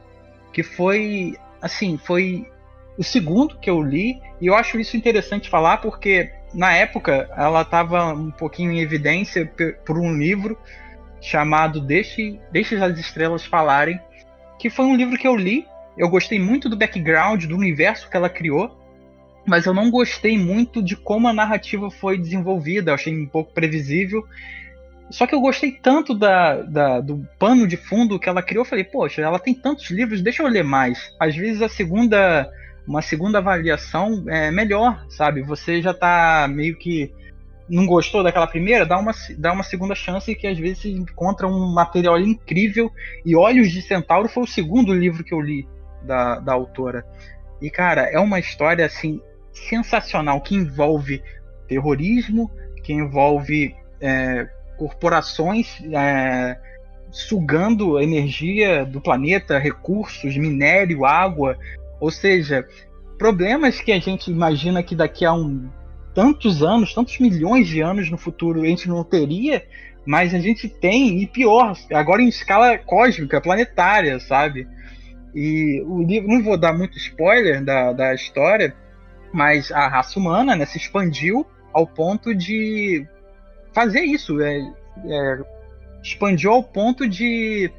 que 0.54 0.62
foi, 0.62 1.36
assim, 1.60 1.97
foi 1.97 2.47
o 2.95 3.04
segundo 3.04 3.58
que 3.58 3.70
eu 3.70 3.82
li 3.82 4.22
e 4.39 4.47
eu 4.47 4.56
acho 4.56 4.80
isso 4.80 4.97
interessante 4.97 5.50
falar 5.50 5.78
porque 5.78 6.32
na 6.54 6.74
época 6.74 7.30
ela 7.36 7.62
estava 7.62 8.14
um 8.14 8.30
pouquinho 8.30 8.72
em 8.72 8.82
evidência 8.82 9.52
por 9.86 9.97
um 9.97 10.16
livro 10.16 10.58
chamado 11.22 11.80
Deixe, 11.82 12.39
Deixe 12.51 12.76
as 12.76 12.97
Estrelas 12.97 13.45
Falarem, 13.45 13.99
que 14.57 14.70
foi 14.70 14.86
um 14.86 14.95
livro 14.95 15.17
que 15.17 15.28
eu 15.28 15.36
li. 15.36 15.65
Eu 15.97 16.09
gostei 16.09 16.39
muito 16.39 16.70
do 16.70 16.78
background, 16.78 17.45
do 17.45 17.55
universo 17.57 18.09
que 18.09 18.15
ela 18.15 18.30
criou, 18.30 18.78
mas 19.45 19.65
eu 19.65 19.74
não 19.74 19.89
gostei 19.91 20.38
muito 20.38 20.82
de 20.82 20.95
como 20.95 21.28
a 21.28 21.34
narrativa 21.34 21.89
foi 21.91 22.17
desenvolvida. 22.17 22.91
Eu 22.91 22.95
achei 22.95 23.13
um 23.17 23.26
pouco 23.26 23.53
previsível. 23.53 24.26
Só 25.09 25.26
que 25.26 25.34
eu 25.34 25.41
gostei 25.41 25.72
tanto 25.72 26.13
da, 26.13 26.61
da- 26.61 27.01
do 27.01 27.28
pano 27.39 27.67
de 27.67 27.76
fundo 27.76 28.20
que 28.20 28.30
ela 28.30 28.43
criou. 28.43 28.61
Eu 28.63 28.70
falei, 28.70 28.84
poxa, 28.84 29.22
ela 29.22 29.39
tem 29.39 29.53
tantos 29.55 29.89
livros, 29.89 30.22
deixa 30.22 30.43
eu 30.43 30.47
ler 30.47 30.63
mais. 30.63 31.11
Às 31.20 31.36
vezes 31.36 31.61
a 31.63 31.67
segunda, 31.70 32.47
uma 32.88 33.01
segunda 33.01 33.39
avaliação 33.39 34.24
é 34.28 34.51
melhor, 34.51 35.03
sabe? 35.09 35.41
Você 35.41 35.82
já 35.82 35.93
tá 35.95 36.47
meio 36.49 36.78
que 36.78 37.11
não 37.70 37.86
gostou 37.86 38.24
daquela 38.24 38.47
primeira, 38.47 38.86
dá 38.86 38.97
uma, 38.97 39.11
dá 39.38 39.53
uma 39.53 39.63
segunda 39.63 39.93
chance 39.93 40.34
que 40.36 40.47
às 40.47 40.57
vezes 40.57 40.86
encontra 40.86 41.47
um 41.47 41.72
material 41.74 42.20
incrível. 42.20 42.91
E 43.26 43.36
Olhos 43.36 43.72
de 43.72 43.82
Centauro 43.82 44.28
foi 44.28 44.43
o 44.43 44.47
segundo 44.47 44.93
livro 44.93 45.24
que 45.24 45.34
eu 45.34 45.39
li 45.39 45.67
da, 46.03 46.39
da 46.39 46.53
autora. 46.53 47.05
E, 47.61 47.70
cara, 47.70 48.03
é 48.03 48.20
uma 48.20 48.39
história 48.39 48.86
assim 48.86 49.22
sensacional 49.51 50.41
que 50.41 50.55
envolve 50.55 51.22
terrorismo, 51.67 52.49
que 52.84 52.93
envolve 52.93 53.76
é, 54.01 54.47
corporações 54.78 55.78
é, 55.93 56.57
sugando 57.11 57.97
a 57.97 58.03
energia 58.03 58.86
do 58.86 59.01
planeta, 59.01 59.59
recursos, 59.59 60.38
minério, 60.38 61.05
água, 61.05 61.57
ou 61.99 62.09
seja, 62.09 62.65
problemas 63.17 63.82
que 63.82 63.91
a 63.91 63.99
gente 63.99 64.32
imagina 64.32 64.82
que 64.82 64.95
daqui 64.95 65.26
a 65.26 65.34
um 65.34 65.70
tantos 66.20 66.61
anos, 66.61 66.93
tantos 66.93 67.17
milhões 67.17 67.65
de 67.65 67.80
anos 67.80 68.11
no 68.11 68.17
futuro 68.17 68.61
a 68.61 68.65
gente 68.65 68.89
não 68.89 69.05
teria, 69.05 69.65
mas 70.05 70.34
a 70.36 70.39
gente 70.39 70.67
tem, 70.67 71.22
e 71.22 71.26
pior, 71.26 71.78
agora 71.93 72.22
em 72.22 72.28
escala 72.28 72.78
cósmica, 72.78 73.39
planetária, 73.39 74.20
sabe? 74.20 74.67
E 75.34 75.82
o 75.88 76.03
livro, 76.03 76.28
não 76.28 76.43
vou 76.43 76.57
dar 76.57 76.78
muito 76.78 76.97
spoiler 76.97 77.63
da, 77.63 77.93
da 77.93 78.13
história, 78.13 78.76
mas 79.32 79.72
a 79.72 79.88
raça 79.88 80.20
humana 80.20 80.57
né, 80.57 80.65
se 80.65 80.78
expandiu 80.78 81.45
ao 81.72 81.88
ponto 81.88 82.36
de 82.36 83.07
fazer 83.72 84.01
isso, 84.01 84.41
é, 84.41 84.59
é, 85.05 85.39
expandiu 86.03 86.51
ao 86.51 86.63
ponto 86.63 87.07
de 87.07 87.72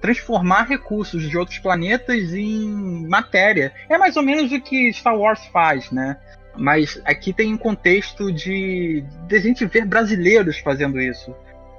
transformar 0.00 0.68
recursos 0.68 1.28
de 1.28 1.36
outros 1.36 1.58
planetas 1.58 2.32
em 2.32 3.08
matéria. 3.08 3.72
É 3.88 3.98
mais 3.98 4.16
ou 4.16 4.22
menos 4.22 4.52
o 4.52 4.60
que 4.60 4.92
Star 4.92 5.18
Wars 5.18 5.44
faz, 5.46 5.90
né? 5.90 6.16
Mas 6.58 7.00
aqui 7.04 7.32
tem 7.32 7.54
um 7.54 7.56
contexto 7.56 8.32
de, 8.32 9.04
de 9.28 9.36
a 9.36 9.40
gente 9.40 9.64
ver 9.64 9.84
brasileiros 9.84 10.58
fazendo 10.58 11.00
isso, 11.00 11.32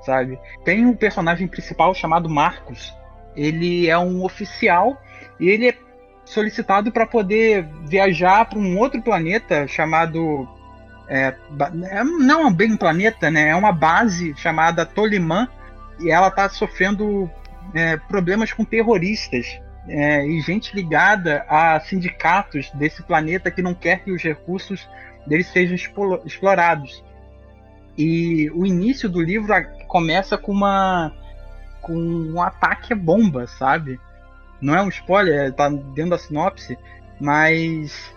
sabe? 0.05 0.39
Tem 0.63 0.86
um 0.86 0.95
personagem 0.95 1.47
principal 1.47 1.93
chamado 1.93 2.30
Marcos. 2.30 2.95
Ele 3.36 3.89
é 3.89 3.97
um 3.97 4.23
oficial 4.23 4.99
e 5.38 5.49
ele 5.49 5.69
é 5.69 5.77
solicitado 6.23 6.91
para 6.91 7.05
poder 7.05 7.67
viajar 7.86 8.45
para 8.45 8.57
um 8.57 8.77
outro 8.77 9.01
planeta 9.01 9.67
chamado 9.67 10.47
é, 11.09 11.36
não 12.19 12.47
é 12.47 12.53
bem 12.53 12.73
um 12.73 12.77
planeta, 12.77 13.30
né? 13.32 13.49
É 13.49 13.55
uma 13.55 13.71
base 13.71 14.34
chamada 14.38 14.86
Tolimã 14.86 15.47
e 15.99 16.09
ela 16.09 16.27
está 16.27 16.47
sofrendo 16.47 17.30
é, 17.73 17.97
problemas 17.97 18.53
com 18.53 18.63
terroristas 18.63 19.59
é, 19.89 20.25
e 20.25 20.39
gente 20.41 20.75
ligada 20.75 21.43
a 21.49 21.79
sindicatos 21.79 22.69
desse 22.71 23.01
planeta 23.01 23.49
que 23.49 23.61
não 23.61 23.73
quer 23.73 24.03
que 24.03 24.11
os 24.11 24.21
recursos 24.21 24.87
deles 25.25 25.47
sejam 25.47 25.75
explorados. 26.25 27.03
E 27.97 28.49
o 28.51 28.65
início 28.65 29.09
do 29.09 29.19
livro 29.19 29.53
começa 29.87 30.37
com 30.37 30.51
uma 30.51 31.11
com 31.81 31.95
um 31.95 32.41
ataque 32.41 32.93
a 32.93 32.95
bomba, 32.95 33.47
sabe? 33.47 33.99
Não 34.61 34.75
é 34.75 34.81
um 34.81 34.89
spoiler, 34.89 35.51
tá 35.53 35.69
dentro 35.69 36.11
da 36.11 36.17
sinopse, 36.17 36.77
mas 37.19 38.13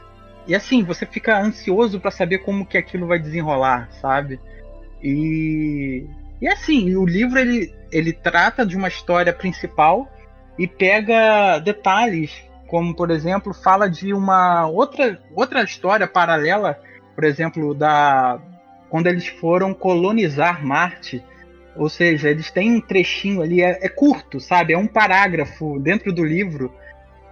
e 0.47 0.55
assim, 0.55 0.83
você 0.83 1.07
fica 1.07 1.41
ansioso 1.41 2.01
para 2.01 2.11
saber 2.11 2.39
como 2.39 2.67
que 2.67 2.77
aquilo 2.77 3.07
vai 3.07 3.19
desenrolar, 3.19 3.89
sabe? 4.01 4.39
E 5.03 6.07
e 6.41 6.49
assim, 6.49 6.95
o 6.97 7.07
livro 7.07 7.39
ele 7.39 7.75
ele 7.91 8.13
trata 8.13 8.67
de 8.67 8.77
uma 8.77 8.89
história 8.89 9.33
principal 9.33 10.11
e 10.59 10.67
pega 10.67 11.59
detalhes, 11.59 12.33
como 12.67 12.95
por 12.95 13.11
exemplo, 13.11 13.53
fala 13.53 13.89
de 13.89 14.13
uma 14.13 14.67
outra 14.67 15.21
outra 15.35 15.63
história 15.63 16.07
paralela, 16.07 16.79
por 17.15 17.25
exemplo, 17.25 17.75
da 17.75 18.41
quando 18.89 19.07
eles 19.07 19.27
foram 19.27 19.73
colonizar 19.73 20.65
Marte. 20.65 21.25
Ou 21.75 21.89
seja, 21.89 22.29
eles 22.29 22.51
têm 22.51 22.71
um 22.71 22.81
trechinho 22.83 23.41
ali, 23.41 23.63
é, 23.63 23.79
é 23.81 23.89
curto, 23.89 24.39
sabe? 24.39 24.75
É 24.75 24.79
um 24.79 24.87
parágrafo 24.87 25.79
dentro 25.79 26.13
do 26.13 26.23
livro 26.23 26.71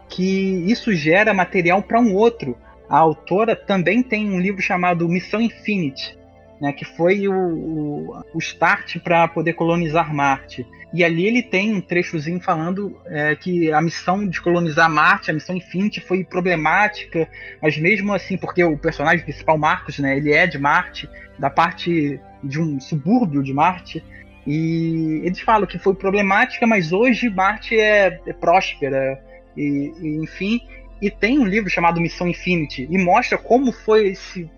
que 0.08 0.64
isso 0.66 0.92
gera 0.94 1.34
material 1.34 1.82
para 1.82 2.00
um 2.00 2.14
outro. 2.14 2.56
A 2.88 2.98
autora 2.98 3.54
também 3.54 4.02
tem 4.02 4.30
um 4.30 4.40
livro 4.40 4.62
chamado 4.62 5.08
Missão 5.08 5.40
Infinite, 5.40 6.18
né, 6.60 6.72
que 6.72 6.84
foi 6.84 7.26
o, 7.26 7.34
o, 7.34 8.24
o 8.34 8.38
start 8.38 8.98
para 8.98 9.26
poder 9.28 9.54
colonizar 9.54 10.14
Marte. 10.14 10.66
E 10.92 11.04
ali 11.04 11.24
ele 11.26 11.42
tem 11.42 11.74
um 11.74 11.80
trechozinho 11.80 12.40
falando 12.40 13.00
é, 13.06 13.34
que 13.36 13.72
a 13.72 13.80
missão 13.80 14.26
de 14.28 14.40
colonizar 14.40 14.90
Marte, 14.90 15.30
a 15.30 15.34
missão 15.34 15.56
Infinity, 15.56 16.00
foi 16.00 16.24
problemática, 16.24 17.28
mas 17.62 17.78
mesmo 17.78 18.12
assim, 18.12 18.36
porque 18.36 18.62
o 18.64 18.76
personagem 18.76 19.24
principal, 19.24 19.56
Marcos, 19.56 19.98
né, 20.00 20.16
ele 20.16 20.32
é 20.32 20.46
de 20.46 20.58
Marte, 20.58 21.08
da 21.38 21.48
parte 21.48 22.20
de 22.42 22.60
um 22.60 22.80
subúrbio 22.80 23.42
de 23.42 23.54
Marte, 23.54 24.04
e 24.46 25.20
eles 25.24 25.40
falam 25.40 25.66
que 25.66 25.78
foi 25.78 25.94
problemática, 25.94 26.66
mas 26.66 26.92
hoje 26.92 27.30
Marte 27.30 27.78
é, 27.78 28.20
é 28.26 28.32
próspera, 28.32 29.22
e, 29.56 29.92
e, 30.00 30.16
enfim. 30.22 30.60
E 31.00 31.10
tem 31.10 31.38
um 31.38 31.46
livro 31.46 31.70
chamado 31.70 32.00
Missão 32.00 32.28
Infinity, 32.28 32.88
e 32.90 32.98
mostra 32.98 33.38
como 33.38 33.70
foi 33.70 34.08
esse, 34.08 34.50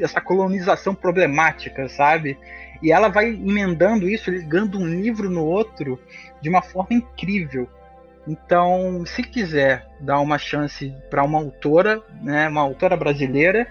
essa 0.00 0.20
colonização 0.20 0.94
problemática, 0.94 1.88
sabe? 1.88 2.38
E 2.82 2.92
ela 2.92 3.08
vai 3.08 3.28
emendando 3.28 4.08
isso, 4.08 4.30
ligando 4.30 4.78
um 4.78 4.86
livro 4.86 5.28
no 5.28 5.44
outro 5.44 5.98
de 6.40 6.48
uma 6.48 6.62
forma 6.62 6.96
incrível. 6.96 7.68
Então, 8.26 9.04
se 9.06 9.22
quiser 9.22 9.86
dar 10.00 10.20
uma 10.20 10.38
chance 10.38 10.94
para 11.08 11.24
uma 11.24 11.38
autora, 11.38 12.02
né, 12.22 12.48
uma 12.48 12.60
autora 12.60 12.96
brasileira, 12.96 13.66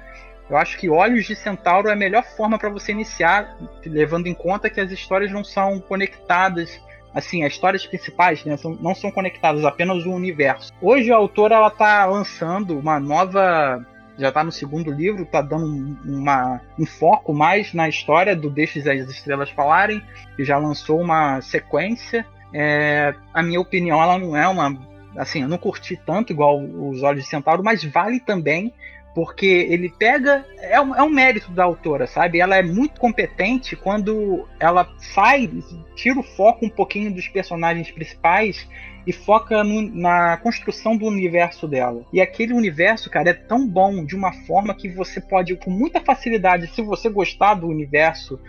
eu 0.50 0.58
acho 0.58 0.78
que 0.78 0.90
Olhos 0.90 1.26
de 1.26 1.36
Centauro 1.36 1.90
é 1.90 1.94
a 1.94 1.96
melhor 1.96 2.24
forma 2.24 2.58
para 2.58 2.70
você 2.70 2.92
iniciar, 2.92 3.58
levando 3.86 4.28
em 4.28 4.34
conta 4.34 4.70
que 4.70 4.82
as 4.82 4.92
histórias 4.92 5.32
não 5.32 5.44
são 5.44 5.80
conectadas, 5.80 6.82
assim, 7.14 7.44
as 7.44 7.54
histórias 7.54 7.86
principais 7.86 8.44
né, 8.46 8.58
são, 8.58 8.76
não 8.76 8.96
são 8.96 9.12
conectadas, 9.12 9.64
apenas 9.64 10.06
o 10.06 10.12
universo. 10.12 10.74
Hoje 10.82 11.12
a 11.12 11.18
autora 11.18 11.56
ela 11.56 11.68
está 11.68 12.06
lançando 12.06 12.80
uma 12.80 13.00
nova 13.00 13.86
já 14.18 14.30
está 14.30 14.44
no 14.44 14.52
segundo 14.52 14.92
livro, 14.92 15.24
está 15.24 15.42
dando 15.42 15.98
uma, 16.04 16.60
um 16.78 16.86
foco 16.86 17.34
mais 17.34 17.74
na 17.74 17.88
história 17.88 18.36
do 18.36 18.50
Deixes 18.50 18.88
as 18.88 19.08
Estrelas 19.10 19.50
Falarem, 19.52 20.02
que 20.36 20.44
já 20.44 20.58
lançou 20.58 21.00
uma 21.00 21.40
sequência. 21.42 22.26
É, 22.54 23.14
a 23.34 23.44
minha 23.44 23.60
opinião, 23.60 24.02
ela 24.02 24.18
não 24.18 24.36
é 24.36 24.48
uma. 24.48 24.76
Assim, 25.16 25.42
eu 25.44 25.48
não 25.48 25.58
curti 25.58 26.00
tanto 26.06 26.32
igual 26.32 26.60
os 26.60 27.04
Olhos 27.04 27.24
de 27.24 27.30
Centauro, 27.30 27.64
mas 27.64 27.84
vale 27.84 28.20
também, 28.20 28.74
porque 29.14 29.68
ele 29.70 29.90
pega. 29.90 30.46
É 30.60 30.82
um, 30.82 30.96
é 30.96 31.04
um 31.04 31.10
mérito 31.10 31.52
da 31.52 31.64
autora, 31.64 32.08
sabe? 32.08 32.40
Ela 32.40 32.58
é 32.58 32.64
muito 32.64 33.00
competente 33.00 33.76
quando 33.76 34.48
ela 34.60 34.88
sai, 34.98 35.50
tira 35.96 36.20
o 36.20 36.24
foco 36.24 36.66
um 36.66 36.70
pouquinho 36.70 37.14
dos 37.14 37.28
personagens 37.28 37.92
principais 37.92 38.68
e 39.08 39.14
foca 39.14 39.64
no, 39.64 39.82
na 39.82 40.38
construção 40.38 40.96
do 40.96 41.06
universo 41.06 41.68
dela. 41.68 42.06
E 42.14 42.22
aquele 42.22 42.54
universo, 42.54 43.10
cara, 43.10 43.30
é 43.30 43.34
tão 43.34 43.66
bom 43.66 44.06
de 44.06 44.16
uma 44.16 44.34
forma 44.46 44.76
que 44.76 44.90
você 44.90 45.20
pode, 45.20 45.56
com 45.56 45.72
muita 45.72 46.00
facilidade, 46.02 46.68
se 46.68 46.82
você 46.82 47.10
gostar 47.10 47.56
do 47.56 47.68
universo 47.68 48.40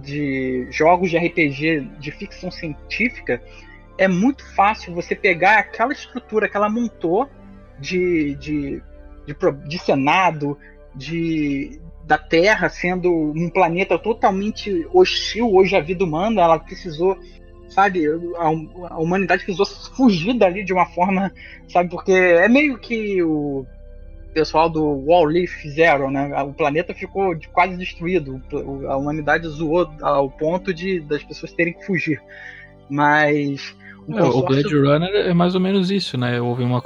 de 0.00 0.66
jogos 0.70 1.10
de 1.10 1.18
RPG 1.18 1.90
de 1.98 2.10
ficção 2.12 2.50
científica, 2.50 3.42
é 3.98 4.08
muito 4.08 4.44
fácil 4.54 4.94
você 4.94 5.14
pegar 5.14 5.58
aquela 5.58 5.92
estrutura 5.92 6.48
que 6.48 6.56
ela 6.56 6.68
montou 6.68 7.28
de, 7.78 8.34
de 8.36 8.82
de, 9.26 9.34
de 9.66 9.78
Senado, 9.78 10.56
de 10.94 11.80
da 12.06 12.18
Terra 12.18 12.68
sendo 12.68 13.10
um 13.10 13.48
planeta 13.48 13.98
totalmente 13.98 14.86
hostil 14.92 15.54
hoje 15.54 15.74
à 15.74 15.80
vida 15.80 16.04
humana, 16.04 16.42
ela 16.42 16.58
precisou, 16.58 17.18
sabe, 17.74 18.06
a, 18.36 18.94
a 18.94 18.98
humanidade 18.98 19.44
precisou 19.44 19.66
fugir 19.66 20.34
dali 20.34 20.64
de 20.64 20.72
uma 20.72 20.86
forma, 20.86 21.32
sabe, 21.68 21.90
porque 21.90 22.12
é 22.12 22.48
meio 22.48 22.78
que 22.78 23.22
o 23.22 23.66
pessoal 24.32 24.70
do 24.70 24.84
Wall-E 24.84 25.46
fizeram, 25.46 26.10
né? 26.10 26.42
O 26.42 26.52
planeta 26.52 26.94
ficou 26.94 27.36
quase 27.52 27.76
destruído, 27.76 28.40
a 28.88 28.96
humanidade 28.96 29.48
zoou 29.48 29.90
ao 30.00 30.30
ponto 30.30 30.72
de 30.72 31.00
das 31.00 31.22
pessoas 31.22 31.52
terem 31.52 31.72
que 31.72 31.84
fugir. 31.84 32.20
Mas 32.88 33.74
é, 34.08 34.22
o 34.22 34.42
Blade 34.42 34.76
Runner 34.76 35.10
é 35.14 35.32
mais 35.32 35.54
ou 35.54 35.60
menos 35.60 35.90
isso, 35.90 36.18
né? 36.18 36.40
Houve 36.40 36.62
uma. 36.62 36.82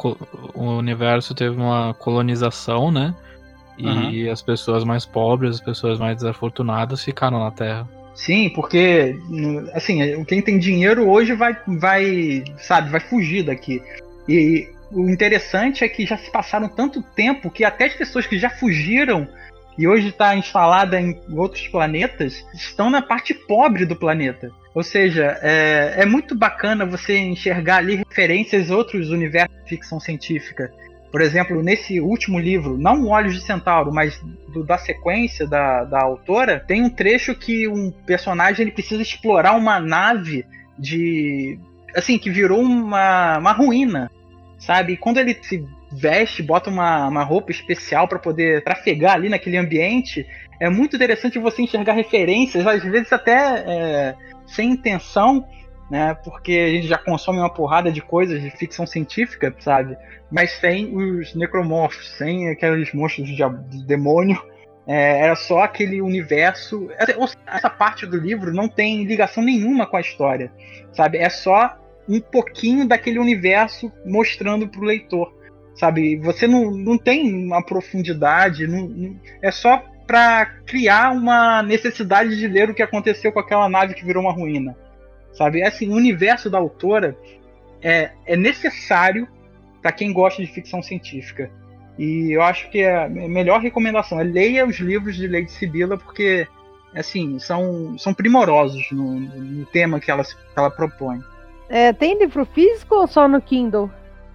O 0.54 0.76
universo 0.78 1.34
teve 1.34 1.56
uma 1.56 1.94
colonização, 1.94 2.90
né? 2.90 3.14
E 3.76 4.26
uhum. 4.26 4.32
as 4.32 4.42
pessoas 4.42 4.84
mais 4.84 5.04
pobres, 5.04 5.56
as 5.56 5.60
pessoas 5.60 5.98
mais 5.98 6.16
desafortunadas 6.16 7.02
ficaram 7.02 7.38
na 7.38 7.50
Terra. 7.50 7.88
Sim, 8.18 8.50
porque 8.50 9.16
assim, 9.72 10.24
quem 10.24 10.42
tem 10.42 10.58
dinheiro 10.58 11.08
hoje 11.08 11.34
vai, 11.34 11.56
vai, 11.68 12.42
sabe, 12.58 12.90
vai 12.90 12.98
fugir 12.98 13.44
daqui. 13.44 13.80
E 14.28 14.68
o 14.90 15.08
interessante 15.08 15.84
é 15.84 15.88
que 15.88 16.04
já 16.04 16.16
se 16.16 16.28
passaram 16.28 16.68
tanto 16.68 17.00
tempo 17.00 17.48
que 17.48 17.64
até 17.64 17.86
as 17.86 17.94
pessoas 17.94 18.26
que 18.26 18.36
já 18.36 18.50
fugiram 18.50 19.28
e 19.78 19.86
hoje 19.86 20.08
está 20.08 20.34
instalada 20.34 21.00
em 21.00 21.16
outros 21.30 21.68
planetas 21.68 22.44
estão 22.52 22.90
na 22.90 23.00
parte 23.00 23.32
pobre 23.32 23.86
do 23.86 23.94
planeta. 23.94 24.50
Ou 24.74 24.82
seja, 24.82 25.38
é, 25.40 25.94
é 25.98 26.04
muito 26.04 26.34
bacana 26.34 26.84
você 26.84 27.16
enxergar 27.16 27.76
ali 27.76 27.94
referências 27.94 28.68
a 28.68 28.76
outros 28.76 29.10
universos 29.10 29.56
de 29.62 29.68
ficção 29.68 30.00
científica. 30.00 30.72
Por 31.10 31.22
exemplo, 31.22 31.62
nesse 31.62 32.00
último 32.00 32.38
livro, 32.38 32.76
não 32.76 33.08
Olhos 33.08 33.34
de 33.34 33.40
Centauro, 33.40 33.92
mas 33.92 34.20
do, 34.52 34.62
da 34.62 34.76
sequência 34.76 35.46
da, 35.46 35.84
da 35.84 36.02
autora, 36.02 36.60
tem 36.60 36.82
um 36.82 36.90
trecho 36.90 37.34
que 37.34 37.66
um 37.66 37.90
personagem 37.90 38.62
ele 38.62 38.72
precisa 38.72 39.00
explorar 39.00 39.56
uma 39.56 39.80
nave 39.80 40.44
de. 40.78 41.58
assim, 41.96 42.18
que 42.18 42.30
virou 42.30 42.60
uma, 42.60 43.38
uma 43.38 43.52
ruína, 43.52 44.10
sabe? 44.58 44.92
E 44.92 44.96
quando 44.96 45.18
ele 45.18 45.36
se 45.40 45.64
veste, 45.90 46.42
bota 46.42 46.68
uma, 46.68 47.08
uma 47.08 47.24
roupa 47.24 47.50
especial 47.50 48.06
para 48.06 48.18
poder 48.18 48.62
trafegar 48.62 49.14
ali 49.14 49.30
naquele 49.30 49.56
ambiente, 49.56 50.26
é 50.60 50.68
muito 50.68 50.96
interessante 50.96 51.38
você 51.38 51.62
enxergar 51.62 51.94
referências, 51.94 52.66
às 52.66 52.82
vezes 52.82 53.12
até. 53.12 53.64
É, 53.66 54.14
sem 54.48 54.70
intenção, 54.70 55.46
né? 55.90 56.14
Porque 56.24 56.52
a 56.52 56.70
gente 56.70 56.86
já 56.86 56.98
consome 56.98 57.38
uma 57.38 57.52
porrada 57.52 57.90
de 57.90 58.00
coisas 58.00 58.40
de 58.40 58.50
ficção 58.50 58.86
científica, 58.86 59.54
sabe? 59.58 59.96
Mas 60.30 60.52
sem 60.52 60.94
os 60.94 61.34
necromorphs, 61.34 62.16
sem 62.16 62.50
aqueles 62.50 62.92
monstros 62.92 63.28
de, 63.28 63.36
de 63.68 63.86
demônio. 63.86 64.40
É, 64.86 65.20
era 65.20 65.36
só 65.36 65.60
aquele 65.60 66.00
universo. 66.00 66.88
Essa 67.46 67.68
parte 67.68 68.06
do 68.06 68.16
livro 68.16 68.54
não 68.54 68.68
tem 68.68 69.04
ligação 69.04 69.42
nenhuma 69.42 69.86
com 69.86 69.98
a 69.98 70.00
história, 70.00 70.50
sabe? 70.92 71.18
É 71.18 71.28
só 71.28 71.76
um 72.08 72.20
pouquinho 72.20 72.88
daquele 72.88 73.18
universo 73.18 73.92
mostrando 74.06 74.66
para 74.66 74.80
o 74.80 74.84
leitor, 74.84 75.30
sabe? 75.74 76.16
Você 76.16 76.46
não, 76.46 76.70
não 76.70 76.96
tem 76.96 77.44
uma 77.44 77.62
profundidade, 77.62 78.66
não, 78.66 78.88
não 78.88 79.16
é 79.42 79.50
só 79.50 79.84
para 80.06 80.46
criar 80.64 81.12
uma 81.12 81.62
necessidade 81.62 82.34
de 82.34 82.48
ler 82.48 82.70
o 82.70 82.74
que 82.74 82.82
aconteceu 82.82 83.30
com 83.30 83.40
aquela 83.40 83.68
nave 83.68 83.92
que 83.92 84.06
virou 84.06 84.22
uma 84.22 84.32
ruína. 84.32 84.74
Sabe? 85.38 85.60
É 85.60 85.68
assim, 85.68 85.88
o 85.88 85.94
universo 85.94 86.50
da 86.50 86.58
autora 86.58 87.16
é, 87.80 88.10
é 88.26 88.36
necessário 88.36 89.28
para 89.80 89.92
quem 89.92 90.12
gosta 90.12 90.42
de 90.42 90.50
ficção 90.50 90.82
científica. 90.82 91.48
E 91.96 92.32
eu 92.32 92.42
acho 92.42 92.68
que 92.70 92.84
a 92.84 93.08
melhor 93.08 93.60
recomendação 93.60 94.18
é 94.18 94.24
leia 94.24 94.66
os 94.66 94.80
livros 94.80 95.14
de 95.14 95.28
Lady 95.28 95.52
Sibila, 95.52 95.96
porque 95.96 96.48
assim, 96.92 97.38
são, 97.38 97.96
são 97.96 98.12
primorosos 98.12 98.90
no, 98.90 99.20
no 99.20 99.64
tema 99.66 100.00
que 100.00 100.10
ela, 100.10 100.24
que 100.24 100.34
ela 100.56 100.70
propõe. 100.70 101.22
É, 101.68 101.92
tem 101.92 102.18
livro 102.18 102.44
físico 102.44 102.96
ou 102.96 103.06
só 103.06 103.28
no 103.28 103.40
Kindle? 103.40 103.88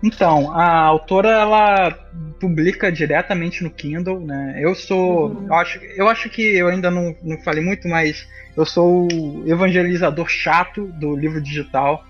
Então, 0.03 0.51
a 0.51 0.81
autora 0.81 1.29
ela 1.29 1.91
publica 2.37 2.91
diretamente 2.91 3.63
no 3.63 3.71
Kindle, 3.71 4.19
né? 4.19 4.57
Eu 4.59 4.75
sou, 4.75 5.29
uhum. 5.29 5.47
eu 5.47 5.53
acho, 5.53 5.79
eu 5.95 6.09
acho 6.09 6.29
que 6.29 6.41
eu 6.41 6.67
ainda 6.67 6.91
não, 6.91 7.15
não 7.23 7.37
falei 7.37 7.63
muito, 7.63 7.87
mas 7.87 8.27
eu 8.57 8.65
sou 8.65 9.07
o 9.09 9.43
evangelizador 9.47 10.27
chato 10.27 10.87
do 10.99 11.15
livro 11.15 11.41
digital. 11.41 12.05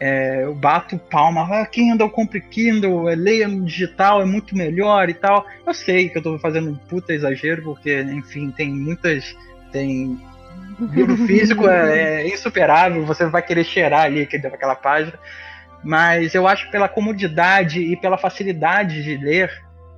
É, 0.00 0.44
eu 0.44 0.54
bato 0.54 0.98
palma, 0.98 1.46
ah, 1.60 1.66
Kindle, 1.66 2.08
compre 2.08 2.40
Kindle, 2.40 3.10
é, 3.10 3.14
leia 3.14 3.46
no 3.46 3.62
digital, 3.62 4.22
é 4.22 4.24
muito 4.24 4.56
melhor 4.56 5.10
e 5.10 5.14
tal. 5.14 5.44
Eu 5.66 5.74
sei 5.74 6.08
que 6.08 6.16
eu 6.16 6.22
tô 6.22 6.38
fazendo 6.38 6.70
um 6.70 6.74
puta 6.74 7.12
exagero, 7.12 7.62
porque, 7.62 8.00
enfim, 8.00 8.50
tem 8.50 8.70
muitas. 8.70 9.36
Tem. 9.70 10.18
Livro 10.80 11.14
físico 11.28 11.68
é, 11.68 12.22
é 12.22 12.26
insuperável, 12.26 13.04
você 13.04 13.26
vai 13.26 13.42
querer 13.42 13.64
cheirar 13.64 14.06
ali 14.06 14.22
aquela 14.22 14.74
página 14.74 15.18
mas 15.84 16.34
eu 16.34 16.48
acho 16.48 16.66
que 16.66 16.72
pela 16.72 16.88
comodidade 16.88 17.80
e 17.80 17.96
pela 17.96 18.16
facilidade 18.16 19.02
de 19.02 19.16
ler, 19.16 19.50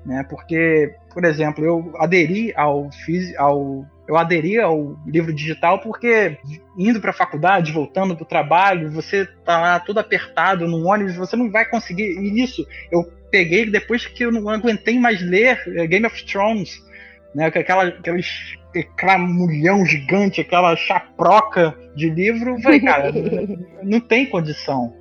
né? 0.05 0.25
Porque, 0.29 0.95
por 1.13 1.25
exemplo, 1.25 1.65
eu 1.65 1.93
aderi 1.99 2.53
ao, 2.57 2.91
ao 3.39 3.87
eu 4.09 4.17
aderi 4.17 4.61
ao 4.61 4.97
livro 5.05 5.33
digital 5.35 5.81
porque 5.81 6.39
indo 6.79 7.01
para 7.01 7.11
a 7.11 7.15
faculdade, 7.15 7.73
voltando 7.73 8.15
para 8.15 8.23
o 8.23 8.29
trabalho, 8.29 8.91
você 8.91 9.27
tá 9.45 9.61
lá 9.61 9.81
todo 9.81 9.99
apertado 9.99 10.69
no 10.69 10.87
ônibus, 10.87 11.17
você 11.17 11.35
não 11.35 11.51
vai 11.51 11.65
conseguir. 11.65 12.17
E 12.19 12.43
isso 12.43 12.67
eu 12.91 13.05
peguei 13.31 13.69
depois 13.69 14.07
que 14.07 14.25
eu 14.25 14.33
não 14.33 14.49
aguentei 14.49 14.99
mais 14.99 15.21
ler 15.21 15.61
é, 15.77 15.87
Game 15.87 16.07
of 16.07 16.25
Thrones, 16.25 16.81
né? 17.35 17.47
Aquela, 17.47 17.85
aqueles 17.89 18.57
mulhão 19.19 19.85
gigante, 19.85 20.41
aquela 20.41 20.77
chaproca 20.77 21.75
de 21.95 22.11
livro, 22.11 22.61
falei, 22.61 22.81
cara, 22.81 23.11
não 23.83 24.01
tem 24.01 24.27
condição. 24.27 24.95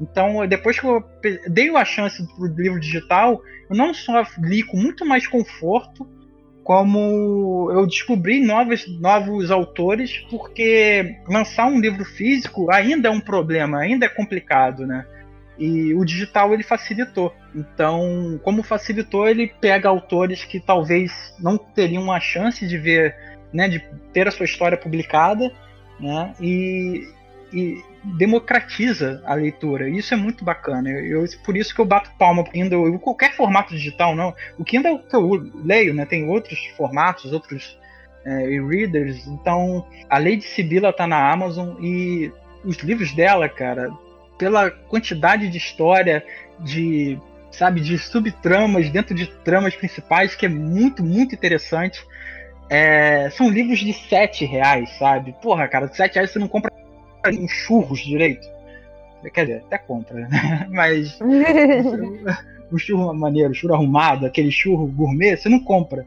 Então, 0.00 0.46
depois 0.46 0.80
que 0.80 0.86
eu 0.86 1.04
dei 1.48 1.68
a 1.76 1.84
chance 1.84 2.26
pro 2.34 2.46
livro 2.46 2.80
digital, 2.80 3.40
eu 3.68 3.76
não 3.76 3.92
só 3.92 4.24
li 4.38 4.62
com 4.62 4.76
muito 4.76 5.04
mais 5.04 5.26
conforto, 5.26 6.08
como 6.64 7.70
eu 7.72 7.86
descobri 7.86 8.40
novos, 8.40 8.86
novos 8.98 9.50
autores, 9.50 10.18
porque 10.30 11.16
lançar 11.28 11.66
um 11.66 11.80
livro 11.80 12.04
físico 12.04 12.70
ainda 12.72 13.08
é 13.08 13.10
um 13.10 13.20
problema, 13.20 13.78
ainda 13.78 14.06
é 14.06 14.08
complicado, 14.08 14.86
né? 14.86 15.04
E 15.58 15.92
o 15.94 16.04
digital 16.04 16.54
ele 16.54 16.62
facilitou. 16.62 17.34
Então, 17.54 18.40
como 18.42 18.62
facilitou, 18.62 19.28
ele 19.28 19.52
pega 19.60 19.88
autores 19.88 20.44
que 20.44 20.58
talvez 20.58 21.12
não 21.38 21.58
teriam 21.58 22.10
a 22.10 22.18
chance 22.18 22.66
de 22.66 22.78
ver, 22.78 23.14
né, 23.52 23.68
de 23.68 23.80
ter 24.12 24.26
a 24.26 24.30
sua 24.30 24.46
história 24.46 24.78
publicada, 24.78 25.52
né? 25.98 26.32
E, 26.40 27.06
e 27.52 27.82
democratiza 28.02 29.22
a 29.24 29.34
leitura. 29.34 29.88
Isso 29.88 30.14
é 30.14 30.16
muito 30.16 30.44
bacana. 30.44 30.90
Eu, 30.90 31.24
por 31.44 31.56
isso 31.56 31.74
que 31.74 31.80
eu 31.80 31.84
bato 31.84 32.10
palma 32.18 32.42
pro 32.42 32.52
Kindle, 32.52 32.98
qualquer 32.98 33.34
formato 33.34 33.74
digital 33.74 34.14
não. 34.14 34.34
O 34.58 34.64
Kindle 34.64 34.98
que 35.00 35.14
eu 35.14 35.50
leio, 35.64 35.94
né, 35.94 36.04
tem 36.06 36.28
outros 36.28 36.58
formatos, 36.76 37.32
outros 37.32 37.78
é, 38.24 38.50
e-readers. 38.50 39.26
Então, 39.26 39.86
a 40.08 40.18
Lady 40.18 40.42
Sibila 40.42 40.92
tá 40.92 41.06
na 41.06 41.30
Amazon 41.30 41.76
e 41.80 42.32
os 42.64 42.78
livros 42.78 43.12
dela, 43.12 43.48
cara, 43.48 43.90
pela 44.38 44.70
quantidade 44.70 45.48
de 45.48 45.58
história, 45.58 46.24
de 46.58 47.18
sabe, 47.50 47.80
de 47.80 47.98
subtramas 47.98 48.88
dentro 48.90 49.14
de 49.14 49.26
tramas 49.26 49.74
principais, 49.74 50.34
que 50.34 50.46
é 50.46 50.48
muito, 50.48 51.02
muito 51.02 51.34
interessante. 51.34 52.04
É, 52.68 53.28
são 53.30 53.48
livros 53.48 53.80
de 53.80 53.92
sete 53.92 54.44
reais, 54.44 54.88
sabe? 54.98 55.34
Porra, 55.42 55.66
cara, 55.66 55.88
sete 55.88 56.14
reais 56.14 56.30
você 56.30 56.38
não 56.38 56.46
compra 56.46 56.70
um 57.28 57.48
churros 57.48 58.00
direito. 58.00 58.48
Quer 59.34 59.46
dizer, 59.46 59.62
até 59.66 59.78
compra, 59.78 60.28
né? 60.28 60.66
Mas 60.70 61.18
o 62.70 62.78
churro 62.78 63.12
maneiro, 63.12 63.50
o 63.50 63.54
churro 63.54 63.74
arrumado, 63.74 64.26
aquele 64.26 64.50
churro 64.50 64.86
gourmet, 64.86 65.36
você 65.36 65.48
não 65.48 65.60
compra. 65.60 66.06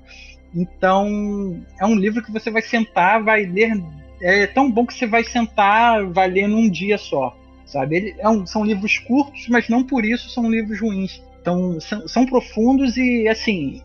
Então, 0.55 1.59
é 1.79 1.85
um 1.85 1.95
livro 1.95 2.23
que 2.23 2.31
você 2.31 2.51
vai 2.51 2.61
sentar, 2.61 3.23
vai 3.23 3.45
ler. 3.45 3.83
É 4.21 4.47
tão 4.47 4.71
bom 4.71 4.85
que 4.85 4.93
você 4.93 5.05
vai 5.05 5.23
sentar, 5.23 6.05
vai 6.05 6.29
ler 6.29 6.47
num 6.47 6.69
dia 6.69 6.97
só. 6.97 7.35
Sabe? 7.65 7.95
Ele 7.95 8.15
é 8.19 8.29
um, 8.29 8.45
são 8.45 8.63
livros 8.63 8.99
curtos, 8.99 9.47
mas 9.49 9.67
não 9.67 9.83
por 9.83 10.05
isso 10.05 10.29
são 10.29 10.49
livros 10.49 10.79
ruins. 10.79 11.21
Então, 11.41 11.79
são, 11.81 12.07
são 12.07 12.25
profundos 12.25 12.95
e, 12.97 13.27
assim, 13.27 13.81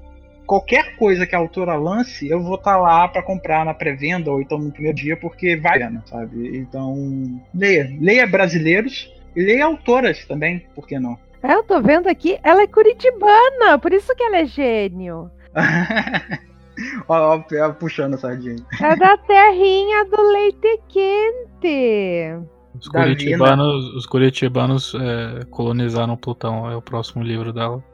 qualquer 0.49 0.96
coisa 0.96 1.26
que 1.26 1.36
a 1.36 1.38
autora 1.38 1.76
lance, 1.76 2.26
eu 2.26 2.42
vou 2.42 2.55
estar 2.55 2.72
tá 2.72 2.78
lá 2.78 3.07
para 3.07 3.22
comprar 3.22 3.66
na 3.66 3.74
pré-venda 3.74 4.30
ou 4.30 4.40
então 4.40 4.57
no 4.57 4.72
primeiro 4.72 4.96
dia, 4.96 5.14
porque 5.14 5.55
vale 5.55 5.82
a 5.82 5.88
pena, 5.88 6.03
sabe? 6.07 6.57
Então, 6.57 7.38
leia. 7.55 7.94
Leia 8.01 8.26
brasileiros 8.26 9.12
e 9.36 9.42
leia 9.42 9.66
autoras 9.66 10.24
também, 10.24 10.66
por 10.74 10.86
que 10.86 10.99
não? 10.99 11.18
É, 11.42 11.53
eu 11.53 11.62
tô 11.62 11.82
vendo 11.82 12.09
aqui, 12.09 12.38
ela 12.42 12.62
é 12.62 12.66
curitibana, 12.66 13.78
por 13.78 13.92
isso 13.92 14.14
que 14.16 14.22
ela 14.22 14.38
é 14.38 14.46
gênio. 14.46 15.30
ó, 17.07 17.36
ó, 17.36 17.72
puxando 17.72 18.14
a 18.14 18.18
sardinha. 18.18 18.57
É 18.80 18.96
da 18.96 19.18
terrinha 19.18 20.07
do 20.07 20.32
leite 20.32 20.80
quente. 20.88 22.40
Os 22.74 22.88
curitibanos, 22.88 23.94
os 23.94 24.07
curitibanos 24.07 24.94
é, 24.94 25.44
colonizaram 25.51 26.16
Plutão, 26.16 26.70
é 26.70 26.74
o 26.74 26.82
próximo 26.82 27.22
livro 27.22 27.53
dela. 27.53 27.84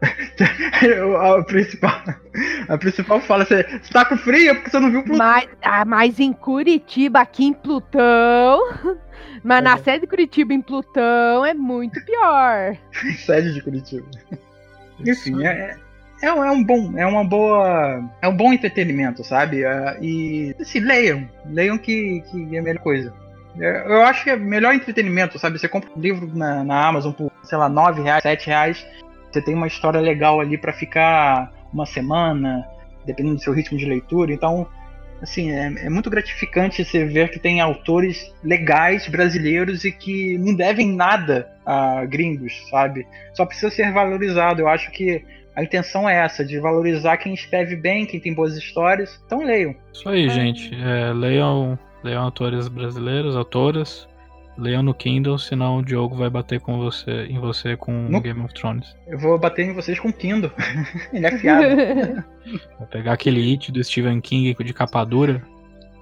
a, 1.20 1.42
principal, 1.44 2.02
a 2.68 2.78
principal 2.78 3.20
fala: 3.20 3.44
você 3.44 3.64
tá 3.92 4.04
com 4.04 4.16
frio 4.16 4.54
porque 4.54 4.70
você 4.70 4.80
não 4.80 4.90
viu 4.90 5.02
Plutão. 5.02 5.26
Mas, 5.26 5.48
ah, 5.62 5.84
mas 5.84 6.18
em 6.18 6.32
Curitiba, 6.32 7.20
aqui 7.20 7.44
em 7.44 7.52
Plutão. 7.52 8.60
Mas 9.42 9.58
é. 9.58 9.62
na 9.62 9.78
sede 9.78 10.00
de 10.00 10.06
Curitiba 10.06 10.52
em 10.52 10.60
Plutão 10.60 11.46
é 11.46 11.54
muito 11.54 11.98
pior. 12.04 12.76
sede 13.24 13.54
de 13.54 13.62
Curitiba. 13.62 14.06
Enfim, 15.06 15.46
é, 15.46 15.76
é, 16.22 16.26
é, 16.26 16.32
um 16.32 16.62
bom, 16.62 16.92
é 16.98 17.06
uma 17.06 17.24
boa, 17.24 18.02
é 18.20 18.28
um 18.28 18.36
bom 18.36 18.52
entretenimento, 18.52 19.24
sabe? 19.24 19.64
É, 19.64 19.96
e 20.00 20.54
assim, 20.60 20.80
leiam, 20.80 21.26
leiam 21.46 21.78
que, 21.78 22.22
que 22.30 22.56
é 22.56 22.58
a 22.58 22.62
melhor 22.62 22.82
coisa. 22.82 23.14
É, 23.58 23.86
eu 23.86 24.02
acho 24.02 24.24
que 24.24 24.30
é 24.30 24.36
melhor 24.36 24.74
entretenimento, 24.74 25.38
sabe? 25.38 25.58
Você 25.58 25.68
compra 25.68 25.90
um 25.96 26.00
livro 26.00 26.30
na, 26.34 26.62
na 26.62 26.86
Amazon 26.86 27.12
por, 27.12 27.32
sei 27.42 27.56
lá, 27.56 27.68
9 27.68 28.02
reais, 28.02 28.22
7 28.22 28.46
reais. 28.46 28.86
Você 29.30 29.40
tem 29.40 29.54
uma 29.54 29.66
história 29.66 30.00
legal 30.00 30.40
ali 30.40 30.58
para 30.58 30.72
ficar 30.72 31.52
uma 31.72 31.86
semana, 31.86 32.66
dependendo 33.04 33.36
do 33.36 33.42
seu 33.42 33.52
ritmo 33.52 33.78
de 33.78 33.84
leitura. 33.84 34.32
Então, 34.32 34.66
assim, 35.22 35.50
é, 35.50 35.66
é, 35.86 35.90
muito 35.90 36.10
gratificante 36.10 36.84
você 36.84 37.04
ver 37.04 37.30
que 37.30 37.38
tem 37.38 37.60
autores 37.60 38.32
legais 38.42 39.06
brasileiros 39.08 39.84
e 39.84 39.92
que 39.92 40.36
não 40.38 40.54
devem 40.54 40.94
nada 40.94 41.48
a 41.64 42.04
gringos, 42.04 42.52
sabe? 42.68 43.06
Só 43.34 43.46
precisa 43.46 43.70
ser 43.70 43.92
valorizado. 43.92 44.62
Eu 44.62 44.68
acho 44.68 44.90
que 44.90 45.24
a 45.54 45.62
intenção 45.62 46.08
é 46.08 46.16
essa, 46.16 46.44
de 46.44 46.58
valorizar 46.58 47.16
quem 47.18 47.34
escreve 47.34 47.76
bem, 47.76 48.06
quem 48.06 48.18
tem 48.18 48.34
boas 48.34 48.56
histórias. 48.56 49.20
Então 49.26 49.44
leiam. 49.44 49.74
Isso 49.92 50.08
aí, 50.08 50.28
gente. 50.28 50.74
É, 50.74 51.12
leiam 51.12 51.78
Leiam 52.02 52.22
autores 52.22 52.68
brasileiros, 52.68 53.36
autoras. 53.36 54.08
Leiam 54.60 54.82
no 54.82 54.92
Kindle, 54.92 55.38
senão 55.38 55.78
o 55.78 55.82
Diogo 55.82 56.14
vai 56.14 56.28
bater 56.28 56.60
com 56.60 56.78
você, 56.78 57.26
em 57.30 57.38
você 57.38 57.76
com 57.76 57.92
no... 57.92 58.20
Game 58.20 58.40
of 58.40 58.52
Thrones. 58.52 58.94
Eu 59.06 59.18
vou 59.18 59.38
bater 59.38 59.66
em 59.66 59.72
vocês 59.72 59.98
com 59.98 60.12
Kindle. 60.12 60.52
Ele 61.12 61.26
é 61.26 61.38
fiado. 61.38 61.64
vai 62.78 62.88
pegar 62.90 63.14
aquele 63.14 63.40
hit 63.40 63.72
do 63.72 63.82
Stephen 63.82 64.20
King 64.20 64.54
de 64.62 64.74
capa 64.74 65.04
dura. 65.04 65.42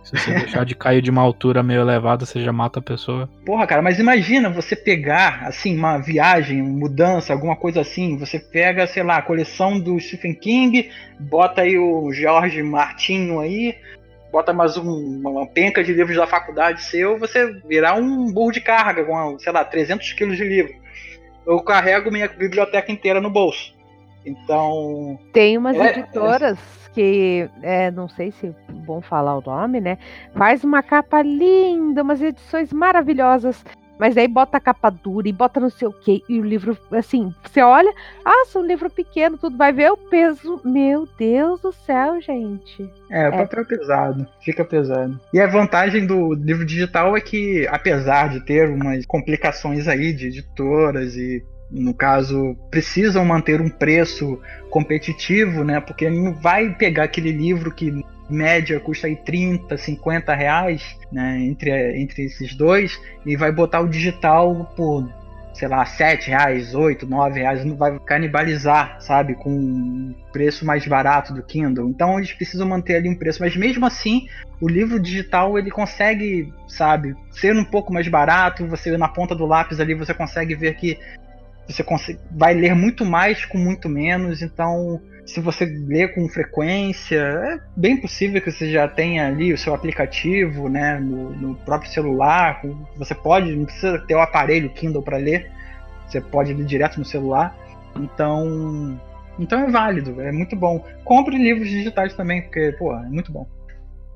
Se 0.08 0.16
você 0.16 0.32
deixar 0.32 0.64
de 0.64 0.74
cair 0.74 1.02
de 1.02 1.10
uma 1.10 1.20
altura 1.20 1.62
meio 1.62 1.82
elevada, 1.82 2.24
você 2.24 2.40
já 2.42 2.50
mata 2.50 2.78
a 2.78 2.82
pessoa. 2.82 3.28
Porra, 3.44 3.66
cara, 3.66 3.82
mas 3.82 3.98
imagina 3.98 4.48
você 4.48 4.74
pegar, 4.74 5.42
assim, 5.42 5.76
uma 5.76 5.98
viagem, 5.98 6.62
mudança, 6.62 7.34
alguma 7.34 7.54
coisa 7.54 7.82
assim. 7.82 8.16
Você 8.16 8.38
pega, 8.38 8.86
sei 8.86 9.02
lá, 9.02 9.18
a 9.18 9.22
coleção 9.22 9.78
do 9.78 10.00
Stephen 10.00 10.34
King, 10.34 10.88
bota 11.20 11.60
aí 11.60 11.76
o 11.76 12.10
George 12.10 12.62
Martinho 12.62 13.38
aí, 13.38 13.76
bota 14.30 14.52
mais 14.52 14.76
um, 14.76 15.20
uma 15.26 15.46
penca 15.46 15.82
de 15.82 15.92
livros 15.92 16.16
da 16.16 16.26
faculdade 16.26 16.82
seu, 16.82 17.18
você 17.18 17.52
virar 17.66 17.94
um 17.94 18.32
burro 18.32 18.52
de 18.52 18.60
carga 18.60 19.04
com, 19.04 19.38
sei 19.38 19.52
lá, 19.52 19.64
300 19.64 20.12
quilos 20.12 20.36
de 20.36 20.44
livro. 20.44 20.74
Eu 21.46 21.60
carrego 21.60 22.10
minha 22.10 22.28
biblioteca 22.28 22.92
inteira 22.92 23.20
no 23.20 23.30
bolso. 23.30 23.74
Então. 24.24 25.18
Tem 25.32 25.56
umas 25.56 25.76
é, 25.76 25.90
editoras 25.90 26.58
é... 26.58 26.90
que, 26.94 27.48
é, 27.62 27.90
não 27.90 28.08
sei 28.08 28.30
se 28.32 28.48
é 28.48 28.72
bom 28.72 29.00
falar 29.00 29.38
o 29.38 29.42
nome, 29.42 29.80
né? 29.80 29.96
Faz 30.34 30.62
uma 30.62 30.82
capa 30.82 31.22
linda, 31.22 32.02
umas 32.02 32.20
edições 32.20 32.72
maravilhosas 32.72 33.64
mas 33.98 34.16
aí 34.16 34.28
bota 34.28 34.56
a 34.56 34.60
capa 34.60 34.90
dura 34.90 35.28
e 35.28 35.32
bota 35.32 35.60
não 35.60 35.70
sei 35.70 35.88
o 35.88 35.92
que. 35.92 36.22
E 36.28 36.40
o 36.40 36.44
livro, 36.44 36.76
assim, 36.92 37.34
você 37.42 37.60
olha, 37.62 37.92
ah, 38.24 38.44
um 38.56 38.62
livro 38.62 38.90
pequeno, 38.90 39.36
tudo 39.36 39.56
vai 39.56 39.72
ver 39.72 39.90
o 39.92 39.96
peso. 39.96 40.60
Meu 40.64 41.08
Deus 41.18 41.60
do 41.60 41.72
céu, 41.72 42.20
gente. 42.20 42.88
É, 43.10 43.28
o 43.28 43.32
papel 43.32 43.60
é 43.60 43.64
pesado, 43.64 44.26
fica 44.40 44.64
pesado. 44.64 45.20
E 45.32 45.40
a 45.40 45.46
vantagem 45.46 46.06
do 46.06 46.34
livro 46.34 46.64
digital 46.64 47.16
é 47.16 47.20
que, 47.20 47.66
apesar 47.68 48.28
de 48.28 48.40
ter 48.40 48.68
umas 48.68 49.04
complicações 49.06 49.88
aí 49.88 50.12
de 50.12 50.28
editoras 50.28 51.16
e 51.16 51.44
no 51.70 51.92
caso, 51.92 52.56
precisam 52.70 53.24
manter 53.24 53.60
um 53.60 53.68
preço 53.68 54.40
competitivo, 54.70 55.62
né? 55.62 55.80
Porque 55.80 56.08
não 56.08 56.32
vai 56.32 56.74
pegar 56.74 57.04
aquele 57.04 57.30
livro 57.30 57.70
que 57.70 58.02
média 58.28 58.78
custa 58.80 59.06
aí 59.06 59.16
30, 59.16 59.76
50 59.76 60.34
reais, 60.34 60.96
né, 61.10 61.38
entre, 61.40 62.00
entre 62.00 62.24
esses 62.24 62.54
dois, 62.54 63.00
e 63.24 63.36
vai 63.36 63.50
botar 63.50 63.80
o 63.80 63.88
digital 63.88 64.72
por, 64.76 65.08
sei 65.54 65.68
lá, 65.68 65.84
7 65.84 66.28
reais, 66.28 66.74
8, 66.74 67.06
9 67.06 67.40
reais, 67.40 67.64
não 67.64 67.76
vai 67.76 67.98
canibalizar, 68.00 69.00
sabe, 69.00 69.34
com 69.34 69.50
um 69.50 70.14
preço 70.32 70.66
mais 70.66 70.86
barato 70.86 71.32
do 71.32 71.42
Kindle. 71.42 71.88
Então 71.88 72.18
eles 72.18 72.32
precisam 72.32 72.66
manter 72.66 72.96
ali 72.96 73.08
um 73.08 73.16
preço, 73.16 73.40
mas 73.40 73.56
mesmo 73.56 73.86
assim, 73.86 74.26
o 74.60 74.68
livro 74.68 75.00
digital 75.00 75.58
ele 75.58 75.70
consegue, 75.70 76.52
sabe, 76.66 77.14
ser 77.30 77.54
um 77.56 77.64
pouco 77.64 77.92
mais 77.92 78.06
barato, 78.08 78.66
você 78.66 78.96
na 78.96 79.08
ponta 79.08 79.34
do 79.34 79.46
lápis 79.46 79.80
ali 79.80 79.94
você 79.94 80.12
consegue 80.12 80.54
ver 80.54 80.74
que 80.74 80.98
você 81.66 81.82
consegue, 81.84 82.18
vai 82.30 82.54
ler 82.54 82.74
muito 82.74 83.04
mais 83.04 83.44
com 83.44 83.58
muito 83.58 83.88
menos, 83.88 84.40
então 84.40 85.00
se 85.28 85.40
você 85.40 85.66
lê 85.66 86.08
com 86.08 86.26
frequência, 86.26 87.18
é 87.18 87.60
bem 87.76 88.00
possível 88.00 88.40
que 88.40 88.50
você 88.50 88.72
já 88.72 88.88
tenha 88.88 89.26
ali 89.26 89.52
o 89.52 89.58
seu 89.58 89.74
aplicativo, 89.74 90.70
né, 90.70 90.98
no, 90.98 91.30
no 91.32 91.54
próprio 91.54 91.90
celular. 91.90 92.62
Você 92.96 93.14
pode, 93.14 93.54
não 93.54 93.66
precisa 93.66 93.98
ter 94.06 94.14
o 94.14 94.20
aparelho 94.20 94.70
Kindle 94.70 95.02
para 95.02 95.18
ler, 95.18 95.50
você 96.06 96.18
pode 96.18 96.54
ler 96.54 96.64
direto 96.64 96.98
no 96.98 97.04
celular. 97.04 97.54
Então, 97.94 98.98
então 99.38 99.60
é 99.60 99.70
válido, 99.70 100.18
é 100.18 100.32
muito 100.32 100.56
bom. 100.56 100.82
Compre 101.04 101.36
livros 101.36 101.68
digitais 101.68 102.14
também, 102.14 102.40
porque 102.42 102.72
pô, 102.78 102.94
é 102.94 103.08
muito 103.08 103.30
bom. 103.30 103.46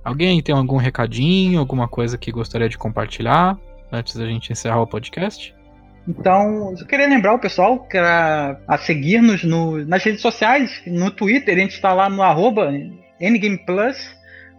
Alguém 0.03 0.43
tem 0.43 0.55
algum 0.55 0.79
recadinho, 0.79 1.61
alguma 1.61 1.87
coisa 1.87 2.17
que 2.17 2.33
gostaria 2.33 2.71
de 2.71 2.79
compartilhar 2.79 3.59
antes 3.93 4.17
da 4.17 4.27
gente 4.27 4.51
encerrar 4.51 4.81
o 4.81 4.87
podcast? 4.87 5.55
Então, 6.07 6.75
eu 6.79 6.87
queria 6.87 7.09
lembrar 7.09 7.35
o 7.35 7.39
pessoal 7.39 7.79
que 7.81 7.97
a, 7.97 8.59
a 8.67 8.79
seguir-nos 8.79 9.45
no, 9.45 9.85
nas 9.85 10.03
redes 10.03 10.21
sociais, 10.21 10.83
no 10.87 11.11
Twitter, 11.11 11.55
a 11.55 11.61
gente 11.61 11.75
está 11.75 11.93
lá 11.93 12.09
no 12.09 12.23
arroba 12.23 12.73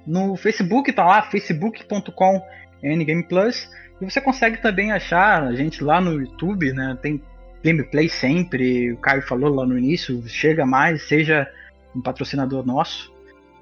no 0.08 0.36
Facebook 0.36 0.90
está 0.90 1.06
lá, 1.06 1.22
facebook.com 1.24 2.42
NGamePlus, 2.82 3.70
e 4.02 4.06
você 4.06 4.20
consegue 4.20 4.58
também 4.58 4.92
achar 4.92 5.44
a 5.44 5.56
gente 5.56 5.84
lá 5.84 6.02
no 6.02 6.20
YouTube, 6.20 6.74
né? 6.74 6.98
Tem 7.02 7.22
gameplay 7.64 8.10
sempre, 8.10 8.92
o 8.92 8.98
Caio 8.98 9.22
falou 9.22 9.54
lá 9.54 9.66
no 9.66 9.78
início, 9.78 10.22
chega 10.28 10.66
mais, 10.66 11.04
seja 11.08 11.50
um 11.96 12.02
patrocinador 12.02 12.66
nosso. 12.66 13.14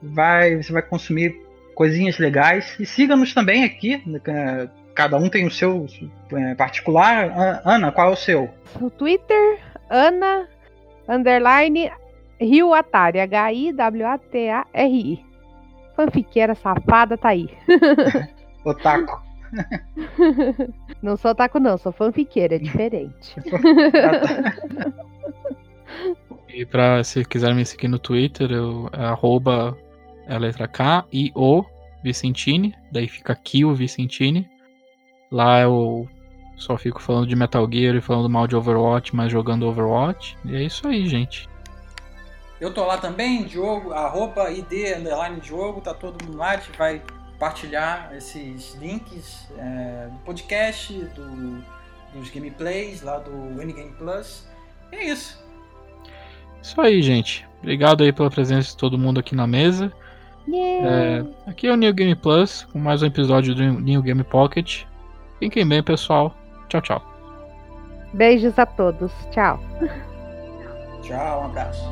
Vai, 0.01 0.55
você 0.55 0.73
vai 0.73 0.81
consumir 0.81 1.35
coisinhas 1.75 2.17
legais. 2.17 2.75
E 2.79 2.85
siga-nos 2.85 3.33
também 3.33 3.63
aqui, 3.63 4.01
né, 4.05 4.19
cada 5.01 5.17
um 5.17 5.29
tem 5.29 5.47
o 5.47 5.51
seu 5.51 5.87
é, 6.31 6.53
particular. 6.53 7.61
Ana, 7.65 7.91
qual 7.91 8.09
é 8.09 8.13
o 8.13 8.15
seu? 8.15 8.47
No 8.79 8.91
Twitter, 8.91 9.57
Ana 9.89 10.47
underline 11.09 11.91
Rio 12.39 12.71
Atari, 12.71 13.19
H-I-W-A-T-A-R-I. 13.19 15.25
Fanfiqueira 15.95 16.53
safada 16.53 17.17
tá 17.17 17.29
aí. 17.29 17.49
Otaku. 18.63 19.19
Não 21.01 21.17
sou 21.17 21.31
otaku, 21.31 21.59
não, 21.59 21.79
sou 21.79 21.91
fanfiqueira, 21.91 22.55
é 22.55 22.59
diferente. 22.59 23.35
e 26.47 26.63
pra 26.63 27.03
se 27.03 27.25
quiser 27.25 27.55
me 27.55 27.65
seguir 27.65 27.87
no 27.87 27.99
Twitter, 27.99 28.51
eu, 28.51 28.87
é 28.93 29.03
arroba 29.03 29.75
é 30.27 30.35
a 30.35 30.37
letra 30.37 30.67
K 30.67 31.05
e 31.11 31.31
O 31.35 31.65
Vicentini, 32.03 32.75
daí 32.91 33.07
fica 33.07 33.33
aqui 33.33 33.65
o 33.65 33.73
Vicentini. 33.73 34.47
Lá 35.31 35.61
eu 35.61 36.07
só 36.57 36.77
fico 36.77 37.01
falando 37.01 37.27
de 37.27 37.35
Metal 37.35 37.67
Gear 37.71 37.95
e 37.95 38.01
falando 38.01 38.29
mal 38.29 38.45
de 38.47 38.55
Overwatch, 38.55 39.15
mas 39.15 39.31
jogando 39.31 39.65
Overwatch. 39.65 40.37
E 40.45 40.55
é 40.55 40.63
isso 40.63 40.87
aí, 40.87 41.07
gente. 41.07 41.49
Eu 42.59 42.71
tô 42.71 42.85
lá 42.85 42.97
também, 42.97 43.43
Diogo, 43.45 43.91
arroba 43.91 44.51
ID 44.51 44.95
underline 44.95 45.39
Diogo, 45.39 45.81
tá 45.81 45.95
todo 45.95 46.23
mundo 46.23 46.37
lá, 46.37 46.51
a 46.51 46.57
gente 46.57 46.77
vai 46.77 47.01
partilhar 47.39 48.13
esses 48.15 48.75
links 48.75 49.51
é, 49.57 50.09
do 50.11 50.19
podcast, 50.19 50.93
do, 50.93 51.63
dos 52.13 52.29
gameplays 52.29 53.01
lá 53.01 53.17
do 53.17 53.31
Winning 53.57 53.93
Plus. 53.97 54.47
E 54.91 54.95
é 54.95 55.05
isso. 55.05 55.43
Isso 56.61 56.79
aí, 56.79 57.01
gente. 57.01 57.47
Obrigado 57.61 58.03
aí 58.03 58.13
pela 58.13 58.29
presença 58.29 58.69
de 58.69 58.77
todo 58.77 58.95
mundo 58.95 59.19
aqui 59.19 59.33
na 59.33 59.47
mesa. 59.47 59.91
Yeah. 60.47 61.25
É, 61.47 61.49
aqui 61.49 61.65
é 61.65 61.73
o 61.73 61.75
New 61.75 61.93
Game 61.93 62.13
Plus, 62.13 62.67
com 62.71 62.77
mais 62.77 63.01
um 63.01 63.07
episódio 63.07 63.55
do 63.55 63.63
New 63.63 64.03
Game 64.03 64.23
Pocket. 64.23 64.83
Fiquem 65.41 65.67
bem, 65.67 65.81
pessoal. 65.81 66.35
Tchau, 66.69 66.81
tchau. 66.81 67.01
Beijos 68.13 68.59
a 68.59 68.65
todos. 68.67 69.11
Tchau. 69.31 69.59
Tchau, 71.01 71.41
um 71.41 71.45
abraço. 71.45 71.83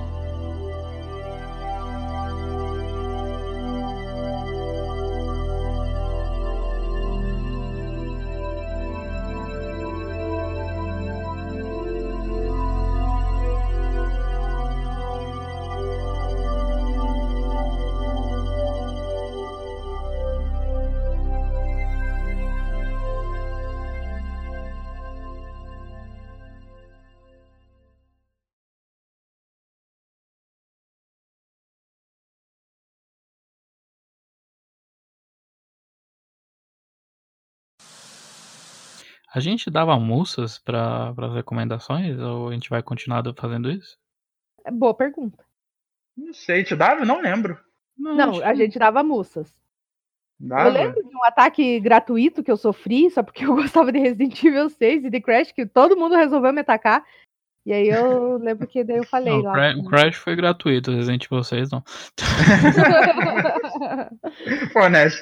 A 39.33 39.39
gente 39.39 39.69
dava 39.69 39.91
almoças 39.91 40.57
para 40.57 41.13
as 41.15 41.33
recomendações 41.33 42.19
ou 42.19 42.49
a 42.49 42.53
gente 42.53 42.69
vai 42.69 42.81
continuar 42.81 43.23
fazendo 43.35 43.69
isso? 43.69 43.97
É 44.65 44.71
boa 44.71 44.93
pergunta. 44.93 45.43
Não 46.17 46.33
sei, 46.33 46.63
te 46.63 46.75
dava? 46.75 47.05
Não 47.05 47.21
lembro. 47.21 47.59
Não, 47.97 48.31
acho 48.31 48.43
a 48.43 48.53
gente 48.55 48.79
dava 48.79 49.03
mussas. 49.03 49.53
Dava? 50.39 50.69
Eu 50.69 50.73
lembro 50.73 51.03
de 51.03 51.15
um 51.15 51.23
ataque 51.25 51.79
gratuito 51.79 52.43
que 52.43 52.51
eu 52.51 52.57
sofri, 52.57 53.09
só 53.11 53.21
porque 53.21 53.43
eu 53.45 53.55
gostava 53.55 53.91
de 53.91 53.99
Resident 53.99 54.43
Evil 54.43 54.69
6 54.69 55.05
e 55.05 55.09
de 55.09 55.21
Crash, 55.21 55.51
que 55.51 55.65
todo 55.65 55.97
mundo 55.97 56.15
resolveu 56.15 56.53
me 56.53 56.61
atacar. 56.61 57.05
E 57.65 57.73
aí 57.73 57.89
eu 57.89 58.37
lembro 58.39 58.65
que 58.65 58.83
daí 58.83 58.97
eu 58.97 59.03
falei 59.03 59.33
Não, 59.33 59.41
o 59.41 59.43
lá. 59.43 59.75
O 59.75 59.85
Crash 59.85 60.15
foi 60.15 60.35
gratuito, 60.35 60.91
Resident 60.91 61.25
Evil 61.25 61.43
6 61.43 61.71
não. 61.71 61.83
Pô, 64.73 64.81
honesto. 64.81 65.21